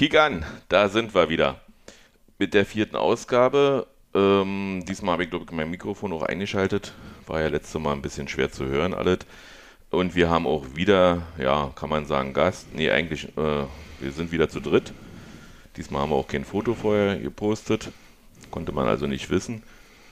Kick 0.00 0.16
an, 0.16 0.46
da 0.70 0.88
sind 0.88 1.14
wir 1.14 1.28
wieder. 1.28 1.60
Mit 2.38 2.54
der 2.54 2.64
vierten 2.64 2.96
Ausgabe. 2.96 3.86
Ähm, 4.14 4.82
diesmal 4.88 5.12
habe 5.12 5.24
ich, 5.24 5.28
glaube 5.28 5.44
ich, 5.44 5.52
mein 5.52 5.70
Mikrofon 5.70 6.14
auch 6.14 6.22
eingeschaltet. 6.22 6.94
War 7.26 7.42
ja 7.42 7.48
letztes 7.48 7.78
Mal 7.78 7.92
ein 7.92 8.00
bisschen 8.00 8.26
schwer 8.26 8.50
zu 8.50 8.64
hören, 8.64 8.94
alles. 8.94 9.18
Und 9.90 10.14
wir 10.14 10.30
haben 10.30 10.46
auch 10.46 10.64
wieder, 10.74 11.26
ja, 11.36 11.70
kann 11.74 11.90
man 11.90 12.06
sagen, 12.06 12.32
Gast. 12.32 12.74
Nee, 12.74 12.90
eigentlich, 12.90 13.24
äh, 13.36 13.66
wir 14.00 14.12
sind 14.12 14.32
wieder 14.32 14.48
zu 14.48 14.60
dritt. 14.60 14.94
Diesmal 15.76 16.00
haben 16.00 16.12
wir 16.12 16.16
auch 16.16 16.28
kein 16.28 16.46
Foto 16.46 16.72
vorher 16.72 17.18
gepostet. 17.18 17.90
Konnte 18.50 18.72
man 18.72 18.88
also 18.88 19.06
nicht 19.06 19.28
wissen. 19.28 19.62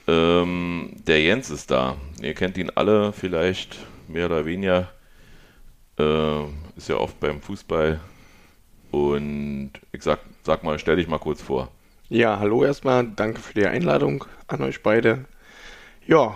Ähm, 0.07 0.97
der 1.07 1.19
Jens 1.19 1.49
ist 1.49 1.71
da. 1.71 1.97
Ihr 2.21 2.35
kennt 2.35 2.59
ihn 2.59 2.69
alle 2.75 3.11
vielleicht 3.11 3.79
mehr 4.07 4.27
oder 4.27 4.45
weniger. 4.45 4.91
Äh, 5.97 6.43
ist 6.77 6.89
ja 6.89 6.97
oft 6.97 7.19
beim 7.19 7.41
Fußball. 7.41 7.99
Und 8.91 9.71
ich 9.91 10.03
sag, 10.03 10.19
sag 10.43 10.63
mal, 10.63 10.79
stell 10.79 10.95
dich 10.95 11.07
mal 11.07 11.19
kurz 11.19 11.41
vor. 11.41 11.69
Ja, 12.09 12.39
hallo 12.39 12.63
erstmal. 12.63 13.07
Danke 13.15 13.39
für 13.39 13.53
die 13.53 13.67
Einladung 13.67 14.25
an 14.47 14.61
euch 14.63 14.81
beide. 14.81 15.25
Ja, 16.07 16.35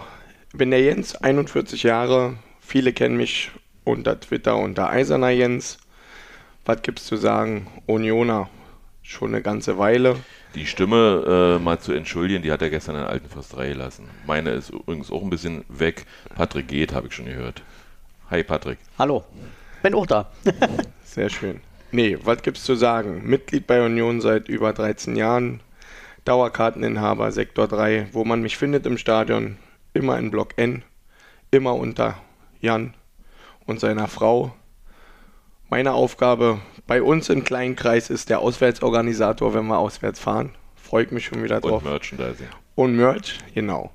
bin 0.54 0.70
der 0.70 0.82
Jens, 0.82 1.16
41 1.16 1.82
Jahre. 1.84 2.36
Viele 2.60 2.94
kennen 2.94 3.18
mich 3.18 3.52
unter 3.84 4.20
Twitter 4.20 4.56
unter 4.56 4.90
Eiserner 4.90 5.30
Jens. 5.30 5.80
Was 6.66 6.82
gibt's 6.82 7.06
zu 7.06 7.18
sagen? 7.18 7.68
Unioner, 7.88 8.50
schon 9.02 9.30
eine 9.30 9.42
ganze 9.42 9.78
Weile. 9.78 10.16
Die 10.56 10.68
Stimme 10.68 11.58
äh, 11.60 11.64
mal 11.64 11.80
zu 11.80 11.92
entschuldigen, 11.92 12.44
die 12.44 12.52
hat 12.52 12.62
er 12.62 12.70
gestern 12.70 12.96
in 12.96 13.02
der 13.02 13.10
alten 13.10 13.28
Försterei 13.28 13.70
gelassen. 13.70 14.08
Meine 14.28 14.52
ist 14.52 14.70
übrigens 14.70 15.12
auch 15.12 15.24
ein 15.24 15.30
bisschen 15.32 15.66
weg. 15.68 16.06
Patrick 16.36 16.68
geht, 16.68 16.94
habe 16.94 17.08
ich 17.08 17.14
schon 17.14 17.26
gehört. 17.26 17.64
Hi 18.30 18.44
Patrick. 18.44 18.78
Hallo, 19.00 19.24
bin 19.82 19.96
auch 19.96 20.06
da. 20.06 20.32
Sehr 21.04 21.30
schön. 21.30 21.60
Nee, 21.94 22.18
was 22.24 22.42
gibt's 22.42 22.64
zu 22.64 22.74
sagen? 22.74 23.22
Mitglied 23.24 23.68
bei 23.68 23.86
Union 23.86 24.20
seit 24.20 24.50
über 24.50 24.74
13 24.74 25.16
Jahren, 25.16 25.60
Dauerkarteninhaber 26.26 27.32
Sektor 27.32 27.68
3, 27.68 28.08
wo 28.14 28.26
man 28.26 28.42
mich 28.42 28.58
findet 28.58 28.88
im 28.88 28.98
Stadion, 28.98 29.58
immer 29.94 30.18
in 30.18 30.32
Block 30.32 30.54
N, 30.56 30.82
immer 31.52 31.76
unter 31.76 32.18
Jan 32.60 32.96
und 33.68 33.80
seiner 33.80 34.08
Frau. 34.08 34.56
Meine 35.70 35.94
Aufgabe 35.94 36.62
bei 36.88 37.04
uns 37.04 37.30
im 37.30 37.44
kleinen 37.44 37.76
Kreis 37.76 38.10
ist 38.10 38.32
der 38.32 38.40
Auswärtsorganisator, 38.40 39.54
wenn 39.54 39.68
wir 39.68 39.78
auswärts 39.78 40.20
fahren. 40.20 40.50
Freut 40.76 41.12
mich 41.12 41.26
schon 41.26 41.44
wieder 41.44 41.62
drauf. 41.62 41.84
Und 41.84 41.92
Merchandising. 41.92 42.48
Und 42.74 42.96
Merch, 42.96 43.38
genau. 43.54 43.92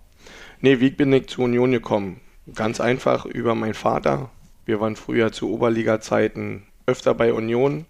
Nee, 0.61 0.79
wie 0.79 0.91
bin 0.91 1.13
ich 1.13 1.27
zu 1.27 1.43
Union 1.43 1.73
gekommen? 1.73 2.21
Ganz 2.55 2.81
einfach 2.81 3.27
über 3.27 3.57
meinen 3.57 3.75
Vater. 3.75 4.31
Wir 4.67 4.81
waren 4.81 4.95
früher 4.95 5.33
zu 5.33 5.51
Oberliga-Zeiten 5.51 6.63
öfter 6.89 7.15
bei 7.15 7.33
Union. 7.33 7.85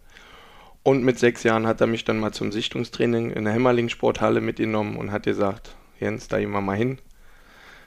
Und 0.89 1.05
mit 1.05 1.19
sechs 1.19 1.43
Jahren 1.43 1.67
hat 1.67 1.83
er 1.83 1.87
mich 1.87 2.07
dann 2.07 2.19
mal 2.19 2.33
zum 2.33 2.51
Sichtungstraining 2.51 3.31
in 3.33 3.45
der 3.45 3.53
Hämmerling-Sporthalle 3.53 4.41
mitgenommen 4.41 4.97
und 4.97 5.13
hat 5.13 5.25
gesagt, 5.25 5.77
Jens, 6.01 6.29
da 6.29 6.39
gehen 6.39 6.51
wir 6.51 6.63
mal 6.63 6.79
hin. 6.79 6.99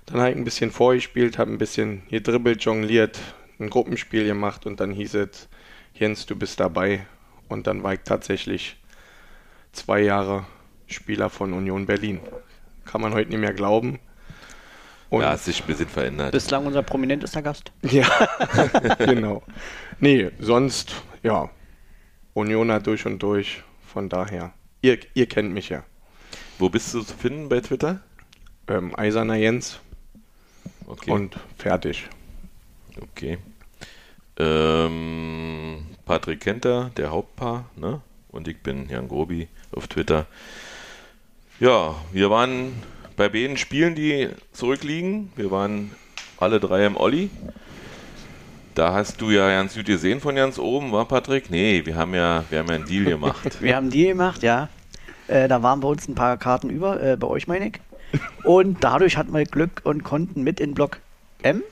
Dann 0.05 0.19
habe 0.19 0.29
ich 0.29 0.35
ein 0.35 0.43
bisschen 0.43 0.69
vorgespielt, 0.69 1.39
habe 1.39 1.51
ein 1.51 1.57
bisschen 1.57 2.03
hier 2.09 2.21
dribbelt, 2.21 2.63
jongliert, 2.63 3.17
ein 3.59 3.71
Gruppenspiel 3.71 4.27
gemacht 4.27 4.67
und 4.67 4.79
dann 4.79 4.91
hieß 4.91 5.15
es, 5.15 5.49
Jens, 5.95 6.27
du 6.27 6.35
bist 6.35 6.59
dabei. 6.59 7.07
Und 7.49 7.65
dann 7.65 7.81
war 7.81 7.95
ich 7.95 8.01
tatsächlich 8.03 8.77
zwei 9.71 10.01
Jahre 10.01 10.45
Spieler 10.85 11.31
von 11.31 11.53
Union 11.53 11.87
Berlin. 11.87 12.19
Kann 12.85 13.01
man 13.01 13.15
heute 13.15 13.31
nicht 13.31 13.39
mehr 13.39 13.55
glauben. 13.55 13.97
Und 15.09 15.21
ja, 15.21 15.31
hat 15.31 15.39
sich 15.39 15.61
ein 15.61 15.65
bisschen 15.65 15.89
verändert. 15.89 16.33
Bislang 16.33 16.67
unser 16.67 16.83
prominentester 16.83 17.41
Gast. 17.41 17.71
Ja, 17.81 18.07
genau. 18.99 19.41
Nee, 19.99 20.29
sonst, 20.37 20.93
ja, 21.23 21.49
Unioner 22.33 22.79
durch 22.79 23.05
und 23.05 23.19
durch. 23.19 23.63
Von 23.85 24.09
daher, 24.09 24.53
ihr, 24.81 24.99
ihr 25.13 25.27
kennt 25.27 25.53
mich 25.53 25.69
ja. 25.69 25.83
Wo 26.59 26.69
bist 26.69 26.93
du 26.93 27.01
zu 27.01 27.15
finden 27.15 27.49
bei 27.49 27.59
Twitter? 27.59 27.99
Ähm, 28.67 28.97
Eiserner 28.97 29.35
Jens. 29.35 29.79
Okay. 30.87 31.11
Und 31.11 31.37
fertig. 31.57 32.07
Okay. 33.01 33.37
Ähm, 34.37 35.85
Patrick 36.05 36.41
Kenter, 36.41 36.91
der 36.97 37.11
Hauptpaar, 37.11 37.69
ne? 37.75 38.01
Und 38.29 38.47
ich 38.47 38.57
bin 38.57 38.89
Jan 38.89 39.07
Grobi 39.07 39.47
auf 39.71 39.87
Twitter. 39.87 40.25
Ja, 41.59 41.95
wir 42.11 42.29
waren 42.29 42.73
bei 43.17 43.29
beiden 43.29 43.57
Spielen, 43.57 43.93
die 43.93 44.29
zurückliegen. 44.53 45.31
Wir 45.35 45.51
waren 45.51 45.91
alle 46.37 46.59
drei 46.59 46.85
im 46.85 46.97
Olli. 46.97 47.29
Da 48.73 48.93
hast 48.93 49.19
du 49.19 49.31
ja 49.31 49.49
ganz 49.49 49.75
gut 49.75 49.85
gesehen 49.85 50.21
von 50.21 50.35
ganz 50.35 50.57
oben, 50.57 50.91
war 50.91 51.05
Patrick? 51.05 51.49
Nee, 51.49 51.85
wir 51.85 51.95
haben 51.95 52.13
ja, 52.13 52.45
wir 52.49 52.59
haben 52.59 52.69
ja 52.69 52.75
einen 52.75 52.85
Deal 52.85 53.05
gemacht. 53.05 53.57
wir 53.61 53.75
haben 53.75 53.85
einen 53.85 53.91
Deal 53.91 54.09
gemacht, 54.09 54.43
ja. 54.43 54.69
Äh, 55.27 55.47
da 55.47 55.61
waren 55.61 55.81
bei 55.81 55.87
uns 55.89 56.07
ein 56.07 56.15
paar 56.15 56.37
Karten 56.37 56.69
über, 56.69 57.01
äh, 57.01 57.17
bei 57.17 57.27
euch 57.27 57.47
meine 57.47 57.67
ich. 57.67 57.79
Und 58.43 58.83
dadurch 58.83 59.17
hatten 59.17 59.33
wir 59.33 59.43
Glück 59.43 59.81
und 59.83 60.03
konnten 60.03 60.43
mit 60.43 60.59
in 60.59 60.73
Block 60.73 60.99
M. 61.43 61.63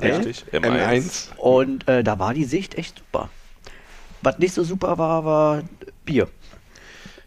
Richtig, 0.00 0.44
M1. 0.52 1.30
M1. 1.32 1.36
Und 1.36 1.88
äh, 1.88 2.02
da 2.02 2.18
war 2.18 2.34
die 2.34 2.44
Sicht 2.44 2.76
echt 2.76 2.98
super. 2.98 3.30
Was 4.22 4.38
nicht 4.38 4.54
so 4.54 4.64
super 4.64 4.98
war, 4.98 5.24
war 5.24 5.62
Bier. 6.04 6.28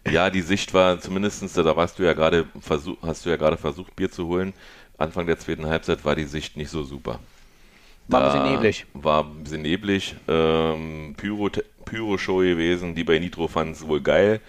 Ja, 0.10 0.30
die 0.30 0.42
Sicht 0.42 0.74
war 0.74 1.00
zumindest, 1.00 1.58
da 1.58 1.76
warst 1.76 2.00
du 2.00 2.04
ja 2.04 2.14
gerade 2.14 2.46
hast 3.02 3.26
du 3.26 3.30
ja 3.30 3.36
gerade 3.36 3.58
versucht, 3.58 3.96
Bier 3.96 4.12
zu 4.12 4.28
holen. 4.28 4.54
Anfang 4.98 5.28
der 5.28 5.38
zweiten 5.38 5.66
Halbzeit 5.66 6.06
war 6.06 6.16
die 6.16 6.26
Sicht 6.26 6.58
nicht 6.58 6.70
so 6.70 6.84
super. 6.84 7.20
War 8.08 8.22
ein 8.22 8.32
bisschen 8.32 8.52
neblig. 8.52 8.86
War 8.94 9.24
ein 9.24 9.44
bisschen 9.44 9.62
neblig. 9.62 10.16
Ähm, 10.28 11.16
Pyro, 11.18 11.50
Pyro-Show 11.86 12.38
gewesen. 12.38 12.96
Die 12.96 13.04
bei 13.04 13.20
Nitro 13.20 13.48
fanden 13.48 13.74
es 13.74 13.88
wohl 13.88 14.02
geil. 14.02 14.42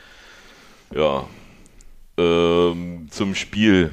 Ja. 0.95 1.27
Ähm, 2.17 3.09
zum 3.11 3.35
Spiel. 3.35 3.93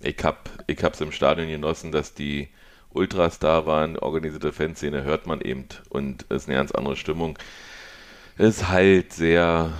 Ich 0.00 0.16
hab, 0.22 0.50
ich 0.66 0.82
hab's 0.82 1.00
im 1.00 1.12
Stadion 1.12 1.48
genossen, 1.48 1.90
dass 1.90 2.14
die 2.14 2.48
Ultras 2.94 3.38
da 3.38 3.66
waren, 3.66 3.98
organisierte 3.98 4.52
Fanszene 4.52 5.02
hört 5.02 5.26
man 5.26 5.40
eben 5.40 5.66
und 5.88 6.26
es 6.28 6.42
ist 6.42 6.48
eine 6.48 6.58
ganz 6.58 6.70
andere 6.70 6.96
Stimmung. 6.96 7.38
Es 8.38 8.58
ist 8.58 8.68
halt 8.68 9.12
sehr, 9.12 9.72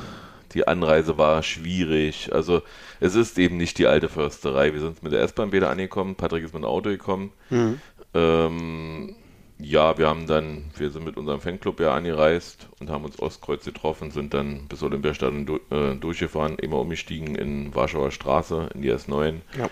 die 0.54 0.66
Anreise 0.66 1.18
war 1.18 1.42
schwierig. 1.42 2.30
Also 2.32 2.62
es 3.00 3.14
ist 3.14 3.38
eben 3.38 3.56
nicht 3.56 3.78
die 3.78 3.86
alte 3.86 4.08
Försterei. 4.08 4.72
Wir 4.72 4.80
sind 4.80 5.02
mit 5.02 5.12
der 5.12 5.22
S-Bahn 5.22 5.52
wieder 5.52 5.70
angekommen. 5.70 6.14
Patrick 6.14 6.44
ist 6.44 6.54
mit 6.54 6.62
dem 6.62 6.68
Auto 6.68 6.90
gekommen. 6.90 7.32
Mhm. 7.50 7.80
Ähm, 8.14 9.16
ja, 9.58 9.98
wir 9.98 10.08
haben 10.08 10.26
dann, 10.26 10.64
wir 10.76 10.90
sind 10.90 11.04
mit 11.04 11.16
unserem 11.16 11.40
Fanclub 11.40 11.80
ja 11.80 11.94
angereist 11.94 12.68
und 12.80 12.90
haben 12.90 13.04
uns 13.04 13.20
Ostkreuz 13.20 13.64
getroffen, 13.64 14.10
sind 14.10 14.34
dann 14.34 14.66
bis 14.68 14.82
Olympiastadion 14.82 15.46
du, 15.46 15.60
äh, 15.70 15.94
durchgefahren, 15.94 16.58
immer 16.58 16.80
umgestiegen 16.80 17.34
in 17.36 17.74
Warschauer 17.74 18.10
Straße, 18.10 18.70
in 18.74 18.82
die 18.82 18.92
S9. 18.92 19.40
Ja. 19.58 19.70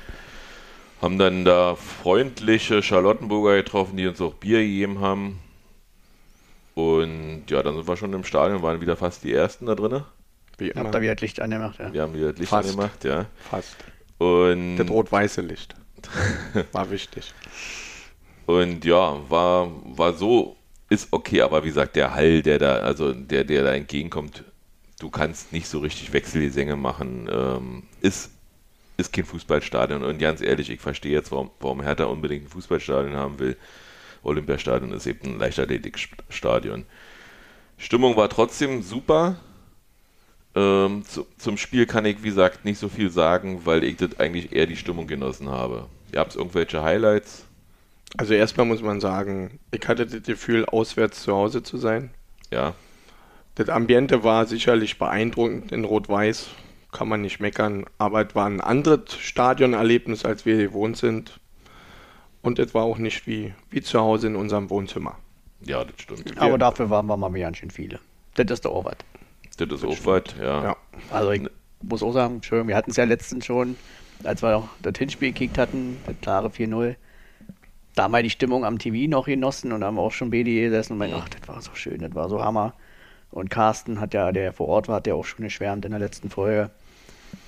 Haben 1.01 1.19
dann 1.19 1.45
da 1.45 1.75
freundliche 1.75 2.81
Charlottenburger 2.81 3.57
getroffen, 3.57 3.97
die 3.97 4.07
uns 4.07 4.21
auch 4.21 4.35
Bier 4.35 4.61
gegeben 4.61 5.01
haben. 5.01 5.41
Und 6.75 7.45
ja, 7.49 7.63
dann 7.63 7.75
sind 7.75 7.89
wir 7.89 7.97
schon 7.97 8.13
im 8.13 8.25
Stadion, 8.25 8.63
waren 8.63 8.81
wieder 8.81 8.97
fast 8.97 9.25
die 9.25 9.33
Ersten 9.33 9.67
da 9.67 9.75
drinnen. 9.75 10.05
Wie 10.63 10.69
immer. 10.69 10.85
Habt 10.85 10.95
ihr 10.95 11.03
wieder 11.03 11.17
Licht 11.17 11.41
angemacht, 11.41 11.79
ja? 11.81 11.93
Wir 11.93 12.03
haben 12.03 12.15
wieder 12.15 12.33
Licht 12.33 12.49
Fast. 12.49 12.69
angemacht, 12.69 13.03
ja. 13.05 13.27
Fast. 13.51 13.77
Und 14.19 14.77
das 14.77 14.89
rot-weiße 14.89 15.41
Licht. 15.41 15.75
War 16.73 16.91
wichtig. 16.91 17.35
Und 18.47 18.85
ja, 18.85 19.19
war, 19.29 19.71
war 19.97 20.13
so, 20.13 20.57
ist 20.89 21.09
okay, 21.13 21.43
aber 21.43 21.63
wie 21.65 21.69
gesagt, 21.69 21.97
der 21.97 22.15
Hall, 22.15 22.43
der 22.43 22.59
da, 22.59 22.75
also 22.77 23.13
der, 23.13 23.45
der 23.45 23.65
da 23.65 23.73
entgegenkommt, 23.73 24.45
du 24.99 25.11
kannst 25.11 25.53
nicht 25.53 25.69
so 25.69 25.79
richtig 25.79 26.13
Wechselgesänge 26.13 26.77
machen, 26.77 27.29
ähm, 27.33 27.83
ist, 28.01 28.31
ist 28.97 29.13
kein 29.13 29.25
Fußballstadion. 29.25 30.03
Und 30.05 30.19
ganz 30.19 30.41
ehrlich, 30.41 30.71
ich 30.71 30.81
verstehe 30.81 31.13
jetzt, 31.13 31.31
warum, 31.33 31.51
warum 31.61 31.83
Hertha 31.83 32.05
unbedingt 32.05 32.45
ein 32.45 32.49
Fußballstadion 32.49 33.15
haben 33.15 33.39
will. 33.39 33.57
Olympiastadion 34.23 34.93
ist 34.93 35.07
eben 35.07 35.35
ein 35.35 35.39
Leichtathletikstadion. 35.39 36.85
Stimmung 37.79 38.17
war 38.17 38.29
trotzdem 38.29 38.83
super. 38.83 39.37
Ähm, 40.55 41.05
zu, 41.07 41.27
zum 41.39 41.57
Spiel 41.57 41.87
kann 41.87 42.05
ich, 42.05 42.23
wie 42.23 42.29
gesagt, 42.29 42.65
nicht 42.65 42.79
so 42.79 42.89
viel 42.89 43.11
sagen, 43.11 43.63
weil 43.65 43.85
ich 43.85 43.97
das 43.97 44.21
eigentlich 44.21 44.53
eher 44.53 44.67
die 44.67 44.77
Stimmung 44.77 45.07
genossen 45.07 45.49
habe. 45.49 45.87
Ihr 46.13 46.21
habt 46.21 46.37
irgendwelche 46.37 46.83
Highlights? 46.83 47.47
Also 48.19 48.35
erstmal 48.35 48.67
muss 48.67 48.83
man 48.83 49.01
sagen, 49.01 49.59
ich 49.71 49.89
hatte 49.89 50.07
das 50.07 50.23
Gefühl, 50.23 50.67
auswärts 50.67 51.23
zu 51.23 51.35
Hause 51.35 51.63
zu 51.63 51.79
sein. 51.79 52.11
Ja. 52.51 52.75
Das 53.55 53.71
Ambiente 53.71 54.23
war 54.25 54.47
sicherlich 54.47 54.99
beeindruckend 54.99 55.73
in 55.73 55.85
Rot-Weiß, 55.85 56.49
kann 56.91 57.09
man 57.09 57.23
nicht 57.23 57.41
meckern, 57.41 57.87
aber 57.97 58.27
es 58.27 58.35
war 58.35 58.47
ein 58.47 58.61
anderes 58.61 59.15
Stadionerlebnis, 59.19 60.25
als 60.27 60.45
wir 60.45 60.57
gewohnt 60.57 60.99
sind. 60.99 61.41
Und 62.43 62.59
es 62.59 62.75
war 62.75 62.83
auch 62.83 62.99
nicht 62.99 63.27
wie, 63.27 63.55
wie 63.71 63.81
zu 63.81 64.01
Hause 64.01 64.27
in 64.27 64.37
unserem 64.37 64.69
Wohnzimmer. 64.69 65.17
Ja, 65.65 65.85
das 65.85 65.95
stimmt. 65.99 66.39
Aber 66.39 66.59
dafür 66.59 66.91
waren 66.91 67.07
wir 67.07 67.17
mal 67.17 67.31
ganz 67.33 67.59
schön 67.59 67.71
viele. 67.71 68.01
Das 68.35 68.51
ist 68.51 68.65
der 68.65 68.73
Arbeit. 68.73 69.05
Das 69.57 69.69
ist 69.69 69.85
auch 69.85 70.07
weit, 70.07 70.35
ja. 70.39 70.65
ja. 70.65 70.77
Also 71.11 71.31
ich 71.33 71.43
muss 71.83 72.03
auch 72.03 72.13
sagen, 72.13 72.43
schön, 72.43 72.69
wir 72.69 72.77
hatten 72.77 72.91
es 72.91 72.97
ja 72.97 73.05
letztens 73.05 73.47
schon, 73.47 73.77
als 74.25 74.43
wir 74.43 74.57
auch 74.57 74.69
das 74.83 74.95
Hinspiel 74.99 75.33
gekickt 75.33 75.59
hatten, 75.59 75.99
das 76.07 76.17
klare 76.21 76.49
4-0. 76.49 76.97
Da 77.95 78.05
haben 78.05 78.13
wir 78.13 78.23
die 78.23 78.31
Stimmung 78.31 78.65
am 78.65 78.79
TV 78.79 79.11
noch 79.11 79.27
genossen 79.27 79.73
und 79.73 79.85
haben 79.85 79.99
auch 79.99 80.13
schon 80.13 80.31
BD 80.31 80.63
gesessen 80.63 80.95
und 80.95 80.99
meinen, 80.99 81.15
ach, 81.15 81.29
das 81.29 81.47
war 81.47 81.61
so 81.61 81.75
schön, 81.75 81.99
das 81.99 82.15
war 82.15 82.29
so 82.29 82.43
Hammer. 82.43 82.75
Und 83.31 83.51
Carsten 83.51 84.01
hat 84.01 84.15
ja, 84.15 84.33
der 84.33 84.53
vor 84.53 84.69
Ort 84.69 84.89
war, 84.89 84.97
hat 84.97 85.07
ja 85.07 85.15
auch 85.15 85.25
schon 85.25 85.45
geschwärmt 85.45 85.85
in 85.85 85.91
der 85.91 86.01
letzten 86.01 86.31
Folge. 86.31 86.71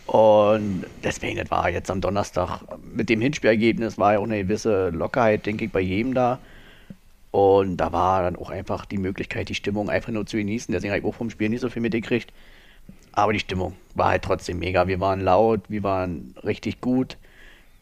Und 0.07 0.85
deswegen, 1.03 1.39
das 1.39 1.51
war 1.51 1.71
jetzt 1.71 1.91
am 1.91 2.01
Donnerstag 2.01 2.61
mit 2.95 3.09
dem 3.09 3.21
Hinspielergebnis 3.21 3.97
war 3.97 4.15
ja 4.15 4.19
auch 4.19 4.25
eine 4.25 4.43
gewisse 4.43 4.91
Lockerheit, 4.91 5.47
denke 5.47 5.65
ich, 5.65 5.73
bei 5.73 5.81
jedem 5.81 6.15
da. 6.15 6.39
Und 7.35 7.79
da 7.79 7.91
war 7.91 8.23
dann 8.23 8.37
auch 8.37 8.49
einfach 8.49 8.85
die 8.85 8.97
Möglichkeit, 8.97 9.49
die 9.49 9.57
Stimmung 9.57 9.91
einfach 9.91 10.13
nur 10.13 10.25
zu 10.25 10.37
genießen. 10.37 10.73
Deswegen 10.73 10.93
habe 10.93 11.01
ich 11.01 11.05
auch 11.05 11.17
vom 11.17 11.31
Spiel 11.31 11.49
nicht 11.49 11.63
so 11.63 11.69
viel 11.69 11.83
mitgekriegt. 11.83 12.33
Aber 13.11 13.33
die 13.33 13.41
Stimmung 13.41 13.75
war 13.97 14.11
halt 14.11 14.23
trotzdem 14.23 14.61
mega. 14.61 14.87
Wir 14.87 15.01
waren 15.01 15.21
laut, 15.21 15.63
wir 15.67 15.83
waren 15.83 16.37
richtig 16.45 16.81
gut. 16.81 17.17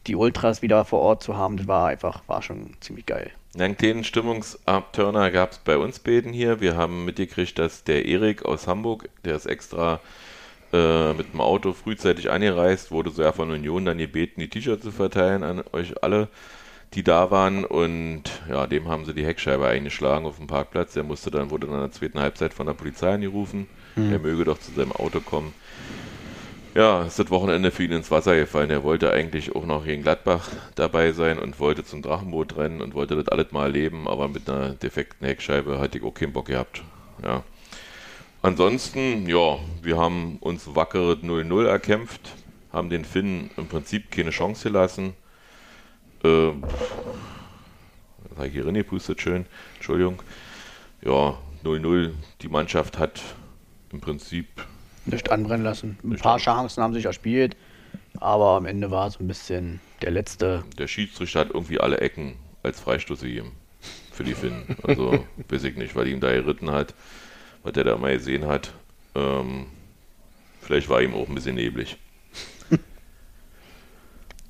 Die 0.07 0.15
Ultras 0.15 0.63
wieder 0.63 0.85
vor 0.85 1.01
Ort 1.01 1.21
zu 1.21 1.37
haben, 1.37 1.57
das 1.57 1.67
war 1.67 1.89
einfach, 1.89 2.23
war 2.25 2.41
schon 2.41 2.71
ziemlich 2.79 3.05
geil. 3.05 3.29
Einen 3.55 3.77
kleinen 3.77 4.03
Stimmungsabturner 4.03 5.29
gab 5.29 5.51
es 5.51 5.59
bei 5.59 5.77
uns 5.77 5.99
beiden 5.99 6.33
hier. 6.33 6.59
Wir 6.59 6.75
haben 6.75 7.05
mitgekriegt, 7.05 7.59
dass 7.59 7.83
der 7.83 8.07
Erik 8.07 8.45
aus 8.45 8.65
Hamburg, 8.65 9.07
der 9.23 9.35
ist 9.35 9.45
extra 9.45 9.99
äh, 10.73 11.13
mit 11.13 11.31
dem 11.31 11.41
Auto 11.41 11.73
frühzeitig 11.73 12.31
angereist, 12.31 12.89
wurde 12.89 13.11
so 13.11 13.21
ja 13.21 13.31
von 13.31 13.51
Union 13.51 13.85
dann 13.85 13.99
gebeten, 13.99 14.41
die 14.41 14.49
T-Shirts 14.49 14.83
zu 14.83 14.91
verteilen 14.91 15.43
an 15.43 15.63
euch 15.73 16.01
alle, 16.01 16.27
die 16.93 17.03
da 17.03 17.31
waren. 17.31 17.65
Und 17.65 18.23
ja, 18.49 18.67
dem 18.67 18.87
haben 18.87 19.05
sie 19.05 19.13
die 19.13 19.25
Heckscheibe 19.25 19.67
eingeschlagen 19.67 20.25
auf 20.25 20.37
dem 20.37 20.47
Parkplatz. 20.47 20.93
Der 20.93 21.03
musste 21.03 21.31
dann, 21.31 21.49
wurde 21.49 21.67
dann 21.67 21.75
in 21.75 21.81
der 21.81 21.91
zweiten 21.91 22.19
Halbzeit 22.19 22.53
von 22.53 22.65
der 22.65 22.73
Polizei 22.73 23.13
angerufen. 23.13 23.67
Mhm. 23.95 24.11
Er 24.11 24.19
möge 24.19 24.45
doch 24.45 24.59
zu 24.59 24.71
seinem 24.71 24.91
Auto 24.91 25.19
kommen. 25.19 25.53
Ja, 26.75 27.03
ist 27.03 27.19
das 27.19 27.29
Wochenende 27.29 27.69
für 27.69 27.83
ihn 27.83 27.91
ins 27.91 28.09
Wasser 28.09 28.35
gefallen. 28.35 28.71
Er 28.71 28.83
wollte 28.83 29.11
eigentlich 29.11 29.55
auch 29.55 29.65
noch 29.65 29.85
gegen 29.85 30.01
Gladbach 30.01 30.49
dabei 30.73 31.11
sein 31.11 31.37
und 31.37 31.59
wollte 31.59 31.85
zum 31.85 32.01
Drachenboot 32.01 32.57
rennen 32.57 32.81
und 32.81 32.95
wollte 32.95 33.15
das 33.15 33.27
alles 33.27 33.51
mal 33.51 33.65
erleben, 33.65 34.07
aber 34.07 34.27
mit 34.27 34.49
einer 34.49 34.69
defekten 34.69 35.27
Heckscheibe 35.27 35.79
hatte 35.79 35.99
ich 35.99 36.03
auch 36.03 36.15
keinen 36.15 36.33
Bock 36.33 36.47
gehabt. 36.47 36.81
Ja. 37.23 37.43
Ansonsten, 38.41 39.29
ja, 39.29 39.59
wir 39.83 39.97
haben 39.97 40.37
uns 40.39 40.75
wackere 40.75 41.13
0-0 41.13 41.65
erkämpft, 41.65 42.33
haben 42.71 42.89
den 42.89 43.05
Finnen 43.05 43.51
im 43.55 43.67
Prinzip 43.67 44.09
keine 44.09 44.31
Chance 44.31 44.69
gelassen. 44.69 45.13
Äh, 46.23 46.51
das 48.29 48.37
habe 48.37 48.47
ich 48.47 48.53
hier 48.53 48.65
reingepustet, 48.65 49.21
schön, 49.21 49.45
Entschuldigung. 49.75 50.21
Ja, 51.01 51.37
0-0, 51.63 52.11
die 52.41 52.47
Mannschaft 52.47 52.97
hat 52.97 53.21
im 53.91 54.01
Prinzip 54.01 54.47
nicht 55.05 55.31
anbrennen 55.31 55.63
lassen. 55.63 55.97
Ein 56.03 56.15
paar 56.17 56.37
Chancen 56.37 56.81
haben 56.81 56.93
sich 56.93 57.05
erspielt, 57.05 57.57
aber 58.19 58.57
am 58.57 58.65
Ende 58.65 58.89
war 58.89 59.11
so 59.11 59.19
ein 59.19 59.27
bisschen 59.27 59.81
der 60.01 60.11
letzte. 60.11 60.63
Der 60.77 60.87
Schiedsrichter 60.87 61.41
hat 61.41 61.49
irgendwie 61.49 61.79
alle 61.79 61.99
Ecken 61.99 62.35
als 62.63 62.79
Freistoß 62.79 63.21
gegeben 63.21 63.51
für 64.11 64.23
die 64.23 64.33
Finnen. 64.33 64.77
Also 64.83 65.25
weiß 65.49 65.63
ich 65.65 65.75
nicht, 65.75 65.95
weil 65.95 66.07
ihm 66.07 66.21
da 66.21 66.31
geritten 66.31 66.71
hat 66.71 66.93
was 67.63 67.73
der 67.73 67.85
da 67.85 67.97
mal 67.97 68.15
gesehen 68.15 68.45
hat. 68.45 68.73
Ähm, 69.15 69.67
vielleicht 70.61 70.89
war 70.89 71.01
ihm 71.01 71.13
auch 71.13 71.27
ein 71.27 71.35
bisschen 71.35 71.55
neblig. 71.55 71.97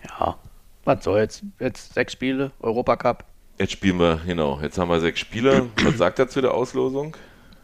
ja, 0.04 0.38
was 0.86 1.04
soll's. 1.04 1.44
Jetzt 1.60 1.94
sechs 1.94 2.14
Spiele, 2.14 2.52
Europacup. 2.60 3.26
Jetzt 3.60 3.74
spielen 3.74 4.00
wir, 4.00 4.22
genau, 4.26 4.60
jetzt 4.62 4.78
haben 4.78 4.90
wir 4.90 5.00
sechs 5.00 5.20
Spiele. 5.20 5.70
Was 5.84 5.98
sagt 5.98 6.20
er 6.20 6.28
zu 6.28 6.42
der 6.42 6.54
Auslosung? 6.54 7.16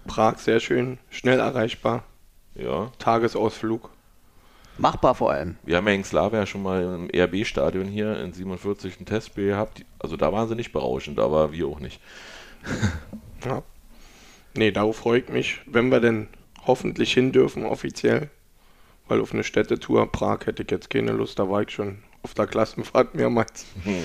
Prag 0.07 0.37
sehr 0.37 0.59
schön, 0.59 0.97
schnell 1.09 1.39
erreichbar. 1.39 2.03
Ja. 2.55 2.91
Tagesausflug. 2.99 3.89
Machbar 4.77 5.13
vor 5.13 5.31
allem. 5.31 5.57
Wir 5.63 5.77
haben 5.77 5.87
ja 5.87 5.93
in 5.93 6.03
Slavia 6.03 6.45
schon 6.45 6.63
mal 6.63 6.81
im 6.81 7.09
RB-Stadion 7.13 7.87
hier 7.87 8.17
in 8.21 8.31
47 8.31 8.99
ein 8.99 9.05
Testspiel 9.05 9.47
gehabt. 9.47 9.83
Also 9.99 10.15
da 10.15 10.31
waren 10.31 10.47
sie 10.47 10.55
nicht 10.55 10.71
berauschend, 10.71 11.19
aber 11.19 11.51
wir 11.51 11.67
auch 11.67 11.79
nicht. 11.79 11.99
ja. 13.45 13.61
Nee, 14.55 14.71
darauf 14.71 14.97
freue 14.97 15.19
ich 15.19 15.29
mich, 15.29 15.61
wenn 15.65 15.89
wir 15.89 15.99
denn 15.99 16.27
hoffentlich 16.65 17.13
hin 17.13 17.31
dürfen 17.31 17.65
offiziell. 17.65 18.29
Weil 19.07 19.21
auf 19.21 19.33
eine 19.33 19.43
Städtetour 19.43 20.11
Prag 20.11 20.45
hätte 20.45 20.63
ich 20.63 20.71
jetzt 20.71 20.89
keine 20.89 21.11
Lust, 21.11 21.39
da 21.39 21.49
war 21.49 21.61
ich 21.63 21.71
schon 21.71 21.97
auf 22.23 22.33
der 22.33 22.47
Klassenfahrt 22.47 23.15
mehrmals. 23.15 23.65
Hm. 23.83 24.03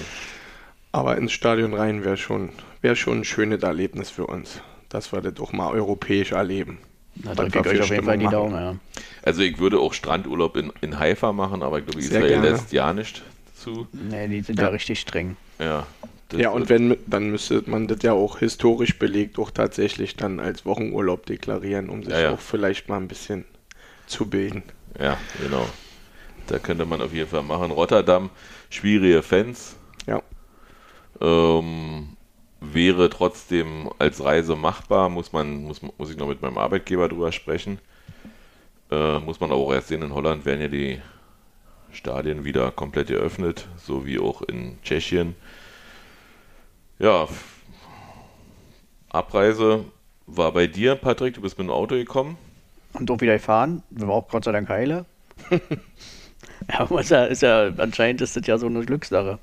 Aber 0.92 1.16
ins 1.16 1.32
Stadion 1.32 1.74
rein 1.74 2.04
wäre 2.04 2.16
schon, 2.16 2.50
wär 2.80 2.94
schon 2.96 3.20
ein 3.20 3.24
schönes 3.24 3.62
Erlebnis 3.62 4.10
für 4.10 4.26
uns, 4.26 4.60
dass 4.88 5.12
wir 5.12 5.20
das 5.20 5.34
doch 5.34 5.52
mal 5.52 5.70
europäisch 5.72 6.32
erleben. 6.32 6.78
Na, 7.16 7.34
drücke 7.34 7.60
ich 7.60 7.66
euch 7.66 7.80
auf 7.80 7.90
jeden 7.90 8.04
Fall 8.04 8.18
die 8.18 8.26
Daumen, 8.26 8.54
ja. 8.54 8.76
Also 9.22 9.42
ich 9.42 9.58
würde 9.58 9.78
auch 9.78 9.92
Strandurlaub 9.92 10.56
in, 10.56 10.72
in 10.80 10.98
Haifa 10.98 11.32
machen, 11.32 11.62
aber 11.62 11.78
ich 11.78 11.86
glaube, 11.86 12.00
Israel 12.00 12.40
lässt 12.40 12.72
ja 12.72 12.92
nicht 12.92 13.22
zu. 13.56 13.86
Nee, 13.92 14.28
die 14.28 14.40
sind 14.42 14.58
ja, 14.58 14.66
ja 14.66 14.70
richtig 14.70 15.00
streng. 15.00 15.36
Ja, 15.58 15.86
ja, 16.32 16.50
und 16.50 16.68
wenn, 16.68 16.96
dann 17.06 17.30
müsste 17.30 17.62
man 17.66 17.86
das 17.86 18.02
ja 18.02 18.12
auch 18.12 18.38
historisch 18.38 18.98
belegt 18.98 19.38
auch 19.38 19.50
tatsächlich 19.50 20.16
dann 20.16 20.40
als 20.40 20.64
Wochenurlaub 20.64 21.26
deklarieren, 21.26 21.88
um 21.88 22.02
sich 22.02 22.12
ja, 22.12 22.20
ja. 22.20 22.30
auch 22.32 22.40
vielleicht 22.40 22.88
mal 22.88 22.96
ein 22.96 23.08
bisschen 23.08 23.44
zu 24.06 24.26
bilden. 24.26 24.62
Ja, 24.98 25.18
genau. 25.42 25.66
Da 26.46 26.58
könnte 26.58 26.84
man 26.84 27.00
auf 27.00 27.12
jeden 27.12 27.28
Fall 27.28 27.42
machen. 27.42 27.70
Rotterdam, 27.70 28.30
schwierige 28.70 29.22
Fans. 29.22 29.76
Ja. 30.06 30.22
Ähm, 31.20 32.16
wäre 32.60 33.08
trotzdem 33.10 33.90
als 33.98 34.22
Reise 34.22 34.56
machbar, 34.56 35.08
muss 35.08 35.32
man, 35.32 35.64
muss, 35.64 35.80
muss 35.82 36.10
ich 36.10 36.16
noch 36.16 36.28
mit 36.28 36.42
meinem 36.42 36.58
Arbeitgeber 36.58 37.08
drüber 37.08 37.32
sprechen. 37.32 37.78
Äh, 38.90 39.18
muss 39.20 39.40
man 39.40 39.52
auch 39.52 39.72
erst 39.72 39.88
sehen, 39.88 40.02
in 40.02 40.14
Holland 40.14 40.44
werden 40.44 40.60
ja 40.60 40.68
die 40.68 41.00
Stadien 41.92 42.44
wieder 42.44 42.70
komplett 42.70 43.08
geöffnet, 43.08 43.68
so 43.76 44.04
wie 44.04 44.18
auch 44.18 44.42
in 44.42 44.78
Tschechien. 44.82 45.34
Ja, 46.98 47.28
Abreise 49.08 49.84
war 50.26 50.52
bei 50.52 50.66
dir, 50.66 50.96
Patrick. 50.96 51.34
Du 51.34 51.40
bist 51.40 51.58
mit 51.58 51.68
dem 51.68 51.70
Auto 51.70 51.94
gekommen. 51.94 52.36
Und 52.94 53.10
auch 53.10 53.20
wieder 53.20 53.34
gefahren. 53.34 53.82
Wir 53.90 54.08
waren 54.08 54.22
auch 54.22 54.28
Gott 54.28 54.44
sei 54.44 54.52
Dank 54.52 54.68
heile. 54.68 55.04
ja, 56.70 56.98
ist 56.98 57.10
ja, 57.10 57.24
ist 57.24 57.42
ja, 57.42 57.70
anscheinend 57.76 58.20
ist 58.20 58.36
das 58.36 58.46
ja 58.46 58.58
so 58.58 58.66
eine 58.66 58.84
Glückssache. 58.84 59.38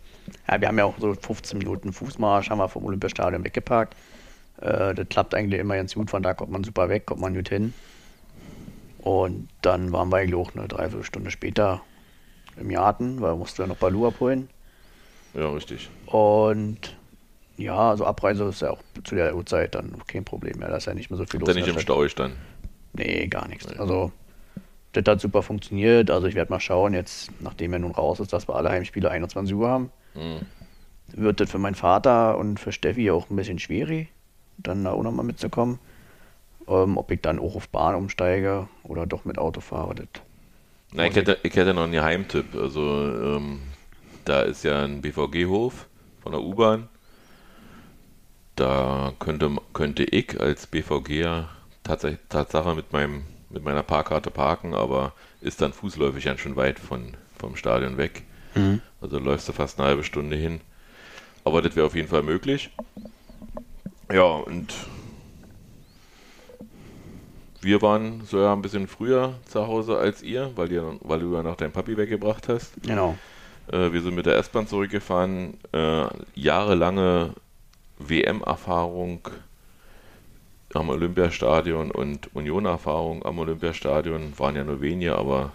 Ja, 0.48 0.62
wir 0.62 0.68
haben 0.68 0.78
ja 0.78 0.86
auch 0.86 0.98
so 1.00 1.14
15 1.14 1.58
Minuten 1.58 1.94
Fußmarsch, 1.94 2.50
haben 2.50 2.60
wir 2.60 2.70
vom 2.70 2.86
Olympiastadion 2.86 3.44
weggeparkt. 3.44 3.96
Äh, 4.62 4.94
das 4.94 5.08
klappt 5.10 5.36
eigentlich 5.36 5.60
immer 5.60 5.76
ganz 5.76 5.96
gut, 5.96 6.10
von 6.10 6.24
da 6.24 6.34
kommt 6.34 6.52
man 6.52 6.64
super 6.64 6.90
weg, 6.90 7.06
kommt 7.06 7.22
man 7.22 7.34
gut 7.34 7.50
hin. 7.50 7.74
Und 9.00 9.50
dann 9.62 9.92
waren 9.92 10.10
wir 10.10 10.18
eigentlich 10.18 10.36
auch 10.36 10.56
eine 10.56 10.68
Dreiviertelstunde 10.68 11.32
später 11.32 11.82
im 12.58 12.70
Garten, 12.70 13.20
weil 13.22 13.32
wir 13.32 13.38
mussten 13.38 13.62
ja 13.62 13.68
noch 13.68 13.78
Balu 13.78 14.08
abholen. 14.08 14.50
Ja, 15.34 15.50
richtig. 15.50 15.90
Und 16.06 16.96
ja, 17.58 17.92
also 17.92 18.06
Abreise 18.06 18.46
ist 18.46 18.62
ja 18.62 18.72
auch 18.72 18.82
zu 19.04 19.16
der 19.16 19.36
Uhrzeit 19.36 19.76
dann 19.76 19.96
kein 20.08 20.24
Problem 20.24 20.60
mehr. 20.60 20.70
Da 20.70 20.78
ist 20.78 20.86
ja 20.86 20.94
nicht 20.94 21.10
mehr 21.10 21.18
so 21.18 21.26
viel 21.26 21.40
los. 21.40 21.50
Ist 21.50 21.56
ja 21.56 21.62
nicht 21.66 21.74
im 21.74 21.80
Stau 21.80 22.06
dann? 22.08 22.34
Nee, 22.94 23.28
gar 23.28 23.48
nichts. 23.48 23.68
Also, 23.78 24.12
das 24.94 25.04
hat 25.08 25.22
super 25.22 25.42
funktioniert. 25.42 26.12
Also, 26.12 26.28
ich 26.28 26.36
werde 26.36 26.52
mal 26.52 26.60
schauen, 26.60 26.94
jetzt, 26.94 27.32
nachdem 27.42 27.74
er 27.74 27.80
nun 27.80 27.92
raus 27.92 28.20
ist, 28.20 28.34
dass 28.34 28.48
wir 28.48 28.56
alle 28.56 28.70
Heimspiele 28.70 29.10
21 29.10 29.56
Uhr 29.56 29.70
haben, 29.70 29.92
mhm. 30.16 30.42
wird 31.08 31.40
das 31.40 31.50
für 31.50 31.60
meinen 31.60 31.76
Vater 31.76 32.38
und 32.38 32.60
für 32.60 32.72
Steffi 32.72 33.12
auch 33.12 33.30
ein 33.30 33.36
bisschen 33.36 33.60
schwierig, 33.60 34.10
dann 34.58 34.84
da 34.84 34.92
auch 34.92 35.04
nochmal 35.04 35.26
mitzukommen. 35.26 35.80
Ähm, 36.68 36.98
ob 36.98 37.10
ich 37.12 37.22
dann 37.22 37.40
auch 37.40 37.56
auf 37.56 37.70
Bahn 37.70 37.96
umsteige 37.96 38.68
oder 38.84 39.06
doch 39.06 39.26
mit 39.26 39.38
Auto 39.38 39.62
fahre, 39.62 39.96
das. 39.96 40.08
Nein, 40.94 41.10
ich 41.10 41.16
hätte, 41.16 41.38
ich 41.44 41.56
hätte 41.56 41.74
noch 41.74 41.84
einen 41.84 41.94
Geheimtipp. 41.94 42.56
Also, 42.56 42.82
ähm, 42.82 43.60
da 44.26 44.42
ist 44.42 44.64
ja 44.64 44.84
ein 44.84 45.02
BVG-Hof 45.02 45.88
von 46.22 46.32
der 46.34 46.42
U-Bahn 46.42 46.90
da 48.56 49.14
könnte, 49.20 49.56
könnte 49.74 50.04
ich 50.04 50.40
als 50.40 50.68
BVGer 50.68 51.50
tatsächlich 51.84 52.20
Tatsache 52.30 52.76
mit 52.76 52.94
meinem 52.94 53.24
mit 53.54 53.64
meiner 53.64 53.84
Parkkarte 53.84 54.32
parken, 54.32 54.74
aber 54.74 55.14
ist 55.42 55.62
dann 55.62 55.74
fußläufig 55.74 56.26
ganz 56.26 56.40
schön 56.40 56.56
weit 56.56 56.80
von, 56.80 57.16
vom 57.38 57.56
Stadion 57.56 57.98
weg. 57.98 58.24
Mhm. 58.56 58.82
Also 59.02 59.20
läufst 59.20 59.48
du 59.48 59.54
fast 59.54 59.80
eine 59.80 59.90
halbe 59.90 60.04
Stunde 60.04 60.36
hin. 60.36 60.62
Aber 61.44 61.62
das 61.62 61.76
wäre 61.76 61.86
auf 61.86 61.96
jeden 61.96 62.08
Fall 62.08 62.24
möglich. 62.24 62.70
Ja, 64.12 64.24
und 64.24 64.74
wir 67.62 67.82
waren 67.82 68.22
so 68.26 68.40
ja 68.40 68.54
ein 68.54 68.62
bisschen 68.62 68.88
früher 68.88 69.36
zu 69.46 69.68
Hause 69.68 69.98
als 69.98 70.22
ihr, 70.22 70.52
weil, 70.56 70.72
ihr, 70.72 70.98
weil 71.02 71.20
du 71.20 71.34
ja 71.34 71.44
noch 71.44 71.56
deinen 71.56 71.72
Papi 71.72 71.96
weggebracht 71.98 72.50
hast. 72.50 72.74
Genau. 72.84 73.18
Äh, 73.72 73.92
wir 73.92 74.02
sind 74.02 74.16
mit 74.16 74.26
der 74.26 74.38
S-Bahn 74.38 74.68
zurückgefahren. 74.68 75.58
Äh, 75.72 76.06
jahrelange 76.36 77.34
WM-Erfahrung 78.00 79.30
am 80.74 80.90
Olympiastadion 80.90 81.92
und 81.92 82.34
Union-Erfahrung 82.36 83.26
am 83.26 83.40
Olympiastadion 83.40 84.34
waren 84.38 84.56
ja 84.56 84.64
nur 84.64 84.82
wenige, 84.82 85.16
aber 85.16 85.52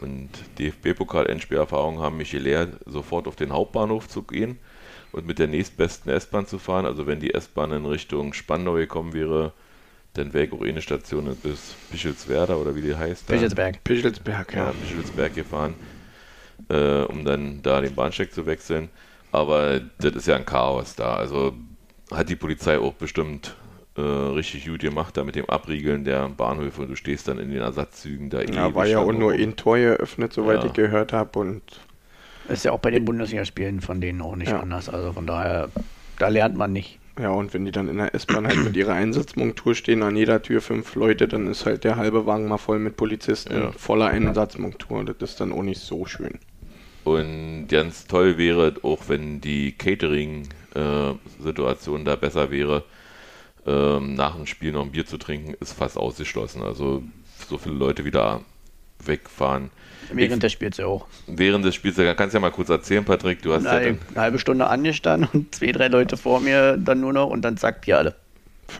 und 0.00 0.30
DFB-Pokal-Endspielerfahrung 0.58 1.98
haben 1.98 2.16
mich 2.16 2.30
gelehrt, 2.30 2.80
sofort 2.86 3.28
auf 3.28 3.36
den 3.36 3.52
Hauptbahnhof 3.52 4.08
zu 4.08 4.22
gehen 4.22 4.58
und 5.12 5.26
mit 5.26 5.38
der 5.38 5.46
nächstbesten 5.46 6.10
S-Bahn 6.10 6.46
zu 6.46 6.58
fahren. 6.58 6.86
Also 6.86 7.06
wenn 7.06 7.20
die 7.20 7.34
S-Bahn 7.34 7.72
in 7.72 7.84
Richtung 7.84 8.32
Spandau 8.32 8.74
gekommen 8.74 9.12
wäre, 9.12 9.52
dann 10.14 10.32
wäre 10.32 10.46
ich 10.46 10.52
auch 10.52 10.62
eine 10.62 10.82
Station 10.82 11.36
bis 11.42 11.74
Bischelswerda 11.90 12.54
oder 12.54 12.74
wie 12.74 12.82
die 12.82 12.96
heißt. 12.96 13.26
Bischelsberg. 13.26 13.84
Bischelsberg, 13.84 14.54
ja. 14.54 14.66
ja 14.66 14.72
Bischelsberg 14.80 15.34
gefahren, 15.34 15.74
äh, 16.68 17.02
um 17.02 17.24
dann 17.24 17.62
da 17.62 17.80
den 17.80 17.94
Bahnsteig 17.94 18.32
zu 18.32 18.46
wechseln. 18.46 18.88
Aber 19.32 19.80
das 19.98 20.14
ist 20.14 20.26
ja 20.26 20.36
ein 20.36 20.46
Chaos 20.46 20.96
da. 20.96 21.14
Also 21.14 21.54
hat 22.10 22.28
die 22.28 22.36
Polizei 22.36 22.78
auch 22.78 22.94
bestimmt 22.94 23.54
äh, 23.96 24.00
richtig 24.00 24.66
gut 24.66 24.80
gemacht, 24.80 25.16
da 25.16 25.24
mit 25.24 25.34
dem 25.34 25.48
Abriegeln 25.50 26.04
der 26.04 26.28
Bahnhöfe 26.28 26.82
und 26.82 26.90
du 26.90 26.96
stehst 26.96 27.26
dann 27.28 27.38
in 27.38 27.50
den 27.50 27.60
Ersatzzügen 27.60 28.30
da 28.30 28.40
Ja, 28.42 28.66
ewig 28.66 28.74
war 28.76 28.86
ja 28.86 28.98
auch 29.00 29.12
nur 29.12 29.32
ein 29.32 29.56
Tor 29.56 29.76
eröffnet, 29.78 30.32
soweit 30.32 30.60
Ja. 30.62 30.66
ich 30.66 30.72
gehört 30.74 31.12
habe. 31.12 31.36
Und 31.38 31.62
Ist 32.48 32.64
ja 32.64 32.72
auch 32.72 32.78
bei 32.80 32.90
den 32.90 33.04
Bundesligaspielen 33.04 33.80
von 33.80 34.00
denen 34.00 34.20
auch 34.22 34.34
nicht 34.36 34.50
Ja. 34.50 34.60
anders. 34.60 34.88
Also 34.88 35.12
von 35.12 35.26
daher, 35.26 35.68
da 36.18 36.28
lernt 36.28 36.56
man 36.56 36.72
nicht. 36.72 36.98
ja, 37.20 37.30
und 37.30 37.52
wenn 37.52 37.64
die 37.66 37.72
dann 37.72 37.88
in 37.88 37.98
der 37.98 38.14
S-Bahn 38.14 38.46
halt 38.46 38.64
mit 38.64 38.76
ihrer 38.76 38.94
Einsatzmontur 38.94 39.74
stehen, 39.74 40.02
an 40.02 40.16
jeder 40.16 40.40
Tür 40.40 40.60
fünf 40.62 40.94
Leute, 40.94 41.28
dann 41.28 41.46
ist 41.48 41.66
halt 41.66 41.84
der 41.84 41.96
halbe 41.96 42.24
Wagen 42.26 42.48
mal 42.48 42.56
voll 42.58 42.78
mit 42.78 42.96
Polizisten, 42.96 43.52
Ja. 43.54 43.72
voller 43.72 44.06
Einsatzmontur. 44.06 45.04
Das 45.04 45.30
ist 45.32 45.40
dann 45.40 45.52
auch 45.52 45.62
nicht 45.62 45.80
so 45.80 46.06
schön. 46.06 46.38
Und 47.04 47.66
ganz 47.68 48.06
toll 48.06 48.36
wäre 48.38 48.74
auch, 48.82 49.08
wenn 49.08 49.40
die 49.40 49.72
Catering-Situation 49.72 52.04
da 52.04 52.16
besser 52.16 52.50
wäre, 52.50 52.84
ähm, 53.66 54.14
nach 54.14 54.36
dem 54.36 54.46
Spiel 54.46 54.72
noch 54.72 54.84
ein 54.84 54.92
Bier 54.92 55.06
zu 55.06 55.18
trinken, 55.18 55.54
ist 55.60 55.72
fast 55.72 55.96
ausgeschlossen. 55.96 56.62
Also 56.62 57.02
so 57.48 57.58
viele 57.58 57.74
Leute 57.74 58.04
wieder 58.04 58.42
wegfahren. 59.04 59.70
Während 60.12 60.42
des 60.42 60.52
Spiels 60.52 60.76
ja 60.78 60.86
auch. 60.86 61.06
Während 61.26 61.64
des 61.64 61.74
Spiels, 61.74 61.96
da 61.96 62.14
kannst 62.14 62.34
du 62.34 62.38
ja 62.38 62.40
mal 62.40 62.50
kurz 62.50 62.68
erzählen, 62.68 63.04
Patrick, 63.04 63.42
du 63.42 63.52
hast 63.52 63.64
ja 63.64 63.70
Eine, 63.70 63.86
dann, 63.86 63.98
eine 64.10 64.20
halbe 64.20 64.38
Stunde 64.38 64.66
angestanden 64.66 65.28
und 65.32 65.54
zwei, 65.54 65.72
drei 65.72 65.88
Leute 65.88 66.16
vor 66.16 66.40
mir 66.40 66.76
dann 66.76 67.00
nur 67.00 67.12
noch 67.12 67.28
und 67.28 67.42
dann 67.42 67.56
zack, 67.56 67.82
die 67.82 67.94
alle. 67.94 68.16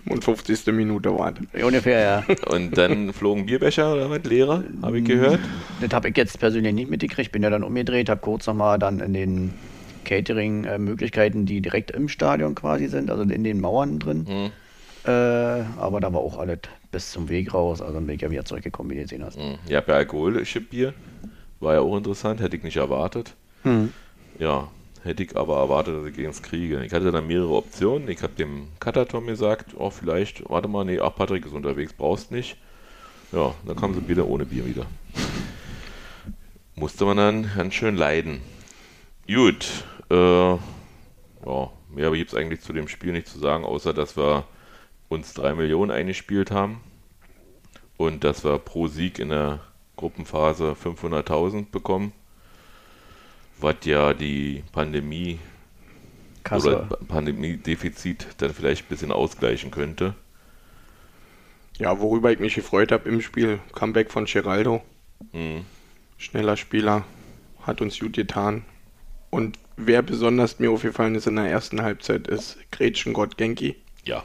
55. 0.07 0.67
Minute 0.73 1.17
war 1.17 1.33
das. 1.33 1.63
Ungefähr, 1.63 2.01
ja. 2.01 2.35
und 2.47 2.77
dann 2.79 3.13
flogen 3.13 3.47
Bierbecher 3.47 3.93
oder 3.93 4.09
was, 4.11 4.23
leere, 4.25 4.65
habe 4.83 4.99
ich 4.99 5.05
gehört. 5.05 5.41
Das 5.81 5.91
habe 5.93 6.11
ich 6.11 6.17
jetzt 6.17 6.39
persönlich 6.39 6.73
nicht 6.75 6.91
mitgekriegt. 6.91 7.33
Bin 7.33 7.43
ja 7.43 7.51
dann 7.51 7.65
umgedreht, 7.65 8.09
habe 8.09 8.21
kurz 8.21 8.47
nochmal 8.47 8.79
dann 8.79 9.01
in 9.01 9.13
den 9.13 9.55
Catering-Möglichkeiten, 10.05 11.45
die 11.47 11.61
direkt 11.61 11.91
im 11.91 12.09
Stadion 12.09 12.55
quasi 12.55 12.87
sind, 12.87 13.11
also 13.11 13.23
in 13.23 13.45
den 13.45 13.61
Mauern 13.61 13.99
drin. 13.99 14.27
Hm. 14.29 14.51
Äh, 15.05 15.11
aber 15.11 16.01
da 16.01 16.13
war 16.13 16.21
auch 16.21 16.39
alles 16.39 16.61
bis 16.91 17.11
zum 17.11 17.29
Weg 17.29 17.55
raus. 17.55 17.81
Also 17.81 17.95
dann 17.95 18.07
bin 18.07 18.17
ich 18.17 18.23
ja 18.23 18.31
wieder 18.31 18.45
zurückgekommen, 18.45 18.91
wie 18.91 18.97
du 18.97 19.03
gesehen 19.03 19.25
hast. 19.25 19.39
Hm. 19.39 19.59
Habt 19.73 19.89
ja 19.89 19.95
alkoholische 19.95 20.61
Bier, 20.61 20.95
war 21.61 21.75
ja 21.75 21.81
auch 21.81 21.97
interessant, 21.97 22.41
hätte 22.41 22.57
ich 22.57 22.63
nicht 22.63 22.77
erwartet. 22.77 23.35
Hm. 23.63 23.93
Ja, 24.39 24.69
hätte 25.03 25.23
ich 25.23 25.37
aber 25.37 25.59
erwartet, 25.59 25.97
dass 25.97 26.07
ich 26.07 26.19
es 26.19 26.43
kriege. 26.43 26.85
Ich 26.85 26.93
hatte 26.93 27.11
dann 27.11 27.27
mehrere 27.27 27.55
Optionen. 27.55 28.09
Ich 28.09 28.23
habe 28.23 28.35
dem 28.35 28.69
Katatom 28.79 29.27
gesagt, 29.27 29.75
oh, 29.77 29.91
vielleicht, 29.91 30.49
warte 30.49 30.69
mal, 30.69 30.85
nee, 30.85 31.01
ach, 31.01 31.15
Patrick 31.15 31.47
ist 31.47 31.53
unterwegs, 31.53 31.93
brauchst 31.93 32.31
nicht. 32.31 32.57
Ja, 33.33 33.55
dann 33.65 33.77
kamen 33.77 33.95
sie 33.95 34.09
wieder 34.09 34.27
ohne 34.27 34.45
Bier 34.45 34.67
wieder. 34.67 34.87
Musste 36.75 37.05
man 37.05 37.17
dann 37.17 37.51
ganz 37.57 37.75
schön 37.75 37.97
leiden. 37.97 38.41
Gut, 39.27 39.85
äh, 40.11 40.15
ja, 40.17 40.59
mehr 41.95 42.11
gibt 42.11 42.33
es 42.33 42.39
eigentlich 42.39 42.63
zu 42.63 42.73
dem 42.73 42.89
Spiel 42.89 43.13
nicht 43.13 43.29
zu 43.29 43.39
sagen, 43.39 43.65
außer 43.65 43.93
dass 43.93 44.17
wir 44.17 44.45
uns 45.11 45.35
3 45.35 45.55
Millionen 45.55 45.91
eingespielt 45.91 46.51
haben 46.51 46.81
und 47.99 48.25
dass 48.25 48.43
wir 48.45 48.59
pro 48.59 48.89
Sieg 48.89 49.19
in 49.19 49.29
der 49.29 49.61
Gruppenphase 49.97 50.75
500.000 50.83 51.71
bekommen 51.71 52.15
was 53.63 53.77
ja 53.85 54.15
die 54.15 54.63
Pandemie 54.73 55.39
Kasse. 56.45 56.69
oder 56.69 56.97
Pandemiedefizit 57.09 58.27
dann 58.39 58.53
vielleicht 58.53 58.85
ein 58.85 58.89
bisschen 58.89 59.13
ausgleichen 59.13 59.71
könnte. 59.71 60.15
Ja, 61.79 61.99
worüber 62.01 62.31
ich 62.31 62.39
mich 62.39 62.55
gefreut 62.55 62.93
habe 62.93 63.09
im 63.09 63.21
Spiel, 63.21 63.59
Comeback 63.73 64.11
von 64.11 64.27
Geraldo. 64.27 64.83
Hm. 65.33 65.65
Schneller 66.19 66.57
Spieler, 66.57 67.05
hat 67.63 67.81
uns 67.81 67.99
gut 67.99 68.15
getan. 68.15 68.65
Und 69.31 69.59
wer 69.77 70.03
besonders 70.03 70.59
mir 70.59 70.71
aufgefallen 70.71 71.15
ist 71.15 71.27
in 71.27 71.37
der 71.37 71.47
ersten 71.47 71.83
Halbzeit, 71.83 72.29
ist 72.29 72.59
Gretchen-Gott 72.71 73.39
Genki. 73.39 73.77
Ja. 74.05 74.25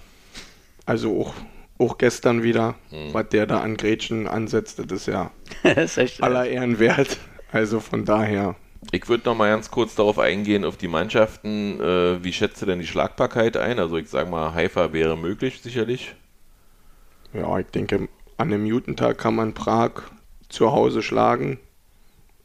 Also 0.85 1.19
auch, 1.21 1.33
auch 1.79 1.97
gestern 1.97 2.43
wieder, 2.43 2.75
Mhm. 2.91 3.13
was 3.13 3.29
der 3.29 3.45
da 3.47 3.61
an 3.61 3.77
Gretchen 3.77 4.27
ansetzt, 4.27 4.79
das 4.79 4.91
ist 4.91 5.07
ja 5.07 5.31
das 5.63 5.97
ist 5.97 6.21
aller 6.21 6.47
Ehren 6.47 6.79
wert. 6.79 7.17
Also 7.51 7.79
von 7.79 8.05
daher, 8.05 8.55
Ich 8.91 9.07
würde 9.09 9.23
noch 9.29 9.35
mal 9.35 9.49
ganz 9.49 9.71
kurz 9.71 9.95
darauf 9.95 10.19
eingehen, 10.19 10.63
auf 10.65 10.77
die 10.77 10.87
Mannschaften. 10.87 11.79
Äh, 11.81 12.23
wie 12.23 12.33
schätzt 12.33 12.61
du 12.61 12.65
denn 12.65 12.79
die 12.79 12.87
Schlagbarkeit 12.87 13.57
ein? 13.57 13.79
Also 13.79 13.97
ich 13.97 14.09
sage 14.09 14.29
mal, 14.29 14.53
Haifa 14.53 14.93
wäre 14.93 15.17
möglich, 15.17 15.61
sicherlich. 15.61 16.13
ja, 17.33 17.57
ich 17.59 17.67
denke, 17.67 18.07
an 18.37 18.53
einem 18.53 18.63
Newton-Tag 18.65 19.17
kann 19.17 19.35
man 19.35 19.53
Prag 19.53 19.91
zu 20.49 20.71
Hause 20.71 21.01
schlagen. 21.01 21.59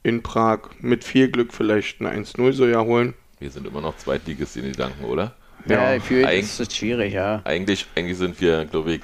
In 0.03 0.23
Prag 0.23 0.61
mit 0.79 1.05
viel 1.05 1.29
Glück 1.31 1.53
vielleicht 1.53 2.01
ein 2.01 2.07
1-0 2.25 2.53
so 2.53 2.67
ja 2.67 2.81
holen. 2.83 3.13
Wir 3.39 3.51
sind 3.51 3.67
immer 3.67 3.81
noch 3.83 3.97
Zweitligist 3.99 4.57
in 4.57 4.65
Gedanken, 4.65 5.05
oder? 5.05 5.35
Ja, 5.67 5.95
ja, 5.95 6.01
für 6.01 6.27
eigentlich- 6.27 6.45
ist 6.47 6.61
es 6.61 6.77
schwierig, 6.77 7.13
ja. 7.15 7.41
Eigentlich, 7.45 7.87
eigentlich 7.95 8.19
sind 8.19 8.41
wir, 8.41 8.65
glaube 8.67 8.95
ich, 8.95 9.01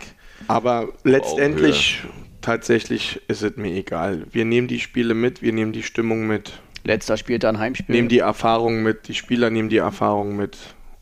Aber 0.49 0.89
letztendlich, 1.05 2.03
tatsächlich 2.41 3.21
ist 3.29 3.43
es 3.43 3.57
mir 3.57 3.73
egal. 3.75 4.27
Wir 4.31 4.45
nehmen 4.45 4.69
die 4.69 4.81
Spiele 4.81 5.15
mit, 5.15 5.43
wir 5.43 5.53
nehmen 5.53 5.73
die 5.73 5.83
Stimmung 5.83 6.27
mit, 6.27 6.53
Letzter 6.85 7.17
Spieltag 7.17 7.55
ein 7.55 7.59
Heimspiel. 7.59 7.95
nehmen 7.97 8.09
die 8.09 8.21
Erfahrung 8.21 8.83
mit, 8.85 9.09
die 9.09 9.15
Spieler 9.15 9.51
nehmen 9.51 9.69
die 9.69 9.79
Erfahrung 9.79 10.37
mit. 10.37 10.57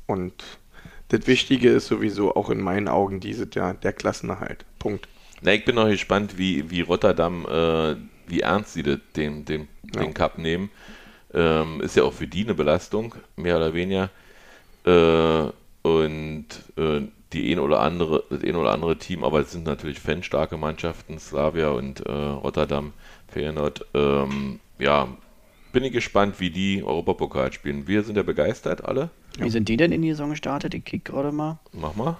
Und 0.06 0.32
das 1.08 1.26
Wichtige 1.26 1.68
ist 1.70 1.86
sowieso 1.88 2.34
auch 2.34 2.48
in 2.48 2.60
meinen 2.60 2.88
Augen 2.88 3.20
dieses 3.20 3.48
Jahr 3.54 3.74
der 3.74 3.92
Klassenerhalt. 3.92 4.64
Punkt. 4.78 5.06
Na, 5.42 5.52
ich 5.52 5.64
bin 5.66 5.74
noch 5.74 5.86
gespannt, 5.88 6.38
wie, 6.38 6.70
wie 6.70 6.80
Rotterdam, 6.80 7.44
äh, 7.46 7.96
wie 8.26 8.40
ernst 8.40 8.72
sie 8.72 8.82
das- 8.82 8.98
den, 9.14 9.44
den, 9.44 9.68
Ja. 9.94 10.00
den 10.02 10.14
Cup 10.14 10.38
nehmen. 10.38 10.70
Ähm, 11.34 11.80
ist 11.82 11.96
ja 11.96 12.04
auch 12.04 12.12
für 12.14 12.26
die 12.28 12.44
eine 12.44 12.54
Belastung, 12.54 13.14
mehr 13.36 13.56
oder 13.58 13.74
weniger. 13.74 14.08
Äh, 14.84 15.50
und 15.82 16.46
äh, 16.76 17.02
die 17.32 17.52
ein 17.52 17.58
oder 17.58 17.80
andere, 17.80 18.24
das 18.30 18.42
ein 18.42 18.56
oder 18.56 18.72
andere 18.72 18.96
Team, 18.96 19.24
aber 19.24 19.40
es 19.40 19.52
sind 19.52 19.64
natürlich 19.64 19.98
fanstarke 19.98 20.56
Mannschaften, 20.56 21.18
Slavia 21.18 21.70
und 21.70 22.00
äh, 22.00 22.12
Rotterdam, 22.12 22.92
Feyenoord. 23.28 23.84
Ähm, 23.94 24.60
ja, 24.78 25.08
bin 25.72 25.84
ich 25.84 25.92
gespannt, 25.92 26.38
wie 26.38 26.50
die 26.50 26.82
Europapokal 26.82 27.52
spielen. 27.52 27.88
Wir 27.88 28.04
sind 28.04 28.16
ja 28.16 28.22
begeistert, 28.22 28.84
alle. 28.84 29.10
Wie 29.38 29.50
sind 29.50 29.68
die 29.68 29.76
denn 29.76 29.90
in 29.90 30.02
die 30.02 30.10
Saison 30.10 30.30
gestartet? 30.30 30.74
Ich 30.74 30.84
kick 30.84 31.04
gerade 31.04 31.32
mal. 31.32 31.58
Mach 31.72 31.96
mal. 31.96 32.16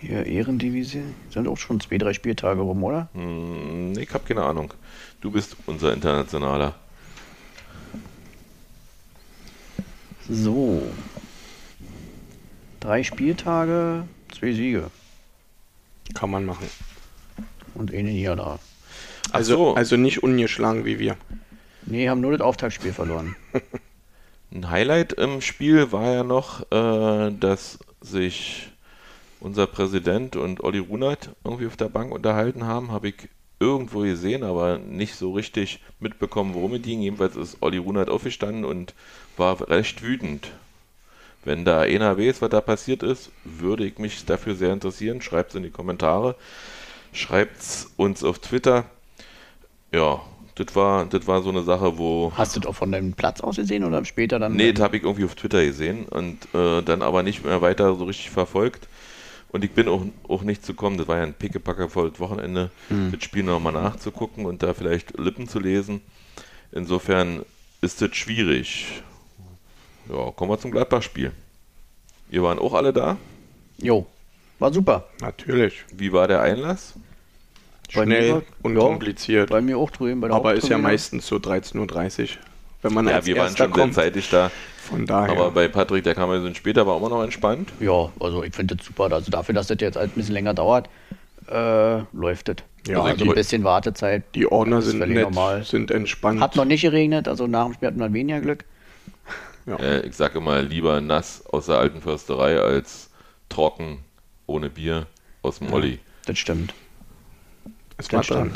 Hier, 0.00 0.26
Ehrendivisie. 0.26 1.04
Sind 1.30 1.46
auch 1.46 1.56
schon 1.56 1.80
zwei, 1.80 1.98
drei 1.98 2.12
Spieltage 2.12 2.60
rum, 2.60 2.82
oder? 2.82 3.08
Hm, 3.14 3.96
ich 3.96 4.12
habe 4.12 4.24
keine 4.26 4.42
Ahnung. 4.42 4.74
Du 5.20 5.30
bist 5.30 5.56
unser 5.66 5.94
Internationaler. 5.94 6.74
So. 10.28 10.82
Drei 12.84 13.02
Spieltage, 13.02 14.06
zwei 14.38 14.52
Siege 14.52 14.90
Kann 16.12 16.30
man 16.30 16.44
machen. 16.44 16.68
und 17.74 17.90
eine 17.90 18.10
Niederlage. 18.10 18.58
Also, 19.32 19.56
so. 19.56 19.74
also 19.74 19.96
nicht 19.96 20.22
ungeschlagen 20.22 20.84
wie 20.84 20.98
wir. 20.98 21.16
Nee, 21.86 22.10
haben 22.10 22.20
nur 22.20 22.32
das 22.32 22.42
Auftaktspiel 22.42 22.92
verloren. 22.92 23.36
Ein 24.52 24.68
Highlight 24.68 25.14
im 25.14 25.40
Spiel 25.40 25.92
war 25.92 26.12
ja 26.12 26.24
noch, 26.24 26.70
äh, 26.70 27.32
dass 27.32 27.78
sich 28.02 28.68
unser 29.40 29.66
Präsident 29.66 30.36
und 30.36 30.62
Olli 30.62 30.78
Runert 30.78 31.30
irgendwie 31.42 31.66
auf 31.66 31.78
der 31.78 31.88
Bank 31.88 32.12
unterhalten 32.12 32.64
haben. 32.64 32.92
Habe 32.92 33.08
ich 33.08 33.30
irgendwo 33.60 34.00
gesehen, 34.00 34.42
aber 34.42 34.76
nicht 34.76 35.14
so 35.14 35.32
richtig 35.32 35.80
mitbekommen, 36.00 36.52
worum 36.52 36.74
es 36.74 36.82
ging. 36.82 37.00
Jedenfalls 37.00 37.34
ist 37.34 37.56
Olli 37.62 37.78
Runert 37.78 38.10
aufgestanden 38.10 38.66
und 38.66 38.92
war 39.38 39.70
recht 39.70 40.02
wütend. 40.02 40.52
Wenn 41.44 41.64
da 41.64 41.80
einer 41.80 42.18
weiß, 42.18 42.40
was 42.42 42.50
da 42.50 42.60
passiert 42.60 43.02
ist, 43.02 43.30
würde 43.44 43.84
ich 43.84 43.98
mich 43.98 44.24
dafür 44.24 44.54
sehr 44.54 44.72
interessieren. 44.72 45.20
Schreibt 45.20 45.50
es 45.50 45.56
in 45.56 45.62
die 45.62 45.70
Kommentare. 45.70 46.36
Schreibt 47.12 47.60
es 47.60 47.92
uns 47.96 48.24
auf 48.24 48.38
Twitter. 48.38 48.84
Ja, 49.92 50.22
das 50.54 50.74
war, 50.74 51.04
das 51.04 51.26
war 51.26 51.42
so 51.42 51.50
eine 51.50 51.62
Sache, 51.62 51.98
wo. 51.98 52.32
Hast 52.36 52.56
du 52.56 52.68
auch 52.68 52.74
von 52.74 52.90
deinem 52.92 53.12
Platz 53.12 53.40
aus 53.40 53.56
gesehen 53.56 53.84
oder 53.84 54.04
später 54.04 54.38
dann? 54.38 54.54
Nee, 54.54 54.72
das 54.72 54.82
habe 54.82 54.96
ich 54.96 55.02
irgendwie 55.02 55.24
auf 55.24 55.34
Twitter 55.34 55.64
gesehen 55.64 56.06
und 56.06 56.38
äh, 56.54 56.82
dann 56.82 57.02
aber 57.02 57.22
nicht 57.22 57.44
mehr 57.44 57.60
weiter 57.60 57.94
so 57.94 58.04
richtig 58.04 58.30
verfolgt. 58.30 58.88
Und 59.48 59.62
ich 59.64 59.70
bin 59.70 59.86
auch, 59.86 60.04
auch 60.26 60.42
nicht 60.42 60.66
zu 60.66 60.74
kommen, 60.74 60.98
das 60.98 61.06
war 61.06 61.18
ja 61.18 61.22
ein 61.22 61.34
pickepackevolles 61.34 62.18
Wochenende, 62.18 62.72
das 63.12 63.22
Spiel 63.22 63.44
nochmal 63.44 63.72
nachzugucken 63.72 64.46
und 64.46 64.64
da 64.64 64.74
vielleicht 64.74 65.16
Lippen 65.16 65.46
zu 65.46 65.60
lesen. 65.60 66.00
Insofern 66.72 67.44
ist 67.80 68.02
das 68.02 68.16
schwierig. 68.16 68.86
Ja, 70.08 70.30
kommen 70.32 70.50
wir 70.50 70.58
zum 70.58 70.70
Gladbach-Spiel. 70.70 71.32
Ihr 72.30 72.42
waren 72.42 72.58
auch 72.58 72.74
alle 72.74 72.92
da. 72.92 73.16
Jo, 73.78 74.06
war 74.58 74.72
super. 74.72 75.04
Natürlich. 75.20 75.84
Wie 75.92 76.12
war 76.12 76.28
der 76.28 76.40
Einlass? 76.42 76.94
Bei 77.94 78.06
mir 78.06 78.16
Schnell, 78.16 78.32
war- 78.32 78.42
unkompliziert. 78.62 79.50
Bei 79.50 79.60
mir 79.60 79.78
auch 79.78 79.90
drüben. 79.90 80.20
Bei 80.20 80.28
der 80.28 80.36
Aber 80.36 80.54
ist 80.54 80.68
ja 80.68 80.78
meistens 80.78 81.26
so 81.26 81.36
13.30 81.36 82.22
Uhr. 82.22 82.28
Wenn 82.82 82.92
man 82.94 83.06
Ja, 83.08 83.16
als 83.16 83.26
wir 83.26 83.36
waren 83.36 83.48
schon 83.48 83.56
sehr 83.56 83.68
kommt. 83.68 83.94
zeitig 83.94 84.28
da. 84.30 84.50
Von 84.78 85.06
daher. 85.06 85.30
Aber 85.32 85.50
bei 85.50 85.68
Patrick, 85.68 86.04
der 86.04 86.14
kam 86.14 86.30
ja 86.30 86.40
so 86.40 86.52
später, 86.54 86.86
war 86.86 86.96
immer 86.98 87.08
noch 87.08 87.22
entspannt. 87.22 87.70
Ja, 87.80 88.10
also 88.20 88.42
ich 88.42 88.54
finde 88.54 88.76
das 88.76 88.84
super. 88.86 89.10
Also 89.10 89.30
dafür, 89.30 89.54
dass 89.54 89.68
das 89.68 89.78
jetzt 89.80 89.96
halt 89.96 90.10
ein 90.10 90.14
bisschen 90.14 90.34
länger 90.34 90.52
dauert, 90.52 90.90
äh, 91.50 92.00
läuft 92.12 92.48
das. 92.48 92.56
Ja, 92.86 92.98
also 92.98 93.08
also 93.12 93.24
ein 93.24 93.34
bisschen 93.34 93.64
Wartezeit. 93.64 94.24
die 94.34 94.46
Ordner 94.46 94.82
sind 94.82 94.98
nett, 94.98 95.22
normal. 95.22 95.64
sind 95.64 95.90
entspannt. 95.90 96.40
Hat 96.40 96.56
noch 96.56 96.66
nicht 96.66 96.82
geregnet, 96.82 97.28
also 97.28 97.46
nach 97.46 97.64
dem 97.64 97.72
Spiel 97.74 97.88
hatten 97.88 97.98
wir 98.00 98.12
weniger 98.12 98.40
Glück. 98.40 98.64
Ja. 99.66 99.76
Äh, 99.76 100.06
ich 100.06 100.14
sage 100.14 100.38
immer, 100.38 100.62
lieber 100.62 101.00
nass 101.00 101.44
aus 101.46 101.66
der 101.66 101.76
alten 101.78 102.00
Försterei 102.00 102.58
als 102.60 103.10
trocken 103.48 103.98
ohne 104.46 104.70
Bier. 104.70 105.06
aus 105.42 105.58
dem 105.58 105.72
Olli. 105.72 105.98
Das 106.26 106.38
stimmt. 106.38 106.74
Es 107.98 108.08
Das 108.08 108.26
dran. 108.26 108.50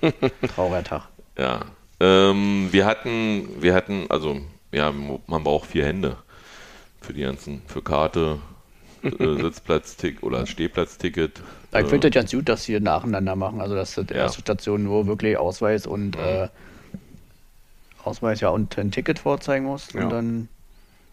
stimmt. 0.00 0.22
Trauriger 0.54 0.82
Tag. 0.84 1.02
Ja. 1.38 1.60
Ähm, 2.00 2.68
wir 2.72 2.86
hatten, 2.86 3.48
wir 3.60 3.74
hatten, 3.74 4.06
also, 4.08 4.40
ja, 4.72 4.92
man 5.26 5.44
braucht 5.44 5.70
vier 5.70 5.84
Hände 5.86 6.16
für 7.00 7.12
die 7.12 7.22
ganzen, 7.22 7.62
für 7.66 7.82
Karte, 7.82 8.38
äh, 9.02 9.10
Sitzplatzticket 9.42 10.22
oder 10.22 10.46
Stehplatzticket. 10.46 11.40
Ich 11.72 11.78
Äh, 11.78 11.84
finde 11.84 12.10
das 12.10 12.14
ganz 12.22 12.32
gut, 12.32 12.48
dass 12.48 12.64
sie 12.64 12.78
nacheinander 12.80 13.36
machen. 13.36 13.60
Also, 13.60 13.74
dass 13.74 13.94
das 13.94 14.06
Ja. 14.10 14.16
erste 14.16 14.40
Station 14.40 14.82
nur 14.82 15.06
wirklich 15.06 15.36
Ausweis 15.36 15.86
und 15.86 16.16
äh, 16.16 16.48
Ausweis 18.04 18.40
ja 18.40 18.48
und 18.50 18.76
ein 18.78 18.90
Ticket 18.90 19.18
vorzeigen 19.20 19.64
muss 19.66 19.92
Ja. 19.92 20.04
und 20.04 20.10
dann 20.10 20.48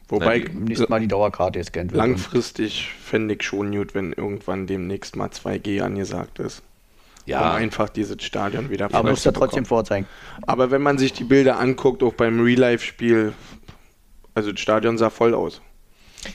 Wobei 0.07 0.39
beim 0.39 0.63
nächsten 0.63 0.89
Mal 0.89 0.99
die 0.99 1.07
Dauerkarte 1.07 1.59
gescannt 1.59 1.91
wird. 1.91 1.97
langfristig 2.03 2.89
fände 3.03 3.35
ich 3.35 3.43
schon 3.43 3.71
gut, 3.71 3.93
wenn 3.93 4.11
irgendwann 4.13 4.65
demnächst 4.65 5.15
mal 5.15 5.29
2G 5.29 5.81
angesagt 5.81 6.39
ist. 6.39 6.59
Um 7.25 7.31
ja, 7.33 7.53
einfach 7.53 7.89
dieses 7.89 8.23
Stadion 8.23 8.71
wieder 8.71 8.85
aber 8.91 9.11
muss 9.11 9.23
ja 9.23 9.31
trotzdem 9.31 9.65
vorzeigen. 9.65 10.07
Aber 10.47 10.71
wenn 10.71 10.81
man 10.81 10.97
sich 10.97 11.13
die 11.13 11.25
Bilder 11.25 11.59
anguckt, 11.59 12.01
auch 12.01 12.13
beim 12.13 12.39
Real-Life-Spiel, 12.41 13.33
also 14.33 14.51
das 14.51 14.59
Stadion 14.59 14.97
sah 14.97 15.11
voll 15.11 15.35
aus. 15.35 15.61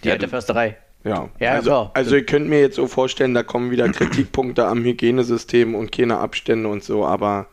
Die 0.04 0.06
Ja, 0.08 0.12
alte 0.14 0.26
du- 0.26 0.30
Försterei. 0.30 0.76
Ja, 1.02 1.28
Ja, 1.40 1.50
also, 1.54 1.68
klar. 1.70 1.90
also 1.94 2.14
ihr 2.14 2.24
könnt 2.24 2.48
mir 2.48 2.60
jetzt 2.60 2.76
so 2.76 2.86
vorstellen, 2.86 3.34
da 3.34 3.42
kommen 3.42 3.70
wieder 3.72 3.88
Kritikpunkte 3.90 4.64
am 4.66 4.84
Hygienesystem 4.84 5.74
und 5.74 5.90
keine 5.92 6.18
Abstände 6.18 6.68
und 6.68 6.82
so, 6.84 7.04
aber 7.04 7.46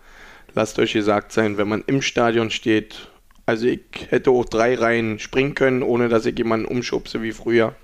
lasst 0.55 0.79
euch 0.79 0.93
gesagt 0.93 1.31
sein, 1.31 1.57
wenn 1.57 1.67
man 1.67 1.83
im 1.87 2.01
Stadion 2.01 2.51
steht, 2.51 3.07
also 3.45 3.65
ich 3.67 3.81
hätte 4.09 4.31
auch 4.31 4.45
drei 4.45 4.75
Reihen 4.75 5.19
springen 5.19 5.55
können, 5.55 5.83
ohne 5.83 6.09
dass 6.09 6.25
ich 6.25 6.37
jemanden 6.37 6.65
umschubse 6.65 7.21
wie 7.21 7.31
früher. 7.31 7.75